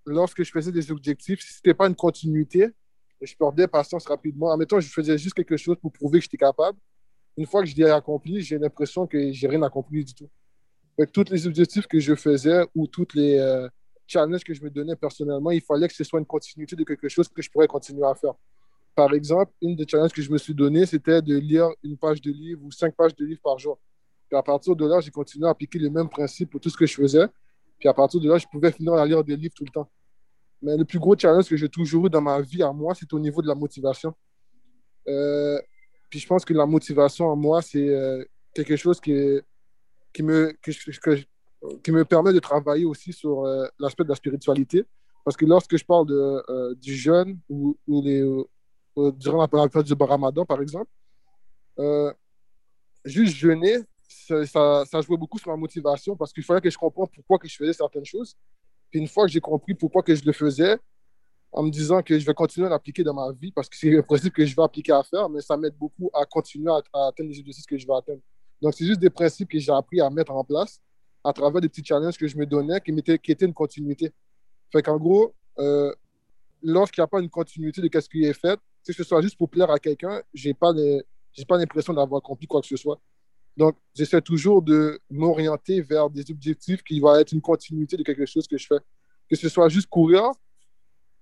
lorsque 0.05 0.43
je 0.43 0.51
faisais 0.51 0.72
des 0.72 0.91
objectifs, 0.91 1.41
si 1.41 1.53
ce 1.53 1.57
n'était 1.59 1.74
pas 1.74 1.88
une 1.88 1.95
continuité, 1.95 2.70
je 3.22 3.36
perdais 3.36 3.67
patience 3.67 4.05
rapidement. 4.05 4.47
En 4.47 4.57
mettant, 4.57 4.80
je 4.80 4.89
faisais 4.89 5.17
juste 5.17 5.36
quelque 5.36 5.57
chose 5.57 5.78
pour 5.82 5.91
prouver 5.91 6.20
que 6.20 6.24
j'étais 6.24 6.38
capable. 6.38 6.78
Une 7.38 7.45
fois 7.45 7.61
que 7.61 7.70
je 7.70 7.76
l'ai 7.76 7.89
accompli, 7.89 8.41
j'ai 8.41 8.57
l'impression 8.57 9.07
que 9.07 9.32
j'ai 9.32 9.47
rien 9.47 9.61
accompli 9.61 10.03
du 10.03 10.13
tout. 10.13 10.30
Que 10.97 11.05
tous 11.05 11.30
les 11.30 11.47
objectifs 11.47 11.88
que 11.88 11.99
je 11.99 12.15
faisais 12.15 12.65
ou 12.76 12.88
tous 12.88 13.07
les 13.13 13.38
euh, 13.38 13.67
challenges 14.07 14.43
que 14.43 14.53
je 14.53 14.63
me 14.63 14.70
donnais 14.70 14.95
personnellement, 14.95 15.51
il 15.51 15.61
fallait 15.61 15.88
que 15.88 15.93
ce 15.93 16.03
soit 16.03 16.20
une 16.20 16.26
continuité 16.26 16.76
de 16.76 16.84
quelque 16.84 17.07
chose 17.07 17.28
que 17.30 17.41
je 17.41 17.49
pourrais 17.49 17.67
continuer 17.67 18.05
à 18.05 18.15
faire. 18.15 18.34
Par 18.95 19.13
exemple, 19.13 19.53
une 19.61 19.76
des 19.76 19.88
challenges 19.88 20.11
que 20.11 20.22
je 20.22 20.32
me 20.32 20.38
suis 20.38 20.53
donné, 20.53 20.86
c'était 20.86 21.22
de 21.22 21.38
lire 21.38 21.70
une 21.84 21.97
page 21.97 22.22
de 22.22 22.32
livre 22.32 22.61
ou 22.65 22.72
cinq 22.72 22.95
pages 22.95 23.15
de 23.15 23.26
livre 23.26 23.39
par 23.41 23.57
jour. 23.57 23.80
Puis 24.30 24.38
à 24.38 24.43
partir 24.43 24.75
de 24.75 24.86
là, 24.86 24.99
j'ai 24.99 25.09
continué 25.09 25.47
à 25.47 25.49
appliquer 25.49 25.80
les 25.80 25.89
mêmes 25.89 26.07
principes 26.07 26.51
pour 26.51 26.61
tout 26.61 26.69
ce 26.69 26.77
que 26.77 26.86
je 26.86 26.93
faisais. 26.93 27.27
Puis 27.80 27.89
à 27.89 27.93
partir 27.93 28.19
de 28.19 28.30
là, 28.30 28.38
je 28.38 28.45
pouvais 28.45 28.71
finir 28.71 28.93
à 28.93 29.05
lire 29.05 29.23
des 29.23 29.36
livres 29.36 29.53
tout 29.55 29.65
le 29.65 29.71
temps. 29.71 29.89
Mais 30.61 30.77
le 30.77 30.86
plus 30.86 30.99
gros 30.99 31.17
challenge 31.17 31.49
que 31.49 31.57
j'ai 31.57 31.69
toujours 31.69 32.05
eu 32.05 32.09
dans 32.09 32.21
ma 32.21 32.39
vie 32.41 32.61
à 32.61 32.71
moi, 32.71 32.93
c'est 32.93 33.11
au 33.11 33.19
niveau 33.19 33.41
de 33.41 33.47
la 33.47 33.55
motivation. 33.55 34.13
Euh, 35.07 35.59
puis 36.09 36.19
je 36.19 36.27
pense 36.27 36.45
que 36.45 36.53
la 36.53 36.67
motivation 36.67 37.25
en 37.27 37.36
moi, 37.36 37.61
c'est 37.63 37.89
euh, 37.89 38.23
quelque 38.53 38.75
chose 38.75 38.99
qui, 38.99 39.13
qui, 40.13 40.21
me, 40.21 40.51
qui 41.82 41.91
me 41.91 42.05
permet 42.05 42.34
de 42.34 42.39
travailler 42.39 42.86
aussi 42.86 43.13
sur 43.13 43.45
euh, 43.45 43.65
l'aspect 43.80 44.03
de 44.03 44.09
la 44.09 44.15
spiritualité. 44.15 44.86
Parce 45.25 45.36
que 45.36 45.45
lorsque 45.45 45.75
je 45.75 45.86
parle 45.86 46.05
de, 46.07 46.73
du 46.75 46.95
jeûne 46.95 47.39
ou, 47.49 47.77
ou 47.88 48.01
les, 48.01 48.21
durant 49.13 49.41
la 49.41 49.47
période 49.47 49.86
du 49.86 49.93
Ramadan, 49.99 50.45
par 50.45 50.61
exemple, 50.61 50.89
juste 53.05 53.36
jeûner, 53.36 53.77
ça, 54.10 55.01
jouait 55.01 55.18
beaucoup 55.18 55.38
sur 55.38 55.51
ma 55.51 55.57
motivation 55.57 56.16
parce 56.16 56.34
qu'il 56.34 56.43
fallait 56.43 56.62
que 56.62 56.70
je 56.70 56.78
comprenne 56.78 57.07
pourquoi 57.14 57.38
que 57.38 57.47
je 57.47 57.55
faisais 57.55 57.74
certaines 57.74 58.05
choses. 58.05 58.36
Puis 58.89 58.99
une 58.99 59.07
fois 59.07 59.26
que 59.26 59.32
j'ai 59.32 59.39
compris 59.39 59.76
pourquoi 59.76 60.01
que 60.01 60.16
je 60.16 60.26
le 60.26 60.34
faisais, 60.34 60.78
en 61.51 61.64
me 61.64 61.72
disant 61.72 62.01
que 62.01 62.18
je 62.18 62.26
vais 62.26 62.34
continuer 62.34 62.68
à 62.68 62.70
l'appliquer 62.70 63.03
dans 63.03 63.14
ma 63.14 63.32
vie 63.32 63.51
parce 63.51 63.70
que 63.70 63.76
c'est 63.78 63.97
un 63.97 64.01
principe 64.01 64.34
que 64.34 64.45
je 64.45 64.55
vais 64.55 64.62
appliquer 64.62 64.91
à 64.91 65.03
faire, 65.03 65.30
mais 65.30 65.41
ça 65.41 65.57
m'aide 65.57 65.76
beaucoup 65.76 66.10
à 66.14 66.26
continuer 66.26 66.72
à, 66.72 67.07
atteindre 67.07 67.30
les 67.30 67.39
objectifs 67.39 67.66
que 67.66 67.78
je 67.78 67.88
vais 67.88 67.93
atteindre. 67.93 68.22
Donc, 68.62 68.74
c'est 68.74 68.86
juste 68.86 68.99
des 68.99 69.10
principes 69.10 69.49
que 69.49 69.57
j'ai 69.57 69.72
appris 69.72 70.01
à 70.01 70.10
mettre 70.10 70.32
en 70.32 70.43
place 70.43 70.80
à 71.24 71.34
travers 71.34 71.62
des 71.62 71.70
petits 71.70 71.84
challenges 71.84 72.18
que 72.18 72.28
je 72.28 72.38
me 72.38 72.45
donnais 72.45 72.80
qui, 72.82 72.91
étaient 72.91 73.45
une 73.45 73.53
continuité. 73.53 74.12
Fait 74.72 74.82
qu'en 74.82 74.97
gros, 74.97 75.34
euh, 75.57 75.93
lorsqu'il 76.62 77.01
n'y 77.01 77.05
a 77.05 77.07
pas 77.07 77.20
une 77.20 77.30
continuité 77.30 77.82
de 77.82 77.99
ce 77.99 78.10
qui 78.10 78.24
est 78.24 78.34
fait, 78.34 78.60
que 78.86 78.93
ce 78.93 79.03
soit 79.03 79.22
juste 79.22 79.38
pour 79.38 79.49
plaire 79.49 79.70
à 79.72 79.80
quelqu'un, 79.80 80.22
je 80.34 80.49
n'ai 80.49 80.53
pas 80.53 80.72
l'impression 81.57 81.93
d'avoir 81.93 82.20
accompli 82.20 82.47
quoi 82.47 82.62
que 82.62 82.68
ce 82.68 82.78
soit. 82.78 82.99
Donc, 83.58 83.76
j'essaie 83.93 84.22
toujours 84.22 84.62
de 84.62 85.00
m'orienter 85.10 85.82
vers 85.82 86.10
des 86.10 86.30
objectifs 86.32 86.84
qui 86.84 87.00
vont 87.00 87.16
être 87.16 87.34
une 87.34 87.41
continuité 87.41 87.97
de 87.97 88.04
quelque 88.04 88.26
chose 88.26 88.47
que 88.47 88.58
je 88.58 88.68
fais. 88.68 88.80
Que 89.30 89.36
ce 89.36 89.50
soit 89.50 89.70
juste 89.70 89.88
courir 89.88 90.32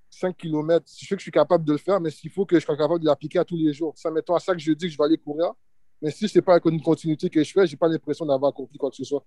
5 0.09 0.35
km, 0.37 0.85
je 0.87 1.05
sais 1.05 1.15
que 1.15 1.19
je 1.19 1.23
suis 1.23 1.31
capable 1.31 1.65
de 1.65 1.73
le 1.73 1.77
faire, 1.77 1.99
mais 1.99 2.09
s'il 2.09 2.31
faut 2.31 2.45
que 2.45 2.59
je 2.59 2.65
sois 2.65 2.77
capable 2.77 3.01
de 3.01 3.05
l'appliquer 3.05 3.39
à 3.39 3.45
tous 3.45 3.57
les 3.57 3.73
jours. 3.73 3.93
Ça, 3.97 4.09
mettons 4.09 4.35
à 4.35 4.39
chaque 4.39 4.59
jeudi 4.59 4.85
que 4.85 4.91
je 4.91 4.97
vais 4.97 5.03
aller 5.03 5.17
courir, 5.17 5.53
mais 6.01 6.11
si 6.11 6.27
ce 6.27 6.37
n'est 6.37 6.41
pas 6.41 6.59
une 6.65 6.81
continuité 6.81 7.29
que 7.29 7.43
je 7.43 7.51
fais, 7.51 7.67
je 7.67 7.73
n'ai 7.73 7.77
pas 7.77 7.87
l'impression 7.87 8.25
d'avoir 8.25 8.49
accompli 8.49 8.77
quoi 8.77 8.89
que 8.89 8.95
ce 8.95 9.03
soit. 9.03 9.25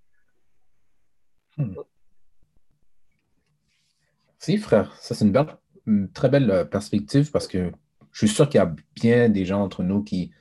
Si, 4.39 4.57
frère, 4.57 4.95
ça 4.97 5.13
c'est 5.13 5.25
une, 5.25 5.45
une 5.85 6.11
très 6.11 6.29
belle 6.29 6.49
euh, 6.49 6.65
perspective 6.65 7.29
parce 7.31 7.47
que 7.47 7.71
je 8.11 8.25
suis 8.25 8.35
sûr 8.35 8.49
qu'il 8.49 8.57
y 8.57 8.61
a 8.61 8.73
bien 8.95 9.29
des 9.29 9.45
gens 9.45 9.61
entre 9.61 9.83
nous 9.83 10.03
qui 10.03 10.31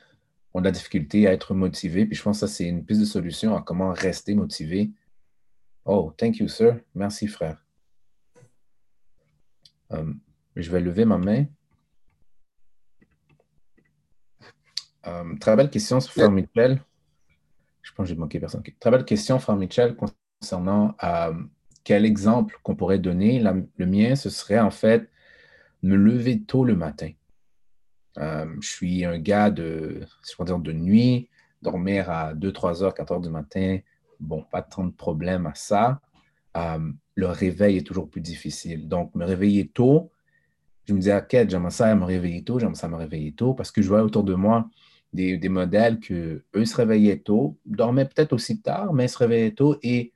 ont 0.54 0.60
de 0.60 0.64
la 0.66 0.70
difficulté 0.72 1.26
à 1.26 1.32
être 1.32 1.54
motivés. 1.54 2.06
Puis 2.06 2.16
je 2.16 2.22
pense 2.22 2.40
que 2.40 2.46
ça, 2.46 2.52
c'est 2.52 2.66
une 2.66 2.84
piste 2.84 3.00
de 3.00 3.06
solution 3.06 3.56
à 3.56 3.62
comment 3.62 3.92
rester 3.92 4.34
motivé. 4.34 4.90
Oh, 5.84 6.12
thank 6.16 6.38
you, 6.38 6.48
sir. 6.48 6.80
Merci, 6.94 7.26
frère. 7.26 7.64
Euh, 9.92 10.12
je 10.56 10.70
vais 10.70 10.80
lever 10.80 11.04
ma 11.04 11.18
main. 11.18 11.46
Euh, 15.06 15.36
très 15.40 15.56
belle 15.56 15.70
question, 15.70 16.00
frère 16.00 16.30
Michel. 16.30 16.82
Je 17.82 17.92
pense 17.92 18.04
que 18.04 18.08
j'ai 18.14 18.16
manqué 18.20 18.38
personne. 18.38 18.62
Très 18.78 18.90
belle 18.90 19.04
question, 19.04 19.38
frère 19.38 19.56
Michel, 19.56 19.96
concernant 19.96 20.94
euh, 21.02 21.32
quel 21.82 22.04
exemple 22.04 22.58
qu'on 22.62 22.76
pourrait 22.76 22.98
donner. 22.98 23.40
La- 23.40 23.56
le 23.76 23.86
mien, 23.86 24.14
ce 24.14 24.28
serait 24.30 24.60
en 24.60 24.70
fait 24.70 25.08
me 25.82 25.96
lever 25.96 26.42
tôt 26.42 26.64
le 26.64 26.76
matin. 26.76 27.10
Euh, 28.18 28.46
je 28.60 28.68
suis 28.68 29.04
un 29.04 29.18
gars 29.18 29.50
de, 29.50 30.00
dire, 30.44 30.58
de 30.58 30.72
nuit, 30.72 31.28
dormir 31.62 32.10
à 32.10 32.34
2, 32.34 32.52
3 32.52 32.82
heures, 32.82 32.94
4 32.94 33.12
heures 33.12 33.20
du 33.20 33.30
matin. 33.30 33.78
Bon, 34.18 34.42
pas 34.42 34.62
tant 34.62 34.84
de 34.84 34.92
problème 34.92 35.46
à 35.46 35.54
ça. 35.54 36.00
Euh, 36.56 36.92
le 37.14 37.26
réveil 37.26 37.78
est 37.78 37.86
toujours 37.86 38.08
plus 38.08 38.20
difficile. 38.20 38.88
Donc, 38.88 39.14
me 39.14 39.24
réveiller 39.24 39.68
tôt, 39.68 40.10
je 40.86 40.94
me 40.94 41.00
dis, 41.00 41.12
OK, 41.12 41.48
j'aimerais 41.48 41.70
ça 41.70 41.94
me 41.94 42.04
réveiller 42.04 42.42
tôt, 42.42 42.58
j'aimerais 42.58 42.74
ça 42.74 42.88
me 42.88 42.96
réveiller 42.96 43.32
tôt, 43.32 43.54
parce 43.54 43.70
que 43.70 43.82
je 43.82 43.88
vois 43.88 44.02
autour 44.02 44.24
de 44.24 44.34
moi 44.34 44.68
des, 45.12 45.36
des 45.36 45.48
modèles 45.48 46.00
que 46.00 46.44
eux 46.54 46.64
se 46.64 46.76
réveillaient 46.76 47.18
tôt, 47.18 47.58
dormaient 47.64 48.06
peut-être 48.06 48.32
aussi 48.32 48.60
tard, 48.60 48.92
mais 48.92 49.08
se 49.08 49.18
réveillaient 49.18 49.54
tôt 49.54 49.76
et 49.82 50.12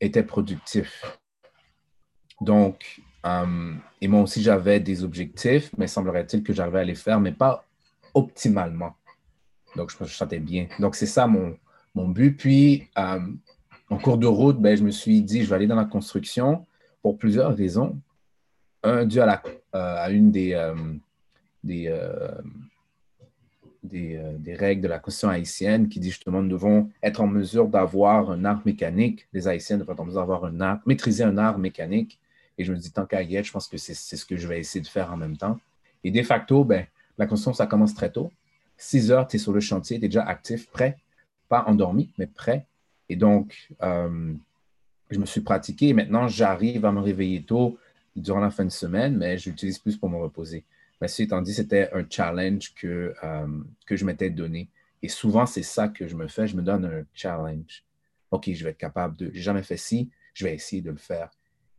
étaient 0.00 0.22
productifs. 0.22 1.04
Donc, 2.40 3.00
euh, 3.28 3.74
et 4.00 4.08
moi 4.08 4.22
aussi, 4.22 4.42
j'avais 4.42 4.80
des 4.80 5.04
objectifs, 5.04 5.70
mais 5.76 5.86
semblerait-il 5.86 6.42
que 6.42 6.52
j'arrivais 6.52 6.80
à 6.80 6.84
les 6.84 6.94
faire, 6.94 7.20
mais 7.20 7.32
pas 7.32 7.64
optimalement. 8.14 8.94
Donc, 9.76 9.90
je 9.90 10.02
me 10.02 10.08
sentais 10.08 10.38
bien. 10.38 10.66
Donc, 10.78 10.94
c'est 10.94 11.06
ça 11.06 11.26
mon, 11.26 11.56
mon 11.94 12.08
but. 12.08 12.36
Puis, 12.36 12.88
euh, 12.98 13.20
en 13.90 13.98
cours 13.98 14.18
de 14.18 14.26
route, 14.26 14.60
ben, 14.60 14.76
je 14.76 14.82
me 14.82 14.90
suis 14.90 15.22
dit, 15.22 15.44
je 15.44 15.50
vais 15.50 15.56
aller 15.56 15.66
dans 15.66 15.76
la 15.76 15.84
construction 15.84 16.66
pour 17.02 17.18
plusieurs 17.18 17.54
raisons. 17.54 17.98
Un, 18.82 19.04
dû 19.04 19.20
à, 19.20 19.42
euh, 19.74 19.96
à 20.04 20.10
une 20.10 20.30
des, 20.30 20.54
des, 21.64 21.92
des 23.82 24.54
règles 24.54 24.82
de 24.82 24.88
la 24.88 25.00
Constitution 25.00 25.30
haïtienne 25.30 25.88
qui 25.88 25.98
dit 25.98 26.10
justement 26.10 26.42
nous 26.42 26.50
devons 26.50 26.88
être 27.02 27.20
en 27.20 27.26
mesure 27.26 27.66
d'avoir 27.68 28.30
un 28.30 28.44
art 28.44 28.62
mécanique. 28.64 29.26
Les 29.32 29.48
Haïtiens 29.48 29.78
devraient 29.78 29.94
être 29.94 30.00
en 30.00 30.04
mesure 30.04 30.20
d'avoir 30.20 30.44
un 30.44 30.60
art, 30.60 30.80
maîtriser 30.86 31.24
un 31.24 31.36
art 31.38 31.58
mécanique. 31.58 32.20
Et 32.58 32.64
je 32.64 32.72
me 32.72 32.78
dis, 32.78 32.90
tant 32.90 33.06
qu'à 33.06 33.22
y 33.22 33.36
être, 33.36 33.46
je 33.46 33.52
pense 33.52 33.68
que 33.68 33.78
c'est 33.78 33.94
ce 33.94 34.24
que 34.26 34.36
je 34.36 34.48
vais 34.48 34.58
essayer 34.58 34.82
de 34.82 34.88
faire 34.88 35.12
en 35.12 35.16
même 35.16 35.36
temps. 35.36 35.58
Et 36.04 36.10
de 36.10 36.22
facto, 36.22 36.64
ben, 36.64 36.86
la 37.16 37.26
construction, 37.26 37.54
ça 37.54 37.66
commence 37.66 37.94
très 37.94 38.10
tôt. 38.10 38.30
6 38.76 39.10
heures, 39.10 39.26
tu 39.26 39.36
es 39.36 39.38
sur 39.38 39.52
le 39.52 39.60
chantier, 39.60 39.98
tu 39.98 40.04
es 40.04 40.08
déjà 40.08 40.24
actif, 40.24 40.68
prêt, 40.70 40.98
pas 41.48 41.64
endormi, 41.66 42.10
mais 42.18 42.26
prêt. 42.26 42.66
Et 43.08 43.16
donc, 43.16 43.68
euh, 43.82 44.34
je 45.10 45.18
me 45.18 45.26
suis 45.26 45.40
pratiqué. 45.40 45.92
Maintenant, 45.92 46.28
j'arrive 46.28 46.84
à 46.84 46.92
me 46.92 47.00
réveiller 47.00 47.42
tôt 47.42 47.78
durant 48.14 48.40
la 48.40 48.50
fin 48.50 48.64
de 48.64 48.70
semaine, 48.70 49.16
mais 49.16 49.38
j'utilise 49.38 49.78
plus 49.78 49.96
pour 49.96 50.10
me 50.10 50.16
reposer. 50.16 50.64
Mais 51.00 51.08
ceci 51.08 51.22
étant 51.22 51.40
dit, 51.40 51.54
c'était 51.54 51.90
un 51.92 52.04
challenge 52.08 52.74
que, 52.74 53.14
euh, 53.22 53.46
que 53.86 53.96
je 53.96 54.04
m'étais 54.04 54.30
donné. 54.30 54.68
Et 55.02 55.08
souvent, 55.08 55.46
c'est 55.46 55.62
ça 55.62 55.88
que 55.88 56.08
je 56.08 56.16
me 56.16 56.26
fais. 56.26 56.46
Je 56.46 56.56
me 56.56 56.62
donne 56.62 56.84
un 56.84 57.04
challenge. 57.14 57.84
OK, 58.30 58.50
je 58.52 58.64
vais 58.64 58.70
être 58.70 58.78
capable 58.78 59.16
de. 59.16 59.30
J'ai 59.32 59.42
jamais 59.42 59.62
fait 59.62 59.76
ci, 59.76 60.10
je 60.34 60.44
vais 60.44 60.54
essayer 60.54 60.82
de 60.82 60.90
le 60.90 60.96
faire. 60.96 61.30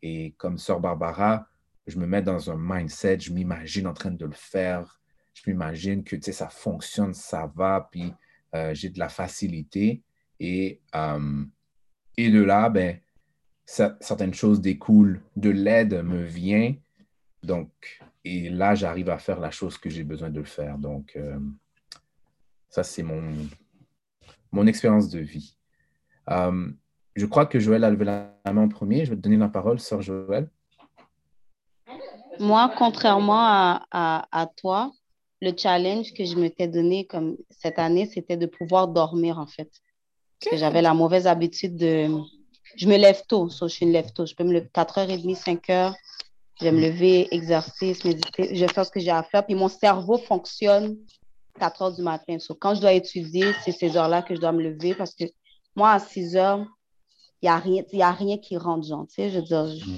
Et 0.01 0.33
comme 0.37 0.57
Sœur 0.57 0.79
Barbara, 0.79 1.47
je 1.87 1.97
me 1.99 2.05
mets 2.05 2.21
dans 2.21 2.51
un 2.51 2.57
mindset, 2.57 3.19
je 3.19 3.33
m'imagine 3.33 3.87
en 3.87 3.93
train 3.93 4.11
de 4.11 4.25
le 4.25 4.33
faire. 4.33 4.99
Je 5.33 5.49
m'imagine 5.49 6.03
que 6.03 6.19
ça 6.21 6.49
fonctionne, 6.49 7.13
ça 7.13 7.51
va, 7.55 7.87
puis 7.91 8.13
euh, 8.55 8.73
j'ai 8.73 8.89
de 8.89 8.99
la 8.99 9.09
facilité. 9.09 10.03
Et, 10.39 10.81
euh, 10.95 11.45
et 12.17 12.29
de 12.29 12.41
là, 12.41 12.69
ben, 12.69 12.99
cer- 13.65 13.95
certaines 14.01 14.33
choses 14.33 14.61
découlent, 14.61 15.21
de 15.35 15.49
l'aide 15.49 16.03
me 16.03 16.23
vient. 16.23 16.75
Donc, 17.43 18.01
et 18.25 18.49
là, 18.49 18.75
j'arrive 18.75 19.09
à 19.09 19.17
faire 19.17 19.39
la 19.39 19.51
chose 19.51 19.77
que 19.77 19.89
j'ai 19.89 20.03
besoin 20.03 20.29
de 20.29 20.39
le 20.39 20.45
faire. 20.45 20.77
Donc, 20.77 21.13
euh, 21.15 21.39
ça, 22.69 22.83
c'est 22.83 23.03
mon, 23.03 23.47
mon 24.51 24.67
expérience 24.67 25.09
de 25.09 25.19
vie. 25.19 25.57
Je 27.19 27.25
crois 27.25 27.45
que 27.45 27.59
Joël 27.59 27.83
a 27.83 27.89
levé 27.89 28.05
la 28.05 28.33
main 28.45 28.63
en 28.63 28.69
premier. 28.69 29.03
Je 29.03 29.09
vais 29.09 29.17
te 29.17 29.21
donner 29.21 29.37
la 29.37 29.49
parole, 29.49 29.79
sœur 29.79 30.01
Joël. 30.01 30.49
Moi, 32.39 32.71
contrairement 32.77 33.81
à, 33.91 34.49
toi, 34.55 34.91
le 35.41 35.51
challenge 35.55 36.13
que 36.13 36.23
je 36.23 36.35
m'étais 36.35 36.69
donné 36.69 37.05
comme 37.05 37.35
cette 37.49 37.77
année, 37.77 38.05
c'était 38.05 38.37
de 38.37 38.45
pouvoir 38.45 38.87
dormir 38.87 39.37
en 39.37 39.47
fait. 39.47 39.69
J'avais 40.53 40.81
la 40.81 40.93
mauvaise 40.93 41.27
habitude 41.27 41.75
de. 41.75 42.07
Je 42.77 42.87
me 42.87 42.95
lève 42.95 43.23
tôt, 43.27 43.49
so, 43.49 43.67
je 43.67 43.73
suis 43.73 43.85
une 43.85 43.91
lève 43.91 44.13
tôt. 44.13 44.25
Je 44.25 44.35
peux 44.35 44.45
me 44.45 44.53
lever 44.53 44.69
4h30, 44.73 45.35
5h. 45.35 45.93
Je 46.59 46.65
vais 46.65 46.71
me 46.71 46.81
lever, 46.81 47.27
exercice, 47.31 48.05
méditer. 48.05 48.55
Je 48.55 48.65
vais 48.65 48.71
faire 48.71 48.85
ce 48.85 48.91
que 48.91 48.99
j'ai 48.99 49.11
à 49.11 49.23
faire. 49.23 49.45
Puis 49.45 49.55
mon 49.55 49.67
cerveau 49.67 50.17
fonctionne 50.17 50.97
4 51.59 51.81
heures 51.81 51.93
du 51.93 52.01
matin. 52.01 52.39
So, 52.39 52.55
quand 52.55 52.75
je 52.75 52.81
dois 52.81 52.93
étudier, 52.93 53.51
c'est 53.65 53.73
ces 53.73 53.97
heures-là 53.97 54.21
que 54.21 54.35
je 54.35 54.39
dois 54.39 54.53
me 54.53 54.63
lever 54.63 54.93
parce 54.93 55.13
que 55.13 55.25
moi, 55.75 55.91
à 55.91 55.99
6 55.99 56.37
heures, 56.37 56.65
il 57.41 57.45
n'y 57.45 57.49
a, 57.49 57.57
rien- 57.57 57.83
y 57.93 58.01
a 58.01 58.11
rien 58.11 58.37
qui 58.37 58.57
tu 58.57 59.13
sais, 59.13 59.29
je 59.29 59.37
veux 59.37 59.43
dire, 59.43 59.67
je- 59.67 59.97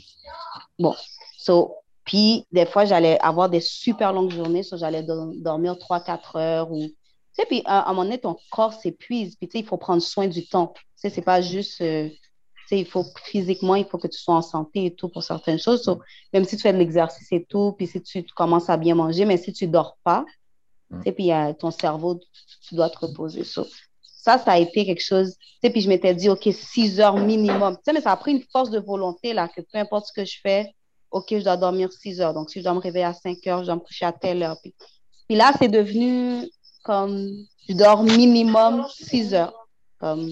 Bon, 0.79 0.95
so, 1.37 1.75
puis 2.05 2.45
des 2.51 2.65
fois, 2.65 2.85
j'allais 2.85 3.19
avoir 3.19 3.49
des 3.49 3.61
super 3.61 4.13
longues 4.13 4.31
journées, 4.31 4.63
so, 4.63 4.77
j'allais 4.77 5.03
do- 5.03 5.33
dormir 5.35 5.77
3-4 5.77 6.35
heures 6.35 6.71
ou... 6.71 6.87
Tu 6.87 6.95
sais, 7.33 7.45
puis 7.45 7.61
à, 7.65 7.79
à 7.81 7.85
un 7.85 7.93
moment 7.93 8.03
donné, 8.03 8.17
ton 8.19 8.37
corps 8.51 8.73
s'épuise, 8.73 9.35
puis 9.37 9.47
tu 9.47 9.53
sais, 9.53 9.59
il 9.59 9.65
faut 9.65 9.77
prendre 9.77 10.01
soin 10.01 10.27
du 10.27 10.45
temps. 10.47 10.73
Tu 10.75 10.83
sais, 10.95 11.09
c'est 11.09 11.21
pas 11.21 11.41
juste... 11.41 11.79
euh, 11.81 12.09
tu 12.09 12.17
sais, 12.67 12.79
il 12.79 12.85
faut 12.85 13.05
physiquement, 13.23 13.75
il 13.75 13.85
faut 13.85 13.97
que 13.97 14.07
tu 14.07 14.17
sois 14.19 14.35
en 14.35 14.41
santé 14.41 14.85
et 14.85 14.95
tout 14.95 15.09
pour 15.09 15.23
certaines 15.23 15.59
choses. 15.59 15.83
So, 15.83 15.99
même 16.33 16.43
si 16.45 16.57
tu 16.57 16.63
fais 16.63 16.73
de 16.73 16.77
l'exercice 16.77 17.31
et 17.31 17.45
tout, 17.45 17.73
puis 17.77 17.87
si 17.87 18.01
tu, 18.01 18.23
commences 18.35 18.69
à 18.69 18.77
bien 18.77 18.95
manger, 18.95 19.25
mais 19.25 19.37
si 19.37 19.53
tu 19.53 19.67
dors 19.67 19.97
pas, 20.03 20.25
tu 20.91 20.97
sais, 21.03 21.11
puis 21.13 21.31
euh, 21.31 21.53
ton 21.53 21.71
cerveau, 21.71 22.15
tu, 22.15 22.27
tu 22.67 22.75
dois 22.75 22.89
te 22.89 22.99
reposer. 22.99 23.43
So, 23.43 23.65
ça, 24.21 24.37
ça 24.37 24.51
a 24.51 24.59
été 24.59 24.85
quelque 24.85 25.03
chose. 25.03 25.35
Tu 25.39 25.47
sais, 25.63 25.69
puis 25.71 25.81
je 25.81 25.89
m'étais 25.89 26.13
dit, 26.13 26.29
OK, 26.29 26.47
6 26.51 26.99
heures 26.99 27.17
minimum. 27.17 27.75
Tu 27.77 27.81
sais, 27.85 27.93
mais 27.93 28.01
ça 28.01 28.11
a 28.11 28.17
pris 28.17 28.33
une 28.33 28.43
force 28.51 28.69
de 28.69 28.77
volonté, 28.77 29.33
là, 29.33 29.47
que 29.47 29.61
peu 29.61 29.79
importe 29.79 30.05
ce 30.05 30.13
que 30.13 30.25
je 30.25 30.37
fais, 30.43 30.75
OK, 31.09 31.25
je 31.31 31.43
dois 31.43 31.57
dormir 31.57 31.91
6 31.91 32.21
heures. 32.21 32.33
Donc, 32.35 32.51
si 32.51 32.59
je 32.59 32.63
dois 32.63 32.75
me 32.75 32.79
réveiller 32.79 33.05
à 33.05 33.13
5 33.13 33.35
heures, 33.47 33.61
je 33.61 33.65
dois 33.65 33.75
me 33.75 33.79
coucher 33.79 34.05
à 34.05 34.11
telle 34.11 34.43
heure. 34.43 34.57
Puis, 34.61 34.75
puis 35.27 35.35
là, 35.35 35.51
c'est 35.57 35.69
devenu 35.69 36.47
comme, 36.83 37.31
je 37.67 37.73
dors 37.73 38.03
minimum 38.03 38.85
6 38.89 39.33
heures. 39.33 39.67
Comme, 39.99 40.29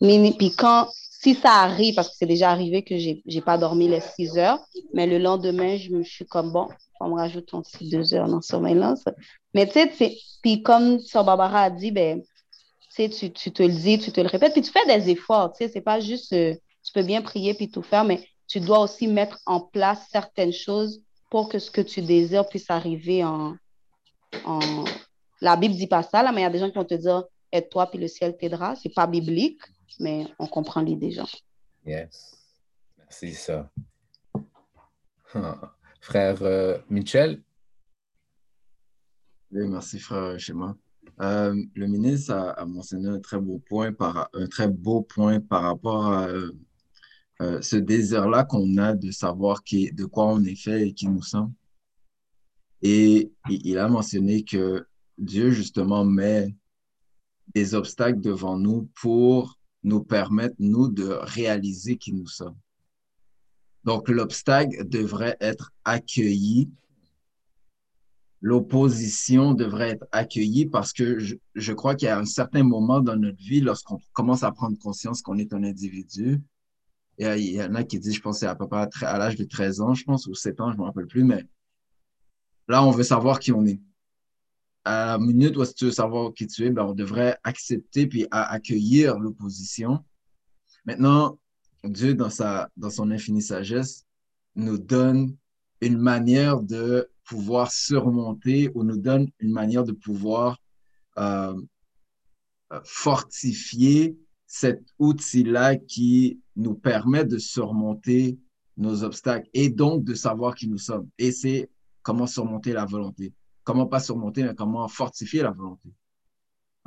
puis 0.00 0.52
quand, 0.56 0.86
si 0.94 1.34
ça 1.34 1.54
arrive, 1.54 1.96
parce 1.96 2.08
que 2.08 2.14
c'est 2.16 2.26
déjà 2.26 2.50
arrivé 2.50 2.84
que 2.84 2.96
j'ai 2.98 3.20
n'ai 3.26 3.40
pas 3.40 3.58
dormi 3.58 3.88
les 3.88 4.00
6 4.00 4.38
heures, 4.38 4.60
mais 4.94 5.08
le 5.08 5.18
lendemain, 5.18 5.76
je 5.76 5.90
me 5.90 6.04
suis 6.04 6.26
comme, 6.26 6.52
bon, 6.52 6.68
on 7.00 7.08
me 7.08 7.14
rajoute 7.14 7.52
aussi 7.52 7.88
2 7.88 8.14
heures 8.14 8.28
dans 8.28 8.40
ça. 8.40 8.60
Mais 9.54 9.66
tu 9.66 9.72
sais, 9.72 10.16
puis 10.40 10.62
comme 10.62 11.00
Sœur 11.00 11.24
Barbara 11.24 11.62
a 11.62 11.70
dit, 11.70 11.90
ben, 11.90 12.22
tu 12.94 13.02
sais, 13.02 13.08
tu, 13.08 13.32
tu 13.32 13.52
te 13.52 13.62
le 13.62 13.72
dis, 13.72 13.98
tu 13.98 14.12
te 14.12 14.20
le 14.20 14.28
répètes, 14.28 14.52
puis 14.52 14.62
tu 14.62 14.70
fais 14.70 14.84
des 14.86 15.10
efforts, 15.10 15.52
tu 15.52 15.64
sais, 15.64 15.72
c'est 15.72 15.80
pas 15.80 16.00
juste, 16.00 16.32
euh, 16.34 16.54
tu 16.82 16.92
peux 16.92 17.02
bien 17.02 17.22
prier 17.22 17.54
puis 17.54 17.70
tout 17.70 17.82
faire, 17.82 18.04
mais 18.04 18.26
tu 18.46 18.60
dois 18.60 18.80
aussi 18.80 19.08
mettre 19.08 19.40
en 19.46 19.60
place 19.60 20.08
certaines 20.10 20.52
choses 20.52 21.02
pour 21.30 21.48
que 21.48 21.58
ce 21.58 21.70
que 21.70 21.80
tu 21.80 22.02
désires 22.02 22.46
puisse 22.46 22.70
arriver 22.70 23.24
en... 23.24 23.56
en... 24.44 24.84
La 25.40 25.56
Bible 25.56 25.74
dit 25.74 25.86
pas 25.86 26.02
ça, 26.02 26.22
là, 26.22 26.32
mais 26.32 26.42
il 26.42 26.44
y 26.44 26.46
a 26.46 26.50
des 26.50 26.58
gens 26.58 26.68
qui 26.68 26.76
vont 26.76 26.84
te 26.84 26.94
dire, 26.94 27.24
aide-toi 27.50 27.86
puis 27.86 27.98
le 27.98 28.08
ciel 28.08 28.36
t'aidera. 28.36 28.76
C'est 28.76 28.94
pas 28.94 29.06
biblique, 29.06 29.62
mais 29.98 30.26
on 30.38 30.46
comprend 30.46 30.82
l'idée, 30.82 31.10
genre. 31.10 31.30
Yes. 31.86 32.36
Merci, 32.98 33.32
ça. 33.32 33.70
Frère 36.00 36.42
euh, 36.42 36.78
Mitchell? 36.90 37.42
Oui, 39.50 39.68
merci, 39.68 39.98
frère 39.98 40.38
Schéma. 40.38 40.76
Euh, 41.22 41.54
le 41.74 41.86
ministre 41.86 42.32
a, 42.34 42.64
mentionné 42.64 43.08
un 43.08 43.20
très 43.20 43.38
beau 43.38 43.58
point 43.58 43.92
par, 43.92 44.28
un 44.34 44.46
très 44.46 44.68
beau 44.68 45.02
point 45.02 45.40
par 45.40 45.62
rapport 45.62 46.06
à 46.06 46.28
euh, 46.28 47.60
ce 47.60 47.76
désir-là 47.76 48.44
qu'on 48.44 48.76
a 48.78 48.94
de 48.94 49.10
savoir 49.10 49.62
qui, 49.62 49.92
de 49.92 50.04
quoi 50.04 50.26
on 50.26 50.42
est 50.42 50.56
fait 50.56 50.88
et 50.88 50.92
qui 50.92 51.08
nous 51.08 51.22
sommes. 51.22 51.52
Et 52.82 53.32
il 53.48 53.78
a 53.78 53.88
mentionné 53.88 54.42
que 54.42 54.84
Dieu, 55.16 55.50
justement, 55.50 56.04
met 56.04 56.54
des 57.54 57.74
obstacles 57.74 58.20
devant 58.20 58.58
nous 58.58 58.88
pour 59.00 59.58
nous 59.84 60.02
permettre, 60.02 60.56
nous, 60.58 60.88
de 60.88 61.04
réaliser 61.04 61.96
qui 61.96 62.12
nous 62.12 62.26
sommes. 62.26 62.56
Donc, 63.84 64.08
l'obstacle 64.08 64.88
devrait 64.88 65.36
être 65.40 65.72
accueilli. 65.84 66.70
L'opposition 68.42 69.54
devrait 69.54 69.90
être 69.90 70.06
accueillie 70.12 70.66
parce 70.66 70.92
que 70.92 71.18
je, 71.18 71.36
je 71.54 71.72
crois 71.72 71.94
qu'il 71.94 72.06
y 72.06 72.10
a 72.10 72.18
un 72.18 72.24
certain 72.24 72.64
moment 72.64 73.00
dans 73.00 73.16
notre 73.16 73.38
vie, 73.38 73.60
lorsqu'on 73.60 73.98
commence 74.12 74.42
à 74.42 74.52
prendre 74.52 74.76
conscience 74.78 75.22
qu'on 75.22 75.38
est 75.38 75.54
un 75.54 75.62
individu, 75.62 76.42
et 77.18 77.26
euh, 77.26 77.36
il 77.36 77.52
y 77.52 77.62
en 77.62 77.74
a 77.74 77.84
qui 77.84 77.98
disent, 77.98 78.16
je 78.16 78.20
pense, 78.20 78.42
à 78.42 78.54
peu 78.54 78.66
près 78.66 78.88
à, 79.02 79.18
l'âge 79.18 79.36
de 79.36 79.44
13 79.44 79.80
ans, 79.80 79.94
je 79.94 80.04
pense, 80.04 80.26
ou 80.26 80.34
7 80.34 80.60
ans, 80.60 80.70
je 80.70 80.76
ne 80.76 80.80
me 80.80 80.84
rappelle 80.86 81.06
plus, 81.06 81.24
mais 81.24 81.44
là, 82.68 82.84
on 82.84 82.90
veut 82.90 83.04
savoir 83.04 83.38
qui 83.38 83.52
on 83.52 83.64
est. 83.66 83.80
À 84.84 85.06
la 85.06 85.18
minute 85.18 85.56
où 85.56 85.64
tu 85.64 85.84
veux 85.84 85.92
savoir 85.92 86.34
qui 86.34 86.46
tu 86.46 86.64
es, 86.64 86.70
ben, 86.70 86.84
on 86.84 86.94
devrait 86.94 87.38
accepter 87.44 88.06
puis 88.08 88.26
accueillir 88.32 89.18
l'opposition. 89.18 90.04
Maintenant, 90.84 91.38
Dieu, 91.84 92.14
dans, 92.14 92.30
sa, 92.30 92.68
dans 92.76 92.90
son 92.90 93.10
infinie 93.12 93.42
sagesse, 93.42 94.04
nous 94.56 94.78
donne 94.78 95.36
une 95.80 95.98
manière 95.98 96.60
de 96.60 97.08
pouvoir 97.24 97.70
surmonter 97.72 98.70
ou 98.74 98.84
nous 98.84 98.96
donne 98.96 99.28
une 99.38 99.52
manière 99.52 99.84
de 99.84 99.92
pouvoir 99.92 100.58
euh, 101.18 101.60
fortifier 102.84 104.16
cet 104.46 104.82
outil-là 104.98 105.76
qui 105.76 106.40
nous 106.56 106.74
permet 106.74 107.24
de 107.24 107.38
surmonter 107.38 108.38
nos 108.76 109.04
obstacles 109.04 109.48
et 109.54 109.70
donc 109.70 110.04
de 110.04 110.14
savoir 110.14 110.54
qui 110.54 110.68
nous 110.68 110.78
sommes. 110.78 111.08
Et 111.18 111.32
c'est 111.32 111.70
comment 112.02 112.26
surmonter 112.26 112.72
la 112.72 112.84
volonté. 112.84 113.32
Comment 113.64 113.86
pas 113.86 114.00
surmonter, 114.00 114.42
mais 114.42 114.54
comment 114.54 114.88
fortifier 114.88 115.42
la 115.42 115.52
volonté. 115.52 115.88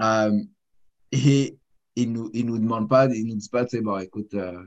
Euh, 0.01 0.43
et 1.11 1.57
il 1.95 2.11
nous, 2.11 2.29
il 2.33 2.45
nous 2.45 2.59
demande 2.59 2.89
pas, 2.89 3.07
il 3.13 3.25
nous 3.27 3.35
dit 3.35 3.49
pas, 3.49 3.65
tu 3.65 3.77
sais, 3.77 3.81
bon, 3.81 3.97
écoute, 3.97 4.33
euh, 4.33 4.63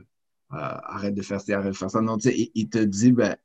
arrête 0.49 1.13
de 1.13 1.21
faire 1.21 1.39
ça, 1.39 1.57
arrête 1.57 1.73
de 1.73 1.77
faire 1.77 1.91
ça. 1.91 2.01
Non, 2.01 2.17
tu 2.17 2.29
il, 2.29 2.51
il 2.55 2.69
te 2.69 2.79
dit, 2.79 3.11
ben, 3.11 3.35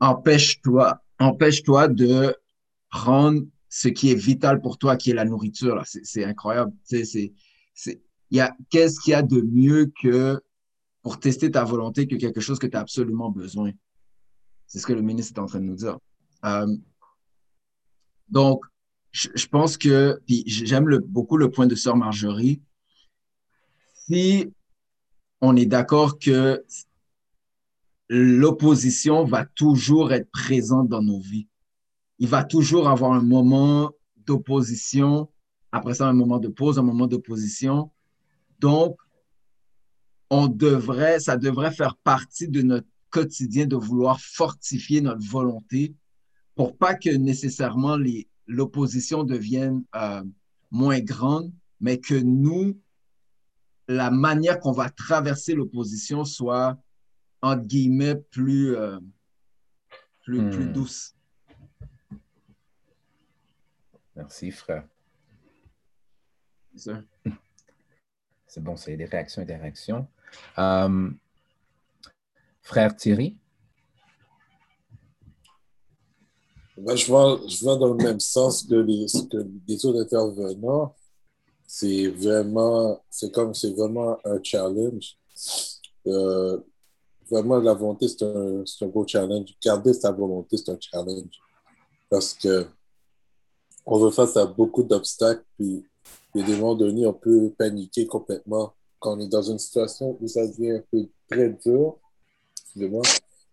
empêche-toi, 0.00 1.02
empêche-toi 1.20 1.88
de 1.88 2.34
prendre 2.90 3.42
ce 3.68 3.88
qui 3.88 4.10
est 4.10 4.16
vital 4.16 4.60
pour 4.60 4.78
toi, 4.78 4.96
qui 4.96 5.10
est 5.10 5.14
la 5.14 5.24
nourriture. 5.24 5.82
C'est 5.86 6.24
incroyable. 6.24 6.72
C'est, 6.82 7.04
c'est, 7.04 7.32
il 8.30 8.36
y 8.36 8.40
a, 8.40 8.56
qu'est-ce 8.70 8.98
qu'il 9.00 9.12
y 9.12 9.14
a 9.14 9.22
de 9.22 9.40
mieux 9.40 9.92
que 10.02 10.40
pour 11.02 11.20
tester 11.20 11.50
ta 11.50 11.64
volonté 11.64 12.06
que 12.08 12.16
quelque 12.16 12.40
chose 12.40 12.58
que 12.58 12.66
tu 12.66 12.76
as 12.76 12.80
absolument 12.80 13.30
besoin? 13.30 13.70
C'est 14.66 14.78
ce 14.78 14.86
que 14.86 14.92
le 14.92 15.02
ministre 15.02 15.34
est 15.36 15.40
en 15.40 15.46
train 15.46 15.60
de 15.60 15.64
nous 15.64 15.76
dire. 15.76 15.98
Euh, 16.44 16.66
donc, 18.28 18.64
je, 19.12 19.28
je 19.34 19.46
pense 19.46 19.76
que, 19.76 20.20
puis 20.26 20.44
j'aime 20.46 20.98
beaucoup 21.06 21.36
le 21.36 21.50
point 21.50 21.66
de 21.66 21.74
Sœur 21.74 21.96
Marjorie. 21.96 22.62
Si 23.94 24.52
on 25.40 25.56
est 25.56 25.66
d'accord 25.66 26.18
que 26.18 26.64
l'opposition 28.12 29.24
va 29.24 29.46
toujours 29.46 30.12
être 30.12 30.28
présente 30.32 30.88
dans 30.88 31.00
nos 31.00 31.20
vies, 31.20 31.46
il 32.18 32.26
va 32.28 32.42
toujours 32.42 32.88
avoir 32.88 33.12
un 33.12 33.22
moment 33.22 33.92
d'opposition, 34.26 35.30
après 35.70 35.94
ça 35.94 36.08
un 36.08 36.12
moment 36.12 36.38
de 36.38 36.48
pause, 36.48 36.78
un 36.78 36.82
moment 36.82 37.06
d'opposition. 37.06 37.92
Donc, 38.58 38.96
on 40.28 40.48
devrait, 40.48 41.20
ça 41.20 41.36
devrait 41.36 41.70
faire 41.70 41.96
partie 41.96 42.48
de 42.48 42.62
notre 42.62 42.88
quotidien 43.10 43.66
de 43.66 43.76
vouloir 43.76 44.20
fortifier 44.20 45.00
notre 45.00 45.24
volonté 45.24 45.94
pour 46.56 46.76
pas 46.76 46.94
que 46.94 47.10
nécessairement 47.10 47.96
l'opposition 48.48 49.22
devienne 49.22 49.84
euh, 49.94 50.22
moins 50.72 51.00
grande, 51.00 51.52
mais 51.80 52.00
que 52.00 52.14
nous, 52.14 52.76
la 53.86 54.10
manière 54.10 54.58
qu'on 54.58 54.72
va 54.72 54.90
traverser 54.90 55.54
l'opposition 55.54 56.24
soit, 56.24 56.76
entre 57.42 57.62
guillemets, 57.64 58.16
plus, 58.16 58.76
euh, 58.76 58.98
plus, 60.22 60.40
Hmm. 60.40 60.50
plus 60.50 60.66
douce. 60.66 61.14
Merci, 64.16 64.50
frère. 64.50 64.86
C'est 66.76 67.02
bon, 68.62 68.76
c'est 68.76 68.96
des 68.96 69.04
réactions 69.06 69.42
et 69.42 69.46
des 69.46 69.56
réactions. 69.56 70.06
Euh, 70.58 71.10
frère 72.62 72.94
Thierry? 72.96 73.36
Ben, 76.76 76.96
je, 76.96 77.06
vais, 77.12 77.48
je 77.48 77.64
vais 77.64 77.78
dans 77.78 77.92
le 77.94 78.02
même 78.02 78.20
sens 78.20 78.64
que 78.64 78.74
les, 78.74 79.06
que 79.30 79.46
les 79.66 79.84
autres 79.86 80.00
intervenants. 80.00 80.94
C'est 81.66 82.08
vraiment, 82.08 83.04
c'est 83.10 83.30
comme, 83.32 83.54
c'est 83.54 83.72
vraiment 83.72 84.18
un 84.24 84.42
challenge. 84.42 85.16
Euh, 86.06 86.58
vraiment, 87.30 87.58
la 87.58 87.74
volonté, 87.74 88.08
c'est 88.08 88.24
un, 88.24 88.64
un 88.64 88.86
beau 88.86 89.06
challenge. 89.06 89.54
Garder 89.62 89.94
sa 89.94 90.10
volonté, 90.10 90.56
c'est 90.56 90.70
un 90.70 90.78
challenge. 90.80 91.38
Parce 92.08 92.34
que 92.34 92.66
on 93.86 93.98
veut 93.98 94.10
face 94.10 94.36
à 94.36 94.46
beaucoup 94.46 94.82
d'obstacles, 94.82 95.44
puis 95.56 95.84
il 96.34 96.40
y 96.40 96.44
a 96.44 96.46
des 96.46 96.56
moments 96.56 96.74
donnés, 96.74 97.06
on 97.06 97.12
peut 97.12 97.52
paniquer 97.56 98.06
complètement 98.06 98.72
quand 98.98 99.16
on 99.16 99.20
est 99.20 99.28
dans 99.28 99.42
une 99.42 99.58
situation 99.58 100.16
où 100.20 100.28
ça 100.28 100.46
devient 100.46 100.72
un 100.72 100.84
peu 100.90 101.06
très 101.28 101.48
dur. 101.48 101.96
Excusez-moi. 102.54 103.02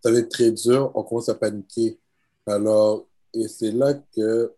Ça 0.04 0.12
va 0.12 0.22
très 0.24 0.52
dur, 0.52 0.92
on 0.94 1.04
commence 1.04 1.30
à 1.30 1.36
paniquer. 1.36 1.98
Alors, 2.46 3.06
et 3.34 3.48
c'est 3.48 3.72
là 3.72 3.94
que 3.94 4.54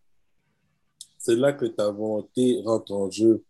c'est 1.17 1.35
là 1.35 1.53
que 1.53 1.65
ta 1.65 1.89
volonté 1.89 2.61
rentre 2.65 2.93
en 2.93 3.09
jeu. 3.09 3.43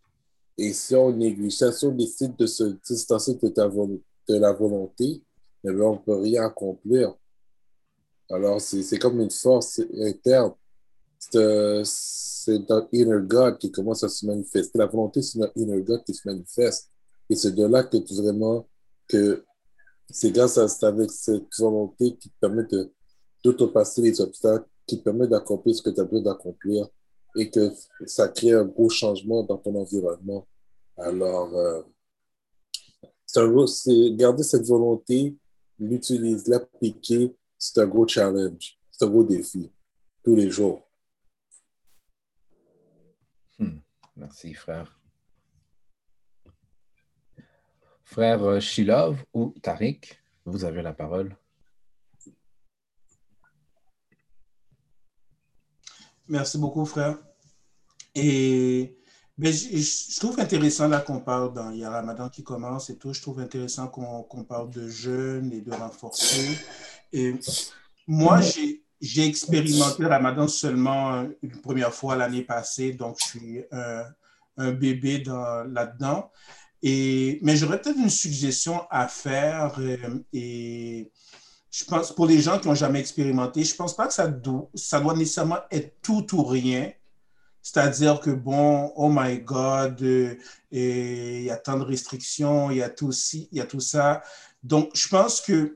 Et 0.57 0.73
si 0.73 0.95
on 0.95 1.11
néglige 1.11 1.57
ça, 1.57 1.71
si 1.71 1.85
on 1.85 1.91
décide 1.91 2.35
de 2.35 2.45
se 2.45 2.63
distancer 2.85 3.35
de, 3.35 3.47
ta 3.47 3.67
de 3.67 4.35
la 4.35 4.51
volonté, 4.51 5.21
eh 5.63 5.71
bien, 5.71 5.85
on 5.85 5.93
ne 5.93 5.99
peut 5.99 6.19
rien 6.19 6.45
accomplir. 6.45 7.13
Alors, 8.29 8.61
c'est 8.61 8.99
comme 8.99 9.19
une 9.19 9.31
force 9.31 9.81
interne. 9.99 10.53
C'est 11.19 12.59
notre 12.69 12.87
inner 12.93 13.21
God 13.21 13.57
qui 13.57 13.71
commence 13.71 14.03
à 14.03 14.09
se 14.09 14.25
manifester. 14.25 14.77
La 14.77 14.85
volonté, 14.85 15.21
c'est 15.21 15.39
notre 15.39 15.57
inner 15.57 15.81
God 15.81 16.03
qui 16.03 16.13
se 16.13 16.27
manifeste. 16.27 16.89
Et 17.29 17.35
c'est 17.35 17.51
de 17.51 17.65
là 17.65 17.83
que 17.83 17.97
tu 17.97 18.15
vraiment 18.15 18.67
que 19.07 19.43
c'est 20.09 20.31
grâce 20.31 20.57
à 20.57 20.87
avec 20.87 21.11
cette 21.11 21.47
volonté 21.57 22.15
qui 22.15 22.29
permet 22.39 22.63
de 22.63 22.91
d'outopasser 23.43 24.01
les 24.01 24.19
obstacles, 24.19 24.67
qui 24.85 24.97
permet 24.97 25.27
d'accomplir 25.27 25.75
ce 25.75 25.81
que 25.81 25.89
tu 25.91 26.01
as 26.01 26.03
besoin 26.03 26.21
d'accomplir 26.21 26.87
et 27.35 27.49
que 27.49 27.71
ça 28.05 28.27
crée 28.27 28.53
un 28.53 28.65
gros 28.65 28.89
changement 28.89 29.43
dans 29.43 29.57
ton 29.57 29.75
environnement. 29.75 30.47
Alors, 30.97 31.55
euh, 31.55 31.81
un 33.35 34.15
garder 34.15 34.43
cette 34.43 34.65
volonté, 34.65 35.35
l'utiliser, 35.79 36.51
l'appliquer, 36.51 37.35
c'est 37.57 37.79
un 37.79 37.87
gros 37.87 38.07
challenge, 38.07 38.77
c'est 38.91 39.05
un 39.05 39.09
gros 39.09 39.23
défi, 39.23 39.71
tous 40.23 40.35
les 40.35 40.49
jours. 40.49 40.87
Hmm. 43.57 43.79
Merci, 44.15 44.53
frère. 44.53 44.99
Frère 48.03 48.43
euh, 48.43 48.59
Shilov 48.59 49.23
ou 49.33 49.53
Tariq, 49.61 50.19
vous 50.45 50.65
avez 50.65 50.81
la 50.81 50.93
parole. 50.93 51.35
Merci 56.27 56.57
beaucoup, 56.59 56.85
frère. 56.85 57.17
Et 58.15 58.98
ben, 59.39 59.53
je, 59.53 60.19
trouve 60.19 60.39
intéressant 60.39 60.87
là 60.87 60.99
qu'on 60.99 61.19
parle, 61.21 61.53
dans, 61.53 61.71
il 61.71 61.79
y 61.79 61.83
a 61.85 61.89
Ramadan 61.89 62.29
qui 62.29 62.43
commence 62.43 62.89
et 62.89 62.97
tout, 62.97 63.13
je 63.13 63.21
trouve 63.21 63.39
intéressant 63.39 63.87
qu'on 63.87 64.23
qu'on 64.23 64.43
parle 64.43 64.69
de 64.71 64.87
jeûne 64.89 65.51
et 65.53 65.61
de 65.61 65.71
renforcer. 65.71 66.57
Et 67.13 67.35
moi, 68.07 68.41
j'ai 68.41 68.83
j'ai 69.01 69.25
expérimenté 69.25 70.05
Ramadan 70.05 70.47
seulement 70.49 71.25
une 71.41 71.61
première 71.61 71.93
fois 71.93 72.17
l'année 72.17 72.43
passée, 72.43 72.91
donc 72.93 73.17
je 73.23 73.27
suis 73.29 73.63
un, 73.71 74.03
un 74.57 74.71
bébé 74.73 75.19
dans- 75.19 75.63
là-dedans. 75.63 76.31
Et, 76.81 77.39
mais 77.43 77.55
j'aurais 77.57 77.81
peut-être 77.81 77.97
une 77.99 78.09
suggestion 78.09 78.81
à 78.89 79.07
faire 79.07 79.75
euh, 79.79 79.97
et 80.33 81.11
je 81.71 81.85
pense 81.85 82.13
pour 82.13 82.25
les 82.27 82.41
gens 82.41 82.59
qui 82.59 82.67
n'ont 82.67 82.75
jamais 82.75 82.99
expérimenté, 82.99 83.63
je 83.63 83.73
ne 83.73 83.77
pense 83.77 83.95
pas 83.95 84.07
que 84.07 84.13
ça, 84.13 84.27
do- 84.27 84.69
ça 84.75 84.99
doit 84.99 85.15
nécessairement 85.15 85.59
être 85.71 86.01
tout 86.01 86.35
ou 86.35 86.43
rien. 86.43 86.91
C'est-à-dire 87.61 88.19
que, 88.19 88.31
bon, 88.31 88.91
oh 88.95 89.09
my 89.11 89.39
God, 89.39 90.01
euh, 90.01 90.35
il 90.71 91.43
y 91.43 91.51
a 91.51 91.57
tant 91.57 91.77
de 91.77 91.83
restrictions, 91.83 92.71
il 92.71 92.77
y 92.77 92.81
a 92.81 92.89
tout 92.89 93.11
y 93.51 93.59
a 93.59 93.65
tout 93.65 93.79
ça. 93.79 94.21
Donc, 94.63 94.91
je 94.95 95.07
pense 95.07 95.41
que 95.41 95.75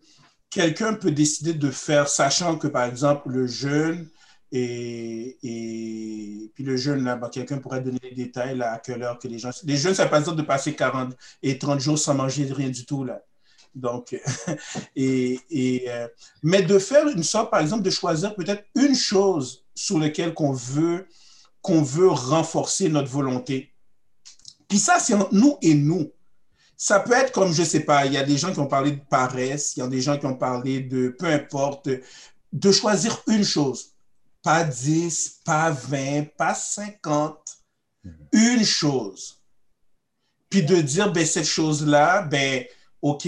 quelqu'un 0.49 0.93
peut 0.93 1.11
décider 1.11 1.53
de 1.53 1.71
faire, 1.71 2.07
sachant 2.07 2.57
que, 2.57 2.67
par 2.67 2.85
exemple, 2.85 3.29
le 3.29 3.47
jeûne, 3.47 4.09
et, 4.55 5.37
et 5.41 6.51
puis 6.53 6.63
le 6.63 6.77
jeûne, 6.77 7.03
là, 7.03 7.15
ben, 7.15 7.29
quelqu'un 7.29 7.57
pourrait 7.57 7.81
donner 7.81 7.99
les 8.03 8.11
détails 8.11 8.55
là, 8.55 8.73
à 8.73 8.77
quelle 8.77 9.01
heure 9.01 9.17
que 9.17 9.27
les 9.27 9.39
gens. 9.39 9.49
Les 9.63 9.77
jeûnes, 9.77 9.95
ça 9.95 10.05
pas 10.05 10.21
dire 10.21 10.35
de 10.35 10.43
passer 10.43 10.75
40 10.75 11.15
et 11.41 11.57
30 11.57 11.79
jours 11.79 11.97
sans 11.97 12.13
manger 12.13 12.45
rien 12.51 12.69
du 12.69 12.85
tout. 12.85 13.03
Là. 13.03 13.23
Donc, 13.73 14.15
et, 14.95 15.39
et 15.49 15.85
euh, 15.89 16.07
mais 16.43 16.61
de 16.61 16.77
faire 16.77 17.07
une 17.07 17.23
sorte, 17.23 17.49
par 17.49 17.61
exemple, 17.61 17.81
de 17.81 17.89
choisir 17.89 18.35
peut-être 18.35 18.63
une 18.75 18.95
chose 18.95 19.65
sur 19.73 19.97
laquelle 19.97 20.35
qu'on 20.35 20.53
veut, 20.53 21.07
qu'on 21.63 21.81
veut 21.81 22.09
renforcer 22.09 22.89
notre 22.89 23.09
volonté. 23.09 23.73
Puis 24.67 24.77
ça, 24.77 24.99
c'est 24.99 25.15
entre 25.15 25.33
nous 25.33 25.57
et 25.63 25.73
nous. 25.73 26.11
Ça 26.77 26.99
peut 26.99 27.13
être 27.13 27.31
comme, 27.31 27.51
je 27.51 27.63
sais 27.63 27.79
pas, 27.79 28.05
il 28.05 28.13
y 28.13 28.17
a 28.17 28.23
des 28.23 28.37
gens 28.37 28.53
qui 28.53 28.59
ont 28.59 28.67
parlé 28.67 28.91
de 28.91 29.01
paresse, 29.09 29.75
il 29.75 29.79
y 29.79 29.83
a 29.83 29.87
des 29.87 30.01
gens 30.01 30.19
qui 30.19 30.27
ont 30.27 30.35
parlé 30.35 30.81
de, 30.81 31.15
peu 31.17 31.25
importe, 31.25 31.89
de 32.51 32.71
choisir 32.71 33.23
une 33.27 33.43
chose 33.43 33.93
pas 34.43 34.65
10, 34.65 35.39
pas 35.45 35.71
20, 35.71 36.35
pas 36.37 36.53
50, 36.53 37.39
une 38.33 38.65
chose. 38.65 39.41
Puis 40.49 40.63
de 40.63 40.75
dire, 40.81 41.11
ben, 41.11 41.25
cette 41.25 41.47
chose-là, 41.47 42.23
ben, 42.23 42.65
OK, 43.01 43.25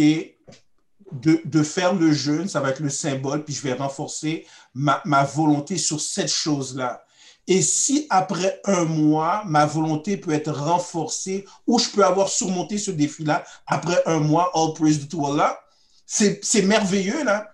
de, 1.12 1.64
faire 1.64 1.94
le 1.94 2.12
jeûne, 2.12 2.50
ça 2.50 2.60
va 2.60 2.70
être 2.72 2.82
le 2.82 2.90
symbole, 2.90 3.46
puis 3.46 3.54
je 3.54 3.62
vais 3.62 3.74
renforcer 3.74 4.46
ma 4.74 5.24
volonté 5.24 5.78
sur 5.78 6.02
cette 6.02 6.32
chose-là. 6.32 7.05
Et 7.48 7.62
si 7.62 8.08
après 8.10 8.60
un 8.66 8.86
mois, 8.86 9.44
ma 9.46 9.66
volonté 9.66 10.18
peut 10.18 10.32
être 10.32 10.52
renforcée 10.52 11.46
ou 11.68 11.78
je 11.78 11.90
peux 11.90 12.04
avoir 12.04 12.30
surmonté 12.30 12.78
ce 12.78 12.92
défi-là 12.92 13.44
après 13.68 14.02
un 14.08 14.20
mois, 14.20 14.52
all 14.56 14.74
praise 14.74 15.08
to 15.08 15.26
Allah, 15.28 15.60
c'est 16.06 16.64
merveilleux, 16.64 17.24
là 17.24 17.52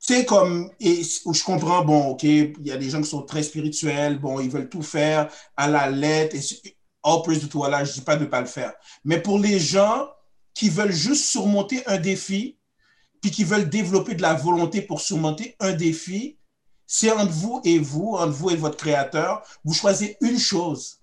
c'est 0.00 0.24
comme, 0.24 0.70
et 0.80 1.02
je 1.02 1.44
comprends, 1.44 1.84
bon, 1.84 2.10
OK, 2.10 2.22
il 2.22 2.54
y 2.62 2.70
a 2.70 2.76
des 2.76 2.88
gens 2.88 3.02
qui 3.02 3.08
sont 3.08 3.22
très 3.22 3.42
spirituels, 3.42 4.18
bon, 4.18 4.40
ils 4.40 4.50
veulent 4.50 4.68
tout 4.68 4.82
faire 4.82 5.28
à 5.56 5.68
la 5.68 5.90
lettre, 5.90 6.36
et 6.36 6.76
all 7.02 7.22
praise 7.22 7.46
to 7.48 7.64
Allah, 7.64 7.84
je 7.84 7.90
ne 7.90 7.94
dis 7.94 8.00
pas 8.02 8.16
de 8.16 8.22
ne 8.22 8.26
pas 8.26 8.40
le 8.40 8.46
faire. 8.46 8.72
Mais 9.04 9.20
pour 9.20 9.38
les 9.38 9.58
gens 9.58 10.08
qui 10.54 10.68
veulent 10.68 10.92
juste 10.92 11.24
surmonter 11.24 11.84
un 11.86 11.98
défi, 11.98 12.58
puis 13.20 13.30
qui 13.30 13.44
veulent 13.44 13.68
développer 13.68 14.14
de 14.14 14.22
la 14.22 14.34
volonté 14.34 14.82
pour 14.82 15.00
surmonter 15.00 15.56
un 15.58 15.72
défi, 15.72 16.37
c'est 16.90 17.12
entre 17.12 17.30
vous 17.30 17.60
et 17.64 17.78
vous, 17.78 18.14
entre 18.14 18.32
vous 18.32 18.50
et 18.50 18.56
votre 18.56 18.78
créateur, 18.78 19.46
vous 19.62 19.74
choisissez 19.74 20.16
une 20.22 20.38
chose. 20.38 21.00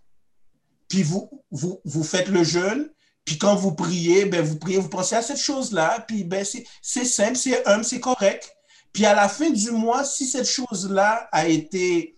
Puis 0.90 1.04
vous, 1.04 1.30
vous, 1.52 1.80
vous 1.86 2.04
faites 2.04 2.28
le 2.28 2.44
jeûne, 2.44 2.90
puis 3.24 3.38
quand 3.38 3.56
vous 3.56 3.74
priez, 3.74 4.26
ben 4.26 4.44
vous 4.44 4.58
priez, 4.58 4.80
vous 4.80 4.90
pensez 4.90 5.16
à 5.16 5.22
cette 5.22 5.38
chose-là, 5.38 6.04
puis 6.08 6.24
ben 6.24 6.44
c'est 6.44 7.06
simple, 7.06 7.36
c'est 7.36 7.66
humble, 7.68 7.86
c'est 7.86 8.00
correct. 8.00 8.52
Puis 8.94 9.06
à 9.06 9.14
la 9.14 9.30
fin 9.30 9.52
du 9.52 9.72
mois, 9.72 10.04
si 10.04 10.26
cette 10.26 10.48
chose-là 10.48 11.30
a 11.32 11.48
été, 11.48 12.18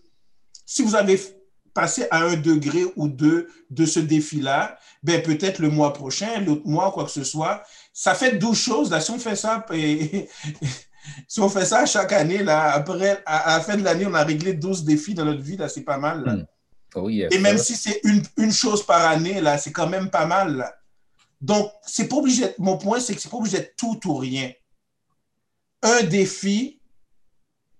si 0.64 0.82
vous 0.82 0.94
avez 0.94 1.20
passé 1.74 2.06
à 2.10 2.22
un 2.22 2.36
degré 2.36 2.84
ou 2.96 3.06
deux 3.08 3.48
de 3.68 3.84
ce 3.84 4.00
défi-là, 4.00 4.78
ben 5.02 5.22
peut-être 5.22 5.58
le 5.58 5.68
mois 5.68 5.92
prochain, 5.92 6.40
l'autre 6.40 6.66
mois, 6.66 6.90
quoi 6.90 7.04
que 7.04 7.10
ce 7.10 7.24
soit, 7.24 7.62
ça 7.92 8.14
fait 8.14 8.32
12 8.38 8.58
choses. 8.58 8.90
Là, 8.90 9.00
si 9.00 9.10
on 9.10 9.18
fait 9.18 9.36
ça, 9.36 9.64
et, 9.74 10.28
si 11.26 11.40
on 11.40 11.48
fait 11.48 11.64
ça 11.64 11.86
chaque 11.86 12.12
année, 12.12 12.42
là, 12.42 12.72
après, 12.72 13.22
à, 13.26 13.56
la 13.56 13.60
fin 13.60 13.76
de 13.76 13.84
l'année, 13.84 14.06
on 14.06 14.14
a 14.14 14.24
réglé 14.24 14.54
12 14.54 14.84
défis 14.84 15.14
dans 15.14 15.24
notre 15.24 15.42
vie, 15.42 15.56
là, 15.56 15.68
c'est 15.68 15.82
pas 15.82 15.98
mal. 15.98 16.20
Hmm. 16.20 16.44
Oh, 16.94 17.08
et 17.10 17.38
même 17.38 17.58
si 17.58 17.76
c'est 17.76 18.00
une, 18.04 18.22
une, 18.38 18.52
chose 18.52 18.84
par 18.84 19.06
année, 19.06 19.40
là, 19.40 19.58
c'est 19.58 19.72
quand 19.72 19.88
même 19.88 20.08
pas 20.10 20.24
mal. 20.24 20.56
Là. 20.56 20.74
Donc, 21.40 21.70
c'est 21.86 22.08
pas 22.08 22.16
obligé, 22.16 22.46
mon 22.58 22.78
point, 22.78 22.98
c'est 22.98 23.14
que 23.14 23.20
c'est 23.20 23.28
pas 23.28 23.36
obligé 23.36 23.58
d'être 23.58 23.76
tout 23.76 24.00
ou 24.06 24.16
rien 24.16 24.50
un 25.82 26.02
défi, 26.02 26.80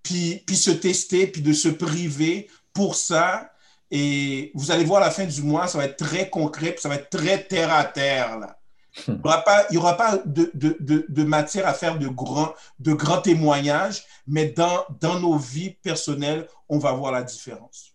puis, 0.02 0.42
puis 0.46 0.56
se 0.56 0.70
tester, 0.70 1.26
puis 1.26 1.42
de 1.42 1.52
se 1.52 1.68
priver 1.68 2.48
pour 2.72 2.94
ça. 2.94 3.52
Et 3.90 4.52
vous 4.54 4.70
allez 4.70 4.84
voir 4.84 5.02
à 5.02 5.06
la 5.06 5.10
fin 5.10 5.24
du 5.24 5.42
mois, 5.42 5.66
ça 5.66 5.78
va 5.78 5.86
être 5.86 5.96
très 5.96 6.28
concret, 6.28 6.72
puis 6.72 6.80
ça 6.80 6.88
va 6.88 6.96
être 6.96 7.10
très 7.10 7.42
terre 7.44 7.72
à 7.72 7.84
terre. 7.84 8.38
Là. 8.38 8.57
Il 9.06 9.14
n'y 9.14 9.20
aura 9.24 9.44
pas, 9.44 9.66
il 9.70 9.74
y 9.74 9.78
aura 9.78 9.96
pas 9.96 10.18
de, 10.18 10.50
de, 10.54 10.76
de, 10.80 11.06
de, 11.08 11.24
matière 11.24 11.66
à 11.66 11.74
faire 11.74 11.98
de 11.98 12.08
grands, 12.08 12.54
de 12.78 12.92
grands 12.92 13.20
témoignages, 13.20 14.04
mais 14.26 14.46
dans, 14.46 14.84
dans 15.00 15.20
nos 15.20 15.36
vies 15.36 15.76
personnelles, 15.82 16.48
on 16.68 16.78
va 16.78 16.92
voir 16.92 17.12
la 17.12 17.22
différence. 17.22 17.94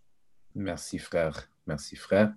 Merci, 0.55 0.99
frère. 0.99 1.49
Merci, 1.67 1.95
frère. 1.95 2.33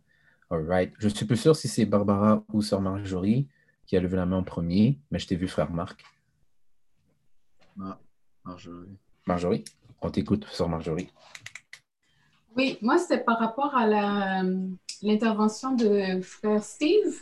All 0.51 0.65
right. 0.67 0.93
Je 0.99 1.09
suis 1.09 1.27
plus 1.27 1.37
sûr 1.37 1.55
si 1.55 1.69
c'est 1.69 1.85
Barbara 1.85 2.43
ou 2.53 2.63
Sœur 2.63 2.81
Marjorie 2.81 3.49
qui 3.87 3.97
a 3.97 4.01
levé 4.01 4.17
la 4.17 4.27
main 4.27 4.39
en 4.39 4.43
premier, 4.43 4.99
mais 5.11 5.19
je 5.19 5.27
t'ai 5.27 5.37
vu, 5.37 5.49
frère 5.49 5.71
Marc. 5.71 6.05
Ah, 7.81 7.99
Marjorie. 8.45 8.99
Marjorie, 9.27 9.65
on 10.01 10.11
t'écoute 10.11 10.45
sur 10.47 10.69
Marjorie. 10.69 11.11
Oui, 12.57 12.79
moi, 12.81 12.99
c'était 12.99 13.23
par 13.23 13.39
rapport 13.39 13.75
à 13.75 13.87
l'intervention 15.03 15.73
de 15.75 16.21
frère 16.21 16.63
Steve, 16.63 17.15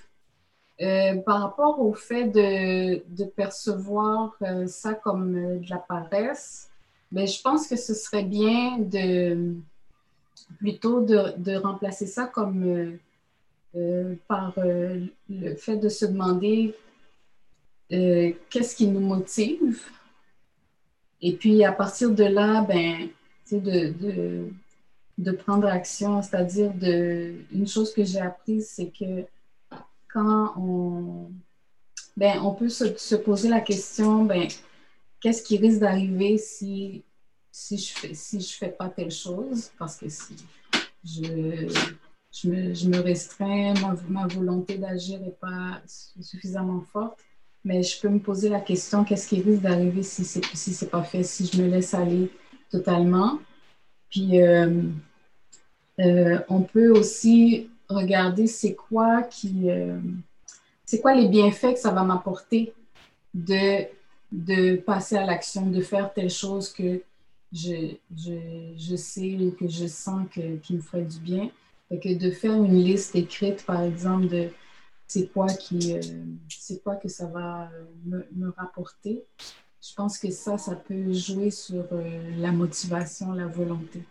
euh, 0.80 1.16
par 1.16 1.40
rapport 1.40 1.80
au 1.80 1.94
fait 1.94 2.24
de, 2.28 3.24
percevoir 3.24 4.36
euh, 4.42 4.66
ça 4.66 4.94
comme 4.94 5.36
euh, 5.36 5.58
de 5.58 5.70
la 5.70 5.78
paresse. 5.78 6.70
Mais 7.12 7.26
je 7.26 7.40
pense 7.40 7.68
que 7.68 7.76
ce 7.76 7.94
serait 7.94 8.24
bien 8.24 8.78
de 8.78 9.54
plutôt 10.58 11.00
de, 11.00 11.34
de 11.38 11.56
remplacer 11.56 12.06
ça 12.06 12.26
comme 12.26 12.98
par 14.28 14.54
le 14.56 15.54
fait 15.56 15.76
de 15.76 15.88
se 15.88 16.06
demander 16.06 16.74
qu'est-ce 17.88 18.76
qui 18.76 18.86
nous 18.86 19.00
motive 19.00 19.80
et 21.26 21.32
puis, 21.32 21.64
à 21.64 21.72
partir 21.72 22.10
de 22.10 22.24
là, 22.24 22.60
ben, 22.60 23.08
de, 23.50 23.58
de, 23.58 24.48
de, 25.16 25.32
prendre 25.32 25.66
action, 25.66 26.20
c'est-à-dire 26.20 26.74
de, 26.74 27.32
une 27.50 27.66
chose 27.66 27.94
que 27.94 28.04
j'ai 28.04 28.20
apprise, 28.20 28.68
c'est 28.68 28.90
que 28.90 29.24
quand 30.14 30.54
on, 30.56 31.30
ben, 32.16 32.40
on 32.42 32.54
peut 32.54 32.70
se, 32.70 32.96
se 32.96 33.16
poser 33.16 33.48
la 33.48 33.60
question, 33.60 34.24
ben, 34.24 34.48
qu'est-ce 35.20 35.42
qui 35.42 35.58
risque 35.58 35.80
d'arriver 35.80 36.38
si, 36.38 37.04
si 37.52 37.76
je 37.76 37.92
fais, 37.92 38.14
si 38.14 38.40
fais 38.42 38.70
pas 38.70 38.88
telle 38.88 39.10
chose? 39.10 39.70
Parce 39.78 39.96
que 39.96 40.08
si 40.08 40.36
je, 41.04 41.68
je, 42.32 42.48
me, 42.48 42.72
je 42.72 42.88
me 42.88 43.00
restreins, 43.00 43.74
ma, 43.82 43.94
ma 44.08 44.26
volonté 44.28 44.78
d'agir 44.78 45.20
n'est 45.20 45.30
pas 45.32 45.82
suffisamment 46.22 46.80
forte 46.80 47.18
mais 47.64 47.82
je 47.82 48.00
peux 48.00 48.08
me 48.08 48.18
poser 48.18 48.48
la 48.48 48.60
question 48.60 49.04
qu'est-ce 49.04 49.26
qui 49.26 49.40
risque 49.40 49.62
d'arriver 49.62 50.02
si 50.02 50.24
c'est 50.24 50.44
si 50.54 50.74
c'est 50.74 50.90
pas 50.90 51.02
fait, 51.02 51.22
si 51.22 51.46
je 51.46 51.62
me 51.62 51.68
laisse 51.68 51.94
aller 51.94 52.30
totalement? 52.70 53.38
Puis 54.10 54.40
euh, 54.42 54.82
euh, 56.00 56.38
on 56.48 56.62
peut 56.62 56.90
aussi 56.90 57.70
regarder 57.94 58.46
c'est 58.46 58.74
quoi 58.74 59.22
qui 59.22 59.70
euh, 59.70 59.98
c'est 60.84 61.00
quoi 61.00 61.14
les 61.14 61.28
bienfaits 61.28 61.74
que 61.74 61.80
ça 61.80 61.90
va 61.90 62.02
m'apporter 62.02 62.74
de 63.32 63.86
de 64.32 64.76
passer 64.76 65.16
à 65.16 65.24
l'action, 65.24 65.66
de 65.70 65.80
faire 65.80 66.12
telle 66.12 66.30
chose 66.30 66.72
que 66.72 67.02
je, 67.52 67.94
je, 68.16 68.72
je 68.76 68.96
sais 68.96 69.36
ou 69.36 69.52
que 69.52 69.68
je 69.68 69.86
sens 69.86 70.26
que, 70.34 70.56
qui 70.56 70.74
me 70.74 70.80
ferait 70.80 71.04
du 71.04 71.20
bien. 71.20 71.50
et 71.90 72.00
que 72.00 72.12
de 72.12 72.30
faire 72.32 72.54
une 72.54 72.82
liste 72.82 73.14
écrite, 73.14 73.64
par 73.64 73.82
exemple, 73.82 74.26
de 74.26 74.50
c'est 75.06 75.28
quoi 75.28 75.46
qui, 75.46 75.94
euh, 75.94 76.00
c'est 76.48 76.82
quoi 76.82 76.96
que 76.96 77.08
ça 77.08 77.26
va 77.26 77.70
me, 78.04 78.50
rapporter. 78.56 79.22
Je 79.80 79.94
pense 79.94 80.18
que 80.18 80.30
ça, 80.30 80.58
ça 80.58 80.74
peut 80.74 81.12
jouer 81.12 81.50
sur 81.50 81.84
euh, 81.92 82.36
la 82.38 82.50
motivation, 82.50 83.32
la 83.32 83.46
volonté. 83.46 84.02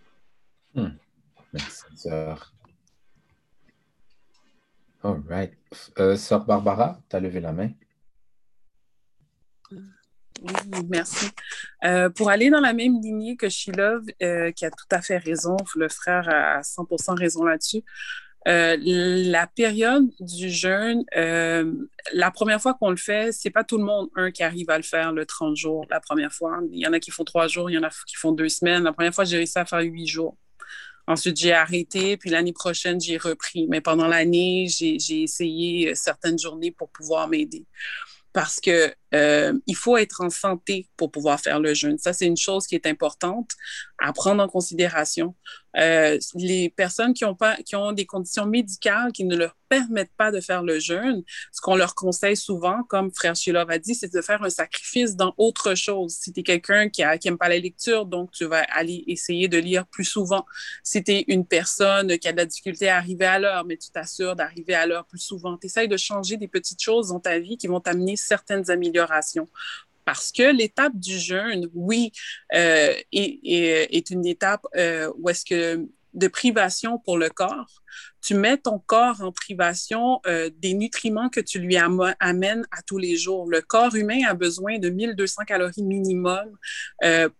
Hmm. 0.75 0.91
Merci, 1.51 1.83
sœur. 1.95 2.52
All 5.03 5.21
right. 5.29 5.53
sœur 6.17 6.45
Barbara, 6.45 6.99
tu 7.09 7.15
as 7.15 7.19
levé 7.19 7.39
la 7.39 7.51
main. 7.51 7.69
Oui, 9.71 10.87
merci. 10.89 11.29
pour 12.15 12.29
aller 12.29 12.49
dans 12.49 12.59
la 12.59 12.73
même 12.73 12.99
lignée 13.01 13.37
que 13.37 13.49
Shilov, 13.49 14.05
qui 14.55 14.65
a 14.65 14.71
tout 14.71 14.89
à 14.91 15.01
fait 15.01 15.17
raison, 15.17 15.55
le 15.75 15.89
frère 15.89 16.27
a 16.29 16.61
100% 16.61 17.17
raison 17.17 17.43
là-dessus. 17.43 17.83
Euh, 18.47 18.75
la 18.77 19.47
période 19.47 20.09
du 20.19 20.49
jeûne, 20.49 21.05
euh, 21.15 21.71
la 22.11 22.29
première 22.29 22.61
fois 22.61 22.73
qu'on 22.73 22.89
le 22.89 22.97
fait, 22.97 23.31
c'est 23.31 23.49
pas 23.49 23.63
tout 23.63 23.77
le 23.77 23.85
monde, 23.85 24.09
un, 24.15 24.31
qui 24.31 24.43
arrive 24.43 24.69
à 24.69 24.75
le 24.75 24.83
faire 24.83 25.13
le 25.13 25.25
30 25.25 25.55
jours 25.55 25.85
la 25.89 26.01
première 26.01 26.33
fois. 26.33 26.59
Il 26.71 26.79
y 26.79 26.85
en 26.85 26.91
a 26.91 26.99
qui 26.99 27.11
font 27.11 27.23
trois 27.23 27.47
jours, 27.47 27.69
il 27.69 27.75
y 27.75 27.77
en 27.77 27.83
a 27.83 27.89
qui 27.89 28.15
font 28.15 28.33
deux 28.33 28.49
semaines. 28.49 28.83
La 28.83 28.91
première 28.91 29.13
fois, 29.13 29.23
j'ai 29.23 29.37
réussi 29.37 29.57
à 29.57 29.65
faire 29.65 29.79
huit 29.79 30.07
jours. 30.07 30.37
Ensuite, 31.07 31.37
j'ai 31.37 31.53
arrêté, 31.53 32.17
puis 32.17 32.29
l'année 32.29 32.53
prochaine, 32.53 32.99
j'ai 32.99 33.17
repris. 33.17 33.67
Mais 33.67 33.81
pendant 33.81 34.07
l'année, 34.07 34.67
j'ai 34.69 35.23
essayé 35.23 35.95
certaines 35.95 36.39
journées 36.39 36.71
pour 36.71 36.89
pouvoir 36.89 37.27
m'aider 37.27 37.65
parce 38.33 38.59
que 38.59 38.93
euh, 39.13 39.53
il 39.67 39.75
faut 39.75 39.97
être 39.97 40.21
en 40.21 40.29
santé 40.29 40.89
pour 40.97 41.11
pouvoir 41.11 41.39
faire 41.39 41.59
le 41.59 41.73
jeûne. 41.73 41.97
Ça, 41.97 42.13
c'est 42.13 42.25
une 42.25 42.37
chose 42.37 42.65
qui 42.65 42.75
est 42.75 42.87
importante 42.87 43.51
à 43.99 44.11
prendre 44.11 44.43
en 44.43 44.47
considération. 44.47 45.35
Euh, 45.77 46.19
les 46.35 46.69
personnes 46.69 47.13
qui 47.13 47.25
ont 47.25 47.35
pas, 47.35 47.55
qui 47.57 47.75
ont 47.75 47.93
des 47.93 48.05
conditions 48.05 48.45
médicales 48.45 49.11
qui 49.11 49.23
ne 49.23 49.35
leur 49.35 49.55
permettent 49.69 50.13
pas 50.17 50.31
de 50.31 50.39
faire 50.39 50.61
le 50.61 50.77
jeûne, 50.77 51.23
ce 51.51 51.61
qu'on 51.61 51.75
leur 51.75 51.95
conseille 51.95 52.37
souvent, 52.37 52.83
comme 52.83 53.11
Frère 53.11 53.35
Shilov 53.35 53.71
a 53.71 53.79
dit, 53.79 53.95
c'est 53.95 54.13
de 54.13 54.21
faire 54.21 54.43
un 54.43 54.51
sacrifice 54.51 55.15
dans 55.15 55.33
autre 55.37 55.73
chose. 55.73 56.13
Si 56.13 56.31
tu 56.31 56.41
es 56.41 56.43
quelqu'un 56.43 56.89
qui, 56.89 57.01
a, 57.01 57.17
qui 57.17 57.27
aime 57.27 57.39
pas 57.39 57.49
la 57.49 57.57
lecture, 57.57 58.05
donc 58.05 58.29
tu 58.31 58.45
vas 58.45 58.63
aller 58.71 59.03
essayer 59.07 59.47
de 59.47 59.57
lire 59.57 59.87
plus 59.87 60.03
souvent. 60.05 60.45
Si 60.83 61.03
tu 61.03 61.11
es 61.11 61.25
une 61.27 61.47
personne 61.47 62.19
qui 62.19 62.27
a 62.27 62.33
de 62.33 62.37
la 62.37 62.45
difficulté 62.45 62.89
à 62.89 62.97
arriver 62.97 63.25
à 63.25 63.39
l'heure, 63.39 63.65
mais 63.65 63.77
tu 63.77 63.89
t'assures 63.89 64.35
d'arriver 64.35 64.75
à 64.75 64.85
l'heure 64.85 65.05
plus 65.05 65.19
souvent. 65.19 65.57
Tu 65.57 65.67
essayes 65.67 65.87
de 65.87 65.97
changer 65.97 66.37
des 66.37 66.47
petites 66.47 66.81
choses 66.81 67.07
dans 67.07 67.19
ta 67.19 67.39
vie 67.39 67.57
qui 67.57 67.65
vont 67.65 67.79
t'amener 67.79 68.15
certaines 68.15 68.69
améliorations 68.69 69.02
parce 70.05 70.31
que 70.31 70.51
l'étape 70.51 70.95
du 70.95 71.17
jeûne, 71.17 71.69
oui, 71.73 72.11
euh, 72.53 72.93
est, 73.11 74.09
une 74.09 74.25
étape 74.25 74.65
euh, 74.75 75.11
où 75.17 75.29
est-ce 75.29 75.45
que 75.45 75.87
de 76.13 76.27
privation 76.27 76.99
pour 76.99 77.17
le 77.17 77.29
corps. 77.29 77.81
Tu 78.21 78.35
mets 78.35 78.57
ton 78.57 78.77
corps 78.77 79.21
en 79.21 79.31
privation 79.31 80.19
euh, 80.27 80.51
des 80.57 80.75
nutriments 80.75 81.29
que 81.29 81.39
tu 81.39 81.57
lui 81.57 81.75
amènes 81.75 82.67
à 82.71 82.83
tous 82.83 82.99
les 82.99 83.17
jours. 83.17 83.49
Le 83.49 83.61
corps 83.61 83.95
humain 83.95 84.19
a 84.27 84.35
besoin 84.35 84.77
de 84.77 84.89
1200 84.89 85.43
calories 85.45 85.81
minimum 85.81 86.55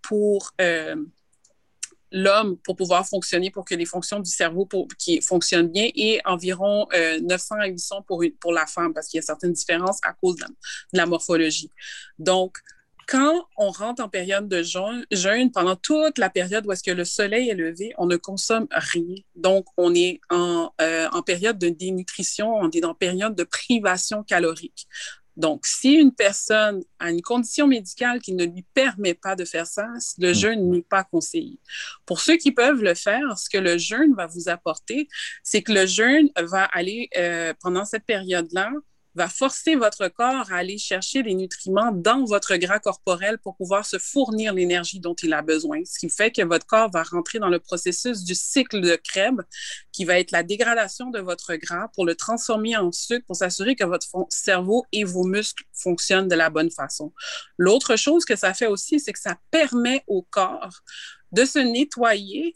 pour 0.02 0.54
l'homme 2.14 2.58
pour 2.60 2.78
pouvoir 2.78 3.06
fonctionner, 3.06 3.52
pour 3.52 3.66
que 3.66 3.76
les 3.76 3.86
fonctions 3.86 4.20
du 4.20 4.30
cerveau 4.30 4.70
qui 4.98 5.20
fonctionnent 5.22 5.68
bien, 5.68 5.90
et 5.96 6.22
environ 6.24 6.88
900 7.22 7.56
à 7.60 7.68
800 7.68 8.04
pour, 8.04 8.24
pour 8.40 8.54
la 8.54 8.66
femme, 8.66 8.94
parce 8.94 9.10
qu'il 9.10 9.18
y 9.18 9.20
a 9.20 9.26
certaines 9.26 9.54
différences 9.54 10.00
à 10.04 10.14
cause 10.14 10.38
de 10.38 10.46
la, 10.94 11.06
morphologie. 11.06 11.72
Donc, 12.20 12.60
quand 13.08 13.48
on 13.58 13.70
rentre 13.70 14.02
en 14.02 14.08
période 14.08 14.48
de 14.48 14.64
jeûne, 14.64 15.52
pendant 15.52 15.76
toute 15.76 16.18
la 16.18 16.30
période 16.30 16.66
où 16.66 16.72
est-ce 16.72 16.84
que 16.84 16.92
le 16.92 17.04
soleil 17.04 17.50
est 17.50 17.56
levé, 17.56 17.94
on 17.98 18.06
ne 18.06 18.16
consomme 18.16 18.68
rien. 18.72 19.16
Donc, 19.36 19.66
on 19.76 19.94
est 19.94 20.22
en, 20.30 20.72
euh, 20.80 21.10
en 21.12 21.22
période 21.22 21.58
de 21.58 21.68
dénutrition, 21.68 22.56
on 22.56 22.70
est 22.70 22.86
en 22.86 22.94
période 22.94 23.36
de 23.36 23.44
privation 23.44 24.24
calorique. 24.24 24.88
Donc, 25.36 25.66
si 25.66 25.94
une 25.94 26.14
personne 26.14 26.84
a 27.00 27.10
une 27.10 27.22
condition 27.22 27.68
médicale 27.68 28.22
qui 28.22 28.34
ne 28.34 28.46
lui 28.46 28.64
permet 28.74 29.14
pas 29.14 29.36
de 29.36 29.46
faire 29.46 29.66
ça, 29.66 29.88
le 30.20 30.32
mm. 30.32 30.34
jeûne 30.34 30.70
n'est 30.70 30.82
pas 30.82 31.04
conseillé. 31.04 31.60
Pour 32.06 32.22
ceux 32.22 32.38
qui 32.38 32.52
peuvent 32.52 32.84
le 32.84 32.94
faire, 32.94 33.38
ce 33.38 33.50
que 33.50 33.58
le 33.58 33.78
jeûne 33.78 34.14
va 34.16 34.28
vous 34.28 34.50
apporter, 34.50 35.08
c'est 35.44 35.62
que 35.62 35.72
le 35.72 35.86
jeûne 35.86 36.30
va 36.38 36.66
aller, 36.66 37.10
euh, 37.18 37.54
pendant 37.62 37.86
cette 37.86 38.06
période-là, 38.06 38.72
va 39.16 39.30
forcer 39.30 39.76
votre 39.76 40.08
corps 40.08 40.52
à 40.52 40.58
aller 40.58 40.78
chercher 40.78 41.22
les 41.22 41.36
nutriments 41.36 41.92
dans 41.92 42.26
votre 42.26 42.56
gras 42.56 42.80
corporel 42.80 43.38
pour 43.38 43.56
pouvoir 43.56 43.86
se 43.86 43.98
fournir 43.98 44.54
l'énergie 44.54 45.00
dont 45.00 45.14
il 45.16 45.34
a 45.34 45.42
besoin. 45.42 45.82
Ce 45.86 46.00
qui 46.00 46.10
fait 46.10 46.32
que 46.32 46.42
votre 46.42 46.66
corps 46.66 46.90
va 46.92 47.04
rentrer 47.04 47.40
dans 47.40 47.50
le 47.50 47.60
processus 47.60 48.24
du 48.24 48.36
cycle 48.36 48.82
de 48.82 48.96
Krebs, 48.96 49.44
qui 49.92 50.06
va 50.06 50.20
être 50.20 50.32
la 50.32 50.44
dégradation 50.44 51.10
de 51.10 51.20
votre 51.20 51.56
gras 51.56 51.90
pour 51.94 52.06
le 52.06 52.16
transformer 52.16 52.76
en 52.76 52.92
sucre, 52.92 53.26
pour 53.26 53.36
s'assurer 53.36 53.76
que 53.76 53.84
votre 53.84 54.08
cerveau 54.30 54.86
et 54.92 55.04
vos 55.04 55.26
muscles 55.26 55.64
fonctionnent 55.74 56.28
de 56.28 56.36
la 56.36 56.50
bonne 56.50 56.72
façon. 56.72 57.14
L'autre 57.58 57.96
chose 57.96 58.26
que 58.26 58.36
ça 58.36 58.54
fait 58.54 58.68
aussi, 58.68 59.00
c'est 59.00 59.14
que 59.14 59.20
ça 59.20 59.38
permet 59.52 60.04
au 60.08 60.24
corps 60.24 60.82
de 61.32 61.46
se 61.46 61.60
nettoyer 61.60 62.56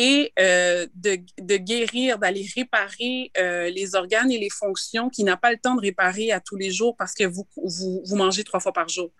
et 0.00 0.32
euh, 0.38 0.86
de, 0.94 1.18
de, 1.40 1.56
guérir, 1.56 2.20
d'aller 2.20 2.46
réparer 2.54 3.32
euh, 3.36 3.68
les 3.68 3.96
organes 3.96 4.30
et 4.30 4.38
les 4.38 4.48
fonctions 4.48 5.10
qu'il 5.10 5.24
n'a 5.24 5.36
pas 5.36 5.50
le 5.50 5.58
temps 5.58 5.74
de 5.74 5.80
réparer 5.80 6.30
à 6.30 6.38
tous 6.38 6.54
les 6.54 6.70
jours 6.70 6.96
parce 6.96 7.14
que 7.14 7.24
vous, 7.24 7.48
vous, 7.56 8.14
mangez 8.14 8.44
trois 8.44 8.60
fois 8.60 8.72
par 8.72 8.88
jour. 8.88 9.10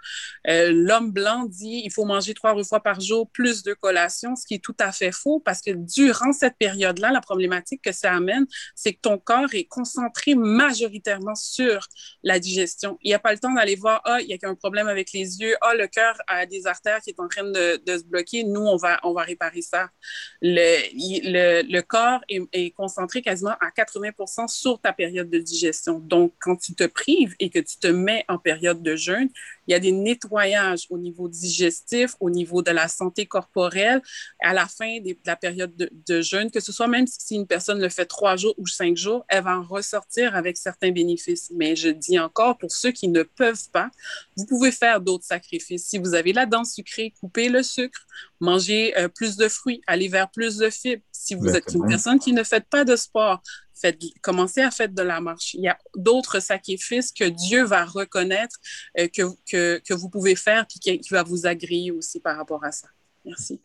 Euh, 0.46 0.70
L'homme 0.72 1.10
blanc 1.10 1.46
dit 1.46 1.82
il 1.84 1.92
faut 1.92 2.04
manger 2.04 2.32
trois 2.32 2.62
fois 2.62 2.80
par 2.80 3.00
jour 3.00 3.28
plus 3.28 3.64
de 3.64 3.74
collations, 3.74 4.36
ce 4.36 4.46
qui 4.46 4.54
est 4.54 4.62
tout 4.62 4.76
à 4.78 4.92
fait 4.92 5.10
faux 5.10 5.40
parce 5.40 5.62
que 5.62 5.72
durant 5.72 6.32
cette 6.32 6.56
période-là, 6.58 7.10
la 7.10 7.20
problématique 7.20 7.82
que 7.82 7.90
ça 7.90 8.12
amène, 8.12 8.46
c'est 8.76 8.92
que 8.92 9.00
ton 9.00 9.18
corps 9.18 9.52
est 9.54 9.64
concentré 9.64 10.36
majoritairement 10.36 11.34
sur 11.34 11.88
la 12.22 12.38
digestion. 12.38 12.98
Il 13.02 13.08
n'y 13.08 13.14
a 13.14 13.18
pas 13.18 13.32
le 13.32 13.40
temps 13.40 13.52
d'aller 13.52 13.74
voir, 13.74 14.00
ah, 14.04 14.20
il 14.20 14.28
y 14.28 14.32
a 14.32 14.48
un 14.48 14.54
problème 14.54 14.86
avec 14.86 15.12
les 15.12 15.40
yeux, 15.40 15.56
ah, 15.60 15.74
le 15.74 15.88
cœur 15.88 16.16
a 16.28 16.46
des 16.46 16.68
artères 16.68 17.00
qui 17.00 17.10
est 17.10 17.18
en 17.18 17.26
train 17.26 17.50
de, 17.50 17.80
se 17.84 18.04
bloquer, 18.04 18.44
nous, 18.44 18.60
on 18.60 18.76
va, 18.76 19.00
on 19.02 19.12
va 19.12 19.22
réparer 19.22 19.62
ça. 19.62 19.90
Le, 20.94 21.80
corps 21.80 22.20
est, 22.28 22.70
concentré 22.70 23.22
quasiment 23.22 23.54
à 23.60 23.70
80% 23.70 24.48
sur 24.48 24.80
ta 24.80 24.92
période 24.92 25.30
de 25.30 25.38
digestion. 25.38 25.98
Donc, 25.98 26.32
quand 26.40 26.56
tu 26.56 26.74
te 26.74 26.84
prives 26.84 27.34
et 27.40 27.50
que 27.50 27.58
tu 27.58 27.78
te 27.78 27.86
mets 27.86 28.24
en 28.28 28.38
période 28.38 28.82
de 28.82 28.96
jeûne, 28.96 29.28
il 29.68 29.72
y 29.72 29.74
a 29.74 29.80
des 29.80 29.92
nettoyages 29.92 30.86
au 30.88 30.96
niveau 30.96 31.28
digestif, 31.28 32.16
au 32.20 32.30
niveau 32.30 32.62
de 32.62 32.70
la 32.70 32.88
santé 32.88 33.26
corporelle 33.26 34.00
à 34.40 34.54
la 34.54 34.66
fin 34.66 34.98
de 35.00 35.14
la 35.26 35.36
période 35.36 35.74
de, 35.76 36.22
jeûne, 36.22 36.50
que 36.50 36.60
ce 36.60 36.72
soit 36.72 36.88
même 36.88 37.06
si 37.06 37.34
une 37.34 37.46
personne 37.46 37.78
le 37.78 37.90
fait 37.90 38.06
trois 38.06 38.36
jours 38.36 38.54
ou 38.56 38.66
cinq 38.66 38.96
jours, 38.96 39.24
elle 39.28 39.44
va 39.44 39.58
en 39.58 39.62
ressortir 39.62 40.34
avec 40.34 40.56
certains 40.56 40.90
bénéfices. 40.90 41.52
Mais 41.54 41.76
je 41.76 41.90
dis 41.90 42.18
encore, 42.18 42.56
pour 42.56 42.72
ceux 42.72 42.92
qui 42.92 43.08
ne 43.08 43.22
peuvent 43.22 43.68
pas, 43.70 43.90
vous 44.36 44.46
pouvez 44.46 44.72
faire 44.72 45.02
d'autres 45.02 45.26
sacrifices. 45.26 45.86
Si 45.86 45.98
vous 45.98 46.14
avez 46.14 46.32
la 46.32 46.46
dent 46.46 46.64
sucrée, 46.64 47.12
coupez 47.20 47.50
le 47.50 47.62
sucre, 47.62 48.06
mangez 48.40 48.96
euh, 48.98 49.08
plus 49.08 49.36
de 49.36 49.48
fruits, 49.48 49.82
allez 49.86 50.08
vers 50.08 50.30
plus 50.30 50.56
de 50.56 50.70
fibres. 50.70 51.02
Si 51.12 51.34
vous 51.34 51.48
êtes 51.48 51.74
une 51.74 51.86
personne 51.86 52.18
qui 52.18 52.32
ne 52.32 52.42
fait 52.42 52.64
pas 52.64 52.84
de 52.84 52.96
sport, 52.96 53.42
commencez 54.20 54.60
à 54.60 54.70
faire 54.70 54.88
de 54.88 55.02
la 55.02 55.20
marche. 55.20 55.54
Il 55.54 55.62
y 55.62 55.68
a 55.68 55.78
d'autres 55.96 56.40
sacrifices 56.40 57.12
que 57.12 57.24
Dieu 57.24 57.64
va 57.64 57.84
reconnaître 57.84 58.56
euh, 58.98 59.08
que, 59.08 59.80
que, 59.80 59.94
vous 59.94 60.08
pouvez 60.08 60.36
faire 60.36 60.62
et 60.62 60.78
qui, 60.78 61.00
qui, 61.00 61.14
va 61.14 61.22
vous 61.22 61.46
agréer 61.46 61.90
aussi 61.90 62.20
par 62.20 62.36
rapport 62.36 62.64
à 62.64 62.72
ça. 62.72 62.88
Merci. 63.24 63.60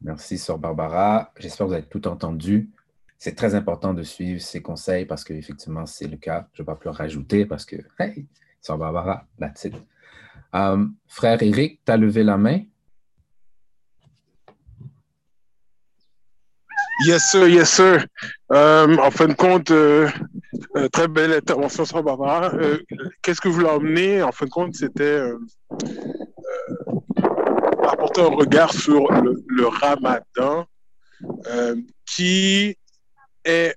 Merci, 0.00 0.38
Sœur 0.38 0.58
Barbara. 0.58 1.32
J'espère 1.38 1.66
que 1.66 1.70
vous 1.70 1.76
avez 1.76 1.86
tout 1.86 2.08
entendu. 2.08 2.70
C'est 3.18 3.36
très 3.36 3.54
important 3.54 3.94
de 3.94 4.02
suivre 4.02 4.40
ces 4.40 4.60
conseils 4.60 5.06
parce 5.06 5.22
qu'effectivement, 5.22 5.86
c'est 5.86 6.08
le 6.08 6.16
cas. 6.16 6.48
Je 6.52 6.62
ne 6.62 6.64
vais 6.64 6.72
pas 6.72 6.76
plus 6.76 6.90
rajouter 6.90 7.46
parce 7.46 7.64
que, 7.64 7.76
hey, 8.00 8.26
Sœur 8.60 8.78
Barbara, 8.78 9.26
that's 9.38 9.64
it. 9.64 9.74
Euh, 10.54 10.86
frère 11.06 11.42
Eric, 11.42 11.80
tu 11.84 11.92
as 11.92 11.96
levé 11.96 12.24
la 12.24 12.36
main? 12.36 12.62
Yes, 17.00 17.30
sir, 17.30 17.48
yes, 17.48 17.70
sir. 17.70 18.06
Euh, 18.52 18.96
en 18.98 19.10
fin 19.10 19.26
de 19.26 19.32
compte, 19.32 19.70
euh, 19.70 20.08
euh, 20.76 20.88
très 20.88 21.08
belle 21.08 21.32
intervention 21.32 21.84
sur 21.84 22.02
Barbara. 22.02 22.52
Qu'est-ce 23.22 23.40
que 23.40 23.48
vous 23.48 23.60
l'avez 23.60 23.76
emmené? 23.76 24.22
En 24.22 24.30
fin 24.30 24.46
de 24.46 24.50
compte, 24.50 24.74
c'était 24.74 25.20
apporter 27.88 28.20
un 28.20 28.26
regard 28.26 28.72
sur 28.72 29.10
le, 29.10 29.66
ramadan, 29.66 30.66
qui 32.06 32.76
est 33.44 33.74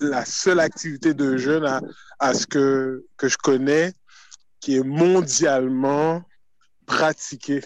la 0.00 0.24
seule 0.24 0.60
activité 0.60 1.14
de 1.14 1.36
jeûne 1.38 1.64
à, 1.64 1.80
à, 2.18 2.34
ce 2.34 2.46
que, 2.46 3.06
que 3.16 3.28
je 3.28 3.38
connais 3.38 3.92
qui 4.60 4.76
est 4.76 4.84
mondialement 4.84 6.22
pratiquée. 6.84 7.64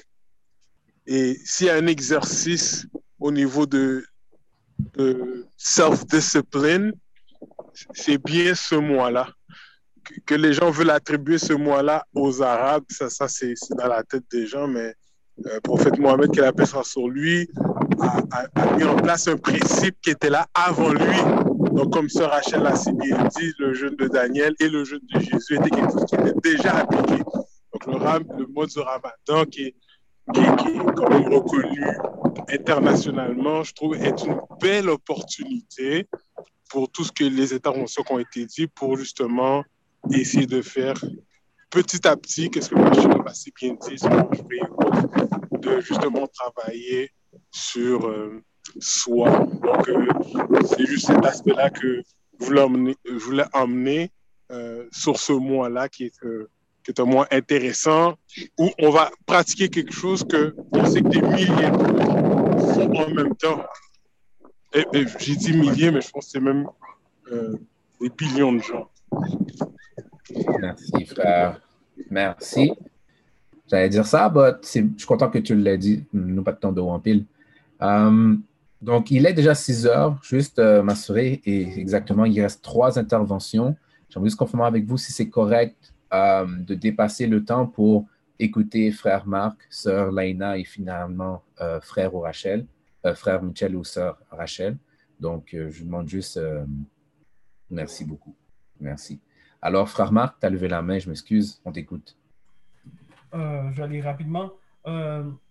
Et 1.07 1.37
s'il 1.45 1.67
y 1.67 1.71
a 1.71 1.75
un 1.75 1.87
exercice 1.87 2.87
au 3.25 3.31
niveau 3.31 3.65
de, 3.65 4.05
self-discipline, 5.57 6.93
c'est 7.95 8.19
bien 8.23 8.55
ce 8.55 8.75
mois-là. 8.75 9.29
Que, 10.27 10.35
les 10.35 10.53
gens 10.53 10.71
veulent 10.71 10.91
attribuer 10.91 11.39
ce 11.39 11.55
mois-là 11.55 12.05
aux 12.15 12.43
Arabes, 12.43 12.85
ça, 12.91 13.09
ça 13.09 13.27
c'est 13.27 13.55
dans 13.79 13.89
la 13.89 14.03
tête 14.03 14.25
des 14.31 14.47
gens, 14.47 14.69
mais 14.69 14.93
euh, 15.47 15.59
prophète 15.63 15.99
Mohamed, 15.99 16.33
qui 16.33 16.41
la 16.41 16.53
paix 16.53 16.67
sur 16.67 17.09
lui, 17.09 17.49
a, 17.99 18.77
mis 18.77 18.85
en 18.85 18.97
place 18.97 19.27
un 19.27 19.39
principe 19.39 19.97
qui 20.03 20.11
était 20.11 20.29
là 20.29 20.47
avant 20.53 20.93
lui. 20.93 21.17
Donc, 21.73 21.95
comme 21.95 22.11
Sœur 22.11 22.31
Rachel 22.31 22.63
l'a 22.63 22.77
si 22.77 22.93
bien 22.93 23.27
dit, 23.39 23.55
le 23.59 23.73
jeûne 23.73 23.97
de 23.97 24.07
Daniel 24.07 24.55
et 24.61 24.69
le 24.69 24.85
jeûne 24.85 25.01
de 25.15 25.21
Jésus 25.21 25.55
étaient 25.55 25.71
quelque 25.71 25.93
chose 25.93 26.05
qui 26.07 26.17
était 26.17 26.41
déjà 26.43 26.77
appliqué. 26.77 27.23
Donc, 27.73 27.87
le, 27.87 27.97
ram, 27.97 28.25
le 28.39 28.47
mode 28.49 28.69
de 28.69 28.81
Ramadan, 28.81 29.51
qui 29.51 29.63
est 29.63 29.75
qui, 30.33 30.41
est 30.41 30.95
quand 30.95 31.11
même 31.11 31.33
reconnu 31.33 31.85
internationalement, 32.49 33.63
je 33.63 33.75
trouve, 33.75 33.95
est 33.97 34.25
une 34.25 34.41
belle 34.61 34.89
opportunité 34.89 36.09
pour 36.71 36.91
tout 36.91 37.05
ce 37.05 37.13
que 37.13 37.25
les 37.25 37.53
interventions 37.53 38.03
qui 38.03 38.13
ont 38.13 38.19
été 38.19 38.47
dites 38.47 38.73
pour 38.75 38.97
justement 38.97 39.65
essayer 40.11 40.47
de 40.47 40.63
faire 40.63 40.95
petit 41.71 42.07
à 42.07 42.17
petit, 42.17 42.51
qu'est-ce 42.51 42.71
que 42.71 42.77
Rachel 42.77 43.11
a 43.27 43.35
si 43.35 43.53
bien 43.61 43.75
dit, 43.75 43.97
de 45.61 45.81
justement 45.81 46.27
travailler 46.29 47.11
sur 47.51 48.07
euh, 48.07 48.43
soi. 48.79 49.31
Donc, 49.63 49.89
euh, 49.89 50.07
c'est 50.67 50.87
juste 50.87 51.07
cet 51.07 51.25
aspect-là 51.25 51.71
que 51.71 52.03
je 52.41 52.45
voulais 52.45 52.63
emmener, 52.63 52.97
je 53.05 53.25
voulais 53.25 53.45
emmener 53.53 54.11
euh, 54.53 54.87
sur 54.93 55.19
ce 55.19 55.33
mois-là 55.33 55.89
qui 55.89 56.05
est 56.05 56.21
qui 56.85 56.91
est 56.91 57.01
un 57.01 57.07
mois 57.07 57.27
intéressant, 57.31 58.15
où 58.59 58.71
on 58.79 58.91
va 58.91 59.11
pratiquer 59.27 59.69
quelque 59.69 59.93
chose 59.93 60.23
que 60.25 60.55
on 60.73 60.85
sait 60.85 61.01
que 61.01 61.09
des 61.09 61.23
milliers 61.23 61.73
font 62.75 62.95
en 62.95 63.09
même 63.11 63.35
temps. 63.37 63.65
Et, 64.75 64.85
j'ai 65.19 65.37
dit 65.37 65.57
milliers, 65.57 65.91
mais 65.91 66.01
je 66.01 66.11
pense 66.11 66.27
que 66.27 66.31
c'est 66.33 66.41
même 66.41 66.69
euh, 67.33 67.57
des 68.01 68.11
billions 68.11 68.53
de 68.53 68.59
gens. 68.59 68.91
Merci, 70.61 71.07
frère. 71.07 71.61
Merci. 72.11 72.73
J'allais 73.71 73.89
dire 73.89 74.05
ça, 74.05 74.31
mais 74.35 74.53
je 74.63 74.69
suis 74.99 75.07
content 75.07 75.31
que 75.31 75.39
tu 75.39 75.55
l'aies 75.55 75.79
dit. 75.79 76.05
Nous, 76.13 76.43
pas 76.43 76.53
de 76.53 76.59
temps 76.59 76.73
de 76.73 76.81
en 76.81 76.99
pile. 77.01 77.25
Euh, 77.81 78.35
Donc, 78.83 79.11
il 79.11 79.25
est 79.27 79.33
déjà 79.33 79.55
6 79.55 79.87
heures, 79.87 80.19
juste 80.23 80.59
euh, 80.59 80.83
m'assurer, 80.83 81.41
et 81.47 81.79
exactement, 81.79 82.27
il 82.27 82.39
reste 82.43 82.63
trois 82.63 82.99
interventions. 82.99 83.75
J'aimerais 84.11 84.29
juste 84.29 84.39
confirmer 84.39 84.67
avec 84.67 84.85
vous 84.85 84.99
si 84.99 85.13
c'est 85.13 85.31
correct 85.31 85.94
euh, 86.13 86.47
de 86.47 86.75
dépasser 86.75 87.27
le 87.27 87.45
temps 87.45 87.67
pour 87.67 88.07
écouter 88.39 88.91
frère 88.91 89.27
Marc, 89.27 89.61
sœur 89.71 90.13
Laina 90.13 90.59
et 90.59 90.65
finalement 90.65 91.43
euh, 91.61 91.81
frère 91.81 92.13
Rachel, 92.15 92.67
frère 93.15 93.43
Michel 93.43 93.77
ou 93.77 93.85
sœur 93.85 94.19
Rachel. 94.31 94.77
Donc, 95.21 95.51
je 95.53 95.79
vous 95.79 95.85
demande 95.85 96.09
juste, 96.09 96.41
merci 97.71 98.05
beaucoup. 98.05 98.35
Merci. 98.81 99.21
Alors, 99.61 99.89
frère 99.89 100.11
Marc, 100.11 100.41
tu 100.41 100.47
as 100.47 100.51
levé 100.51 100.69
la 100.69 100.83
main, 100.83 100.99
je 100.99 101.09
m'excuse, 101.09 101.61
on 101.65 101.73
t'écoute. 101.73 102.17
je 103.33 103.71
vais 103.77 103.83
aller 103.83 104.01
rapidement. 104.01 104.53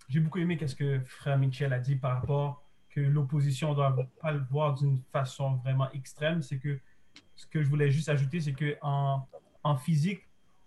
J'ai 0.10 0.20
beaucoup 0.20 0.40
aimé 0.40 0.60
ce 0.66 0.76
que 0.76 1.00
frère 1.06 1.38
Michel 1.38 1.74
a 1.74 1.80
dit 1.80 1.96
par 1.96 2.20
rapport 2.20 2.64
que 2.94 3.02
l'opposition 3.02 3.72
ne 3.72 3.76
doit 3.76 3.96
pas 4.22 4.32
le 4.32 4.44
voir 4.52 4.76
d'une 4.76 5.02
façon 5.12 5.56
vraiment 5.56 5.92
extrême. 5.92 6.42
C'est 6.42 6.60
que 6.60 6.80
ce 7.36 7.48
que 7.48 7.64
je 7.64 7.70
voulais 7.70 7.90
juste 7.90 8.10
ajouter, 8.10 8.40
c'est 8.40 8.54
qu'en 8.54 9.28
en 9.64 9.78
physique, 9.78 10.22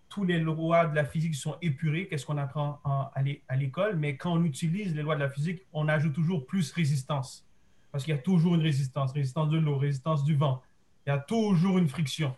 tous 0.08 0.24
les 0.24 0.38
lois 0.38 0.86
de 0.86 0.94
la 0.94 1.04
physique 1.04 1.34
sont 1.34 1.56
épurées, 1.60 2.06
qu'est-ce 2.08 2.24
qu'on 2.24 2.38
apprend 2.38 2.80
à 2.84 3.56
l'école, 3.56 3.96
mais 3.96 4.16
quand 4.16 4.32
on 4.32 4.44
utilise 4.44 4.94
les 4.94 5.02
lois 5.02 5.16
de 5.16 5.20
la 5.20 5.28
physique, 5.28 5.62
on 5.72 5.88
ajoute 5.88 6.14
toujours 6.14 6.46
plus 6.46 6.72
résistance. 6.72 7.46
Parce 7.92 8.04
qu'il 8.04 8.14
y 8.14 8.18
a 8.18 8.20
toujours 8.20 8.54
une 8.54 8.62
résistance, 8.62 9.12
résistance 9.12 9.48
de 9.50 9.58
l'eau, 9.58 9.78
résistance 9.78 10.24
du 10.24 10.36
vent. 10.36 10.62
Il 11.06 11.10
y 11.10 11.12
a 11.12 11.18
toujours 11.18 11.78
une 11.78 11.88
friction. 11.88 12.36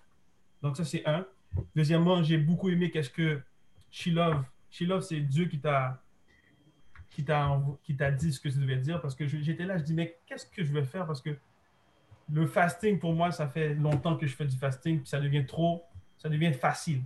Donc 0.63 0.77
ça, 0.77 0.85
c'est 0.85 1.07
un. 1.07 1.27
Deuxièmement, 1.75 2.23
j'ai 2.23 2.39
beaucoup 2.39 2.69
aimé 2.69 2.91
qu'est-ce 2.91 3.11
que 3.11 3.41
Shilov, 3.91 4.45
Shilov, 4.71 5.03
c'est 5.03 5.21
Dieu 5.21 5.47
qui 5.47 5.59
t'a 5.59 6.01
qui 7.11 7.25
t'a 7.97 8.11
dit 8.13 8.33
ce 8.33 8.39
que 8.39 8.49
tu 8.49 8.59
devais 8.59 8.77
dire 8.77 9.01
parce 9.01 9.15
que 9.15 9.27
j'étais 9.27 9.65
là, 9.65 9.77
je 9.79 9.83
dis, 9.83 9.95
mais 9.95 10.19
qu'est-ce 10.27 10.47
que 10.47 10.63
je 10.63 10.73
vais 10.73 10.85
faire? 10.85 11.05
Parce 11.05 11.21
que 11.21 11.37
le 12.31 12.47
fasting, 12.47 12.99
pour 12.99 13.13
moi, 13.13 13.33
ça 13.33 13.49
fait 13.49 13.75
longtemps 13.75 14.17
que 14.17 14.27
je 14.27 14.37
fais 14.37 14.47
du 14.47 14.57
fasting, 14.57 15.01
puis 15.01 15.09
ça 15.09 15.19
devient 15.19 15.45
trop, 15.47 15.83
ça 16.17 16.29
devient 16.29 16.53
facile. 16.53 17.03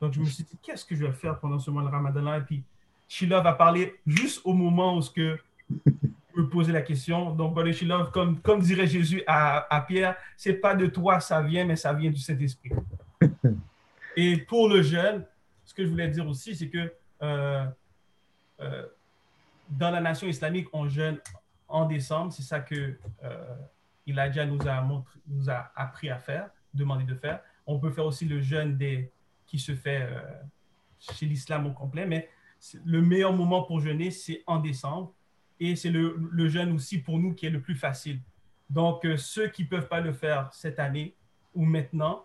Donc, 0.00 0.12
je 0.12 0.20
me 0.20 0.24
suis 0.24 0.44
dit, 0.44 0.56
qu'est-ce 0.62 0.84
que 0.84 0.94
je 0.94 1.04
vais 1.04 1.12
faire 1.12 1.38
pendant 1.38 1.58
ce 1.58 1.70
mois 1.70 1.82
de 1.82 1.88
Ramadan-là? 1.88 2.38
Et 2.38 2.42
puis, 2.42 2.62
Sheila 3.08 3.40
va 3.40 3.52
parler 3.52 3.94
juste 4.06 4.40
au 4.44 4.52
moment 4.52 4.96
où 4.96 5.02
ce 5.02 5.10
que 5.10 5.38
je 5.86 5.92
me 6.40 6.48
poser 6.48 6.72
la 6.72 6.82
question. 6.82 7.32
Donc, 7.32 7.54
Brother 7.54 7.72
Sheila, 7.72 8.10
comme, 8.12 8.40
comme 8.40 8.60
dirait 8.60 8.86
Jésus 8.86 9.22
à, 9.26 9.74
à 9.74 9.80
Pierre, 9.82 10.16
c'est 10.36 10.54
pas 10.54 10.74
de 10.74 10.86
toi 10.86 11.20
ça 11.20 11.40
vient, 11.40 11.64
mais 11.64 11.76
ça 11.76 11.92
vient 11.92 12.10
du 12.10 12.20
Saint-Esprit. 12.20 12.72
Et 14.16 14.36
pour 14.38 14.68
le 14.68 14.82
jeune, 14.82 15.24
ce 15.64 15.74
que 15.74 15.84
je 15.84 15.90
voulais 15.90 16.08
dire 16.08 16.26
aussi, 16.28 16.54
c'est 16.54 16.68
que 16.68 16.92
euh, 17.22 17.64
euh, 18.60 18.86
dans 19.68 19.90
la 19.90 20.00
nation 20.00 20.26
islamique, 20.26 20.68
on 20.72 20.88
jeûne 20.88 21.18
en 21.68 21.86
décembre. 21.86 22.32
C'est 22.32 22.42
ça 22.42 22.60
que 22.60 22.96
euh, 23.24 23.56
Elijah 24.06 24.46
nous 24.46 24.60
a, 24.68 24.80
montré, 24.82 25.18
nous 25.26 25.50
a 25.50 25.72
appris 25.74 26.10
à 26.10 26.18
faire, 26.18 26.50
demandé 26.72 27.04
de 27.04 27.14
faire. 27.14 27.40
On 27.66 27.78
peut 27.78 27.90
faire 27.90 28.06
aussi 28.06 28.26
le 28.26 28.40
jeûne 28.40 28.76
des, 28.76 29.10
qui 29.54 29.60
se 29.60 29.76
fait 29.76 30.02
euh, 30.02 30.20
chez 30.98 31.26
l'islam 31.26 31.64
au 31.66 31.70
complet, 31.70 32.06
mais 32.06 32.28
le 32.84 33.00
meilleur 33.00 33.32
moment 33.32 33.62
pour 33.62 33.78
jeûner, 33.78 34.10
c'est 34.10 34.42
en 34.48 34.58
décembre. 34.58 35.12
Et 35.60 35.76
c'est 35.76 35.90
le, 35.90 36.16
le, 36.32 36.48
jeûne 36.48 36.72
aussi 36.72 36.98
pour 36.98 37.20
nous 37.20 37.34
qui 37.34 37.46
est 37.46 37.50
le 37.50 37.60
plus 37.60 37.76
facile. 37.76 38.18
Donc, 38.68 39.04
euh, 39.04 39.16
ceux 39.16 39.46
qui 39.46 39.62
ne 39.62 39.68
peuvent 39.68 39.86
pas 39.86 40.00
le 40.00 40.12
faire 40.12 40.52
cette 40.52 40.80
année 40.80 41.14
ou 41.54 41.64
maintenant, 41.64 42.24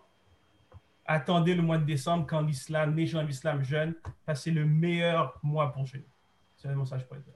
attendez 1.06 1.54
le 1.54 1.62
mois 1.62 1.78
de 1.78 1.84
décembre 1.84 2.26
quand 2.28 2.40
l'islam, 2.40 2.96
les 2.96 3.06
gens 3.06 3.22
de 3.22 3.28
l'islam 3.28 3.62
jeûnent, 3.62 3.94
parce 4.26 4.40
que 4.40 4.44
c'est 4.46 4.50
le 4.50 4.64
meilleur 4.64 5.38
mois 5.44 5.72
pour 5.72 5.86
jeûner. 5.86 6.08
C'est 6.56 6.66
un 6.66 6.74
message 6.74 7.06
pour 7.06 7.16
dire. 7.16 7.34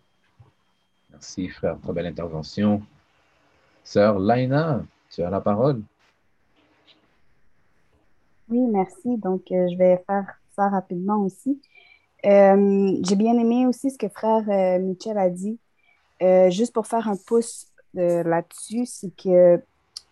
Merci, 1.08 1.48
frère. 1.50 1.78
Très 1.80 1.92
belle 1.92 2.06
intervention. 2.06 2.82
Sœur 3.84 4.18
Laina, 4.18 4.82
tu 5.08 5.22
as 5.22 5.30
la 5.30 5.40
parole. 5.40 5.84
Merci. 8.74 9.18
Donc, 9.18 9.52
euh, 9.52 9.68
je 9.70 9.78
vais 9.78 10.02
faire 10.04 10.26
ça 10.56 10.68
rapidement 10.68 11.18
aussi. 11.18 11.60
Euh, 12.26 12.98
j'ai 13.06 13.14
bien 13.14 13.38
aimé 13.38 13.66
aussi 13.68 13.88
ce 13.88 13.96
que 13.96 14.08
frère 14.08 14.42
euh, 14.48 14.80
Michel 14.80 15.16
a 15.16 15.30
dit. 15.30 15.58
juste 16.50 16.72
pour 16.72 16.86
faire 16.86 17.08
un 17.08 17.16
pouce 17.16 17.68
là-dessus, 17.94 18.86
c'est 18.86 19.14
que 19.14 19.62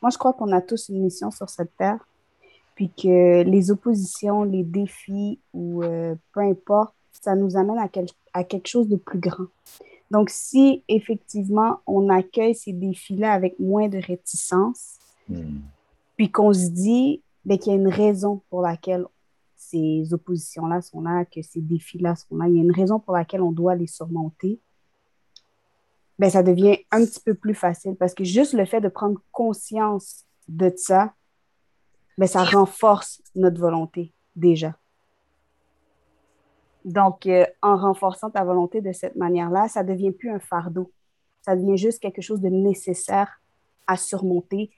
moi, 0.00 0.10
je 0.10 0.18
crois 0.18 0.32
qu'on 0.32 0.52
a 0.52 0.60
tous 0.60 0.90
une 0.90 1.02
mission 1.02 1.32
sur 1.32 1.48
cette 1.48 1.76
terre, 1.76 2.06
puis 2.76 2.90
que 2.90 3.42
les 3.42 3.70
oppositions, 3.72 4.44
les 4.44 4.62
défis 4.62 5.40
ou 5.52 5.82
peu 6.32 6.40
importe, 6.40 6.94
ça 7.12 7.34
nous 7.34 7.56
amène 7.56 7.78
à, 7.78 7.88
à 8.32 8.44
quelque 8.44 8.68
chose 8.68 8.88
de 8.88 8.96
plus 8.96 9.18
grand. 9.18 9.46
Donc, 10.12 10.28
si 10.30 10.84
effectivement 10.86 11.78
on 11.86 12.10
accueille 12.10 12.54
ces 12.54 12.72
défis-là 12.72 13.32
avec 13.32 13.58
moins 13.58 13.88
de 13.88 13.98
réticence, 13.98 14.98
hmm. 15.28 15.60
puis 16.16 16.30
qu'on 16.30 16.52
se 16.52 16.68
dit 16.68 17.22
ben, 17.44 17.58
qu'il 17.58 17.72
y 17.72 17.76
a 17.76 17.78
une 17.78 17.88
raison 17.88 18.42
pour 18.50 18.62
laquelle 18.62 19.06
ces 19.56 20.12
oppositions-là 20.12 20.82
sont 20.82 21.00
là, 21.00 21.24
que 21.24 21.42
ces 21.42 21.60
défis-là 21.60 22.16
sont 22.16 22.36
là, 22.36 22.48
il 22.48 22.56
y 22.56 22.58
a 22.58 22.62
une 22.62 22.72
raison 22.72 22.98
pour 22.98 23.14
laquelle 23.14 23.42
on 23.42 23.52
doit 23.52 23.74
les 23.74 23.86
surmonter, 23.86 24.60
ben, 26.18 26.30
ça 26.30 26.42
devient 26.42 26.78
un 26.90 27.04
petit 27.04 27.20
peu 27.20 27.34
plus 27.34 27.54
facile 27.54 27.96
parce 27.96 28.14
que 28.14 28.24
juste 28.24 28.52
le 28.52 28.64
fait 28.64 28.80
de 28.80 28.88
prendre 28.88 29.20
conscience 29.32 30.24
de 30.48 30.72
ça, 30.76 31.14
ben, 32.18 32.26
ça 32.26 32.44
renforce 32.44 33.22
notre 33.34 33.60
volonté 33.60 34.12
déjà. 34.36 34.76
Donc, 36.84 37.26
euh, 37.26 37.46
en 37.62 37.76
renforçant 37.76 38.30
ta 38.30 38.44
volonté 38.44 38.80
de 38.80 38.92
cette 38.92 39.16
manière-là, 39.16 39.68
ça 39.68 39.84
devient 39.84 40.10
plus 40.10 40.30
un 40.30 40.40
fardeau. 40.40 40.90
Ça 41.42 41.56
devient 41.56 41.76
juste 41.76 42.00
quelque 42.00 42.22
chose 42.22 42.40
de 42.40 42.48
nécessaire 42.48 43.40
à 43.86 43.96
surmonter 43.96 44.70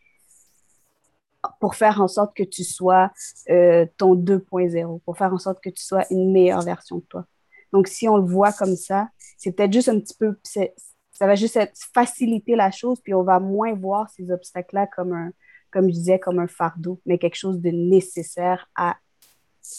pour 1.61 1.75
faire 1.75 2.01
en 2.01 2.09
sorte 2.09 2.37
que 2.37 2.43
tu 2.43 2.65
sois 2.65 3.13
euh, 3.51 3.87
ton 3.97 4.15
2.0, 4.15 5.01
pour 5.01 5.17
faire 5.17 5.33
en 5.33 5.39
sorte 5.39 5.63
que 5.63 5.71
tu 5.71 5.83
sois 5.83 6.05
une 6.11 6.33
meilleure 6.33 6.63
version 6.63 6.97
de 6.99 7.05
toi. 7.05 7.27
Donc, 7.73 7.89
si 7.89 8.09
on 8.09 8.17
le 8.17 8.25
voit 8.25 8.53
comme 8.53 8.77
ça, 8.77 9.09
c'est 9.37 9.53
peut-être 9.53 9.73
juste 9.73 9.89
un 9.89 9.99
petit 9.99 10.15
peu, 10.17 10.37
ça 10.45 11.27
va 11.27 11.35
juste 11.35 11.59
faciliter 11.93 12.57
la 12.57 12.71
chose, 12.71 13.01
puis 13.01 13.15
on 13.15 13.23
va 13.23 13.41
moins 13.41 13.75
voir 13.75 14.09
ces 14.11 14.31
obstacles-là 14.31 14.87
comme 14.87 15.13
un, 15.13 15.33
comme 15.71 15.89
je 15.89 15.95
disais, 15.95 16.19
comme 16.19 16.39
un 16.39 16.47
fardeau, 16.47 17.01
mais 17.05 17.19
quelque 17.19 17.37
chose 17.37 17.61
de 17.61 17.71
nécessaire 17.71 18.69
à 18.77 18.97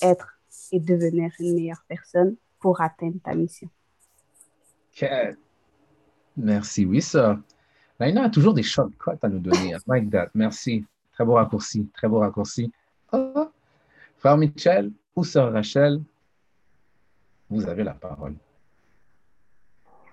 être 0.02 0.40
et 0.72 0.80
devenir 0.80 1.32
une 1.40 1.56
meilleure 1.56 1.84
personne 1.88 2.36
pour 2.60 2.82
atteindre 2.82 3.18
ta 3.24 3.34
mission. 3.34 3.70
Merci, 6.36 6.86
oui, 6.86 7.02
ça. 7.02 7.40
Laina 8.00 8.24
a 8.24 8.30
toujours 8.30 8.54
des 8.54 8.64
shortcuts 8.64 9.10
à 9.22 9.30
nous 9.30 9.40
donner. 9.40 9.70
I 9.70 9.78
like 9.88 10.10
that. 10.10 10.30
Merci. 10.34 10.86
Très 11.16 11.26
beau 11.26 11.34
raccourci. 11.34 11.90
Très 11.94 12.08
beau 12.08 12.20
raccourci. 12.20 12.72
Oh. 13.12 13.50
Frère 14.18 14.38
Michel 14.38 14.92
ou 15.16 15.24
Sœur 15.24 15.54
Rachel, 15.54 16.02
vous 17.50 17.66
avez 17.68 17.84
la 17.84 17.94
parole. 17.94 18.36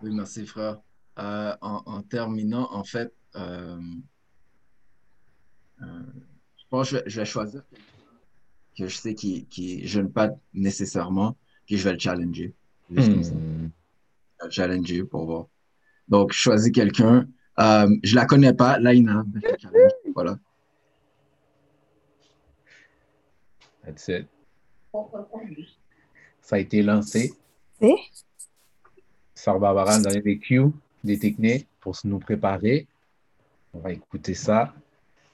Oui, 0.02 0.14
merci, 0.14 0.46
frère. 0.46 0.80
Euh, 1.18 1.54
en, 1.60 2.02
terminant, 2.02 2.68
en 2.72 2.84
fait, 2.84 3.12
euh, 3.36 3.80
euh, 5.82 5.84
je 6.56 6.64
pense 6.70 6.90
que 6.90 7.02
je 7.06 7.20
vais, 7.20 7.26
choisir 7.26 7.62
que 8.78 8.86
je 8.86 8.96
sais 8.96 9.14
qu'il 9.14 9.46
ne 9.82 9.86
jeûne 9.86 10.10
pas 10.10 10.30
nécessairement, 10.54 11.36
que 11.68 11.76
je 11.76 11.84
vais 11.84 11.92
le 11.92 11.98
challenger. 11.98 12.54
Juste 12.90 13.12
comme 13.12 13.24
ça. 13.24 13.34
Hmm. 13.34 13.70
Je 14.40 14.42
vais 14.42 14.44
le 14.44 14.50
challenger 14.50 15.04
pour 15.04 15.26
voir. 15.26 15.46
Donc, 16.08 16.32
je 16.32 16.38
choisis 16.38 16.72
quelqu'un. 16.72 17.26
Euh, 17.58 17.88
je 18.02 18.14
la 18.14 18.24
connais 18.24 18.54
pas, 18.54 18.78
Laina. 18.78 19.24
voilà. 20.14 20.38
That's 23.84 24.08
it. 24.08 24.26
Ça 26.40 26.56
a 26.56 26.58
été 26.58 26.82
lancé. 26.82 27.32
Et? 27.80 27.96
Sœur 29.34 29.58
Barbara 29.58 29.98
nous 29.98 30.04
donné 30.04 30.20
des 30.20 30.38
cues, 30.38 30.70
des 31.02 31.18
techniques 31.18 31.68
pour 31.80 31.96
nous 32.04 32.18
préparer. 32.18 32.86
On 33.74 33.80
va 33.80 33.92
écouter 33.92 34.34
ça. 34.34 34.74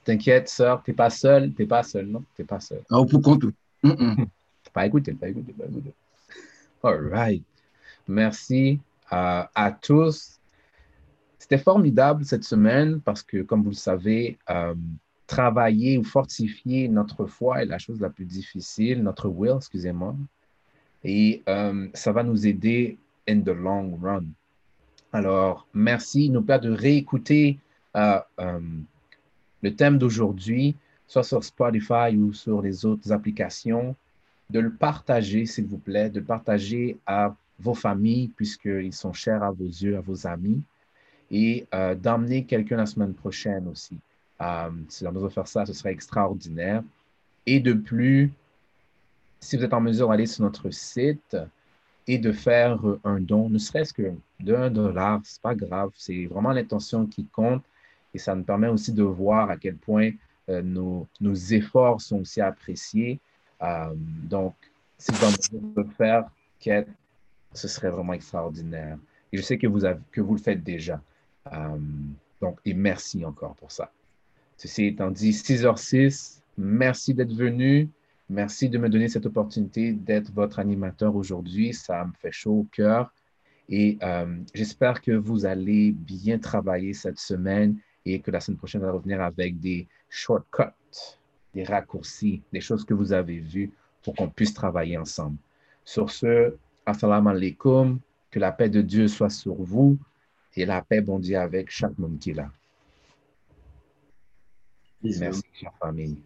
T'inquiète, 0.03 0.49
sœur, 0.49 0.81
t'es 0.81 0.93
pas 0.93 1.09
seule, 1.09 1.53
t'es 1.53 1.65
pas 1.65 1.83
seule, 1.83 2.07
non? 2.07 2.23
T'es 2.35 2.43
pas 2.43 2.59
seule. 2.59 2.83
Oh, 2.89 3.05
pour 3.05 3.21
compte. 3.21 3.43
Pas 4.73 4.85
écouter, 4.85 5.13
pas 5.13 5.27
écouter, 5.27 5.53
pas 5.53 5.65
écouter. 5.65 5.93
All 6.81 7.09
right. 7.11 7.43
Merci 8.07 8.79
à, 9.09 9.49
à 9.53 9.71
tous. 9.71 10.39
C'était 11.37 11.57
formidable 11.57 12.25
cette 12.25 12.43
semaine 12.43 13.01
parce 13.01 13.23
que, 13.23 13.41
comme 13.41 13.63
vous 13.63 13.71
le 13.71 13.75
savez, 13.75 14.37
euh, 14.49 14.75
travailler 15.29 15.99
ou 15.99 16.03
fortifier 16.03 16.89
notre 16.89 17.27
foi 17.27 17.61
est 17.61 17.67
la 17.67 17.77
chose 17.77 18.01
la 18.01 18.09
plus 18.09 18.25
difficile, 18.25 19.03
notre 19.03 19.29
will, 19.29 19.57
excusez-moi. 19.57 20.15
Et 21.03 21.43
euh, 21.47 21.87
ça 21.93 22.11
va 22.11 22.23
nous 22.23 22.47
aider 22.47 22.97
in 23.27 23.41
the 23.41 23.49
long 23.49 23.95
run. 24.01 24.25
Alors, 25.13 25.67
merci. 25.73 26.31
Nous 26.31 26.41
pas 26.41 26.57
de 26.57 26.71
réécouter 26.71 27.59
euh, 27.95 28.19
le 29.61 29.75
thème 29.75 29.99
d'aujourd'hui, 29.99 30.75
soit 31.05 31.23
sur 31.23 31.43
Spotify 31.43 32.17
ou 32.17 32.33
sur 32.33 32.63
les 32.63 32.83
autres 32.85 33.11
applications, 33.11 33.95
de 34.49 34.59
le 34.59 34.71
partager, 34.71 35.45
s'il 35.45 35.67
vous 35.67 35.77
plaît, 35.77 36.09
de 36.09 36.19
le 36.21 36.25
partager 36.25 36.97
à 37.05 37.35
vos 37.59 37.75
familles, 37.75 38.29
puisqu'ils 38.29 38.93
sont 38.93 39.13
chers 39.13 39.43
à 39.43 39.51
vos 39.51 39.67
yeux, 39.67 39.95
à 39.95 40.01
vos 40.01 40.25
amis. 40.25 40.63
et 41.31 41.67
euh, 41.75 41.93
d'emmener 41.93 42.45
quelqu'un 42.45 42.77
la 42.77 42.87
semaine 42.87 43.13
prochaine 43.13 43.67
aussi. 43.67 43.95
Euh, 44.41 44.69
si 44.87 45.05
on 45.05 45.11
veut 45.11 45.29
faire 45.29 45.47
ça, 45.47 45.65
ce 45.65 45.73
serait 45.73 45.91
extraordinaire. 45.91 46.83
Et 47.45 47.59
de 47.59 47.73
plus, 47.73 48.31
si 49.39 49.57
vous 49.57 49.63
êtes 49.63 49.73
en 49.73 49.81
mesure 49.81 50.09
d'aller 50.09 50.25
sur 50.25 50.43
notre 50.43 50.69
site 50.69 51.37
et 52.07 52.17
de 52.17 52.31
faire 52.31 52.79
un 53.03 53.19
don, 53.19 53.49
ne 53.49 53.57
serait-ce 53.57 53.93
que 53.93 54.13
d'un 54.39 54.69
dollar, 54.69 55.19
c'est 55.23 55.41
pas 55.41 55.55
grave, 55.55 55.91
c'est 55.95 56.25
vraiment 56.25 56.51
l'intention 56.51 57.05
qui 57.05 57.25
compte 57.25 57.63
et 58.13 58.17
ça 58.17 58.35
nous 58.35 58.43
permet 58.43 58.67
aussi 58.67 58.93
de 58.93 59.03
voir 59.03 59.49
à 59.49 59.57
quel 59.57 59.75
point 59.75 60.11
euh, 60.49 60.61
nos, 60.61 61.07
efforts 61.51 62.01
sont 62.01 62.21
aussi 62.21 62.41
appréciés. 62.41 63.19
Euh, 63.61 63.93
donc, 63.95 64.55
si 64.97 65.11
vous 65.11 65.25
avez 65.25 65.73
le 65.75 65.83
faire, 65.97 66.29
ce 67.53 67.67
serait 67.67 67.89
vraiment 67.89 68.13
extraordinaire. 68.13 68.97
Et 69.31 69.37
je 69.37 69.41
sais 69.41 69.57
que 69.57 69.67
vous, 69.67 69.81
que 70.11 70.21
vous 70.21 70.35
le 70.35 70.41
faites 70.41 70.63
déjà. 70.63 70.99
Donc, 72.41 72.59
et 72.65 72.73
merci 72.73 73.23
encore 73.23 73.55
pour 73.55 73.71
ça. 73.71 73.91
Ceci 74.59 74.87
étant 74.87 75.09
dit, 75.09 75.31
6h06, 75.31 76.41
merci 76.57 77.13
d'être 77.13 77.31
venu. 77.31 77.87
Merci 78.29 78.67
de 78.67 78.77
me 78.77 78.89
donner 78.89 79.07
cette 79.07 79.25
opportunité 79.25 79.93
d'être 79.93 80.33
votre 80.33 80.59
animateur 80.59 81.15
aujourd'hui. 81.15 81.73
Ça 81.73 82.03
me 82.03 82.11
fait 82.19 82.33
chaud 82.33 82.51
au 82.51 82.67
cœur. 82.69 83.13
Et 83.69 83.97
euh, 84.03 84.35
j'espère 84.53 85.01
que 85.01 85.13
vous 85.13 85.45
allez 85.45 85.93
bien 85.93 86.39
travailler 86.39 86.93
cette 86.93 87.19
semaine 87.19 87.77
et 88.05 88.19
que 88.19 88.31
la 88.31 88.41
semaine 88.41 88.57
prochaine, 88.57 88.81
on 88.81 88.87
va 88.87 88.91
revenir 88.91 89.21
avec 89.21 89.61
des 89.61 89.87
shortcuts, 90.09 90.75
des 91.53 91.63
raccourcis, 91.63 92.41
des 92.51 92.59
choses 92.59 92.83
que 92.83 92.93
vous 92.93 93.13
avez 93.13 93.39
vues 93.39 93.71
pour 94.03 94.13
qu'on 94.13 94.27
puisse 94.27 94.53
travailler 94.53 94.97
ensemble. 94.97 95.37
Sur 95.85 96.11
ce, 96.11 96.53
assalamu 96.85 97.29
alaikum, 97.29 97.97
que 98.29 98.39
la 98.39 98.51
paix 98.51 98.67
de 98.67 98.81
Dieu 98.81 99.07
soit 99.07 99.29
sur 99.29 99.55
vous 99.55 99.97
et 100.57 100.65
la 100.65 100.81
paix 100.81 100.99
bondit 100.99 101.37
avec 101.37 101.71
chaque 101.71 101.97
monde 101.97 102.19
qui 102.19 102.31
est 102.31 102.33
là. 102.33 102.51
Merci, 105.03 105.43
chère 105.53 105.73
famille. 105.79 106.23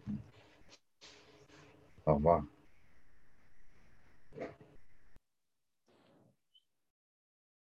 Au 2.06 2.14
revoir. 2.16 2.44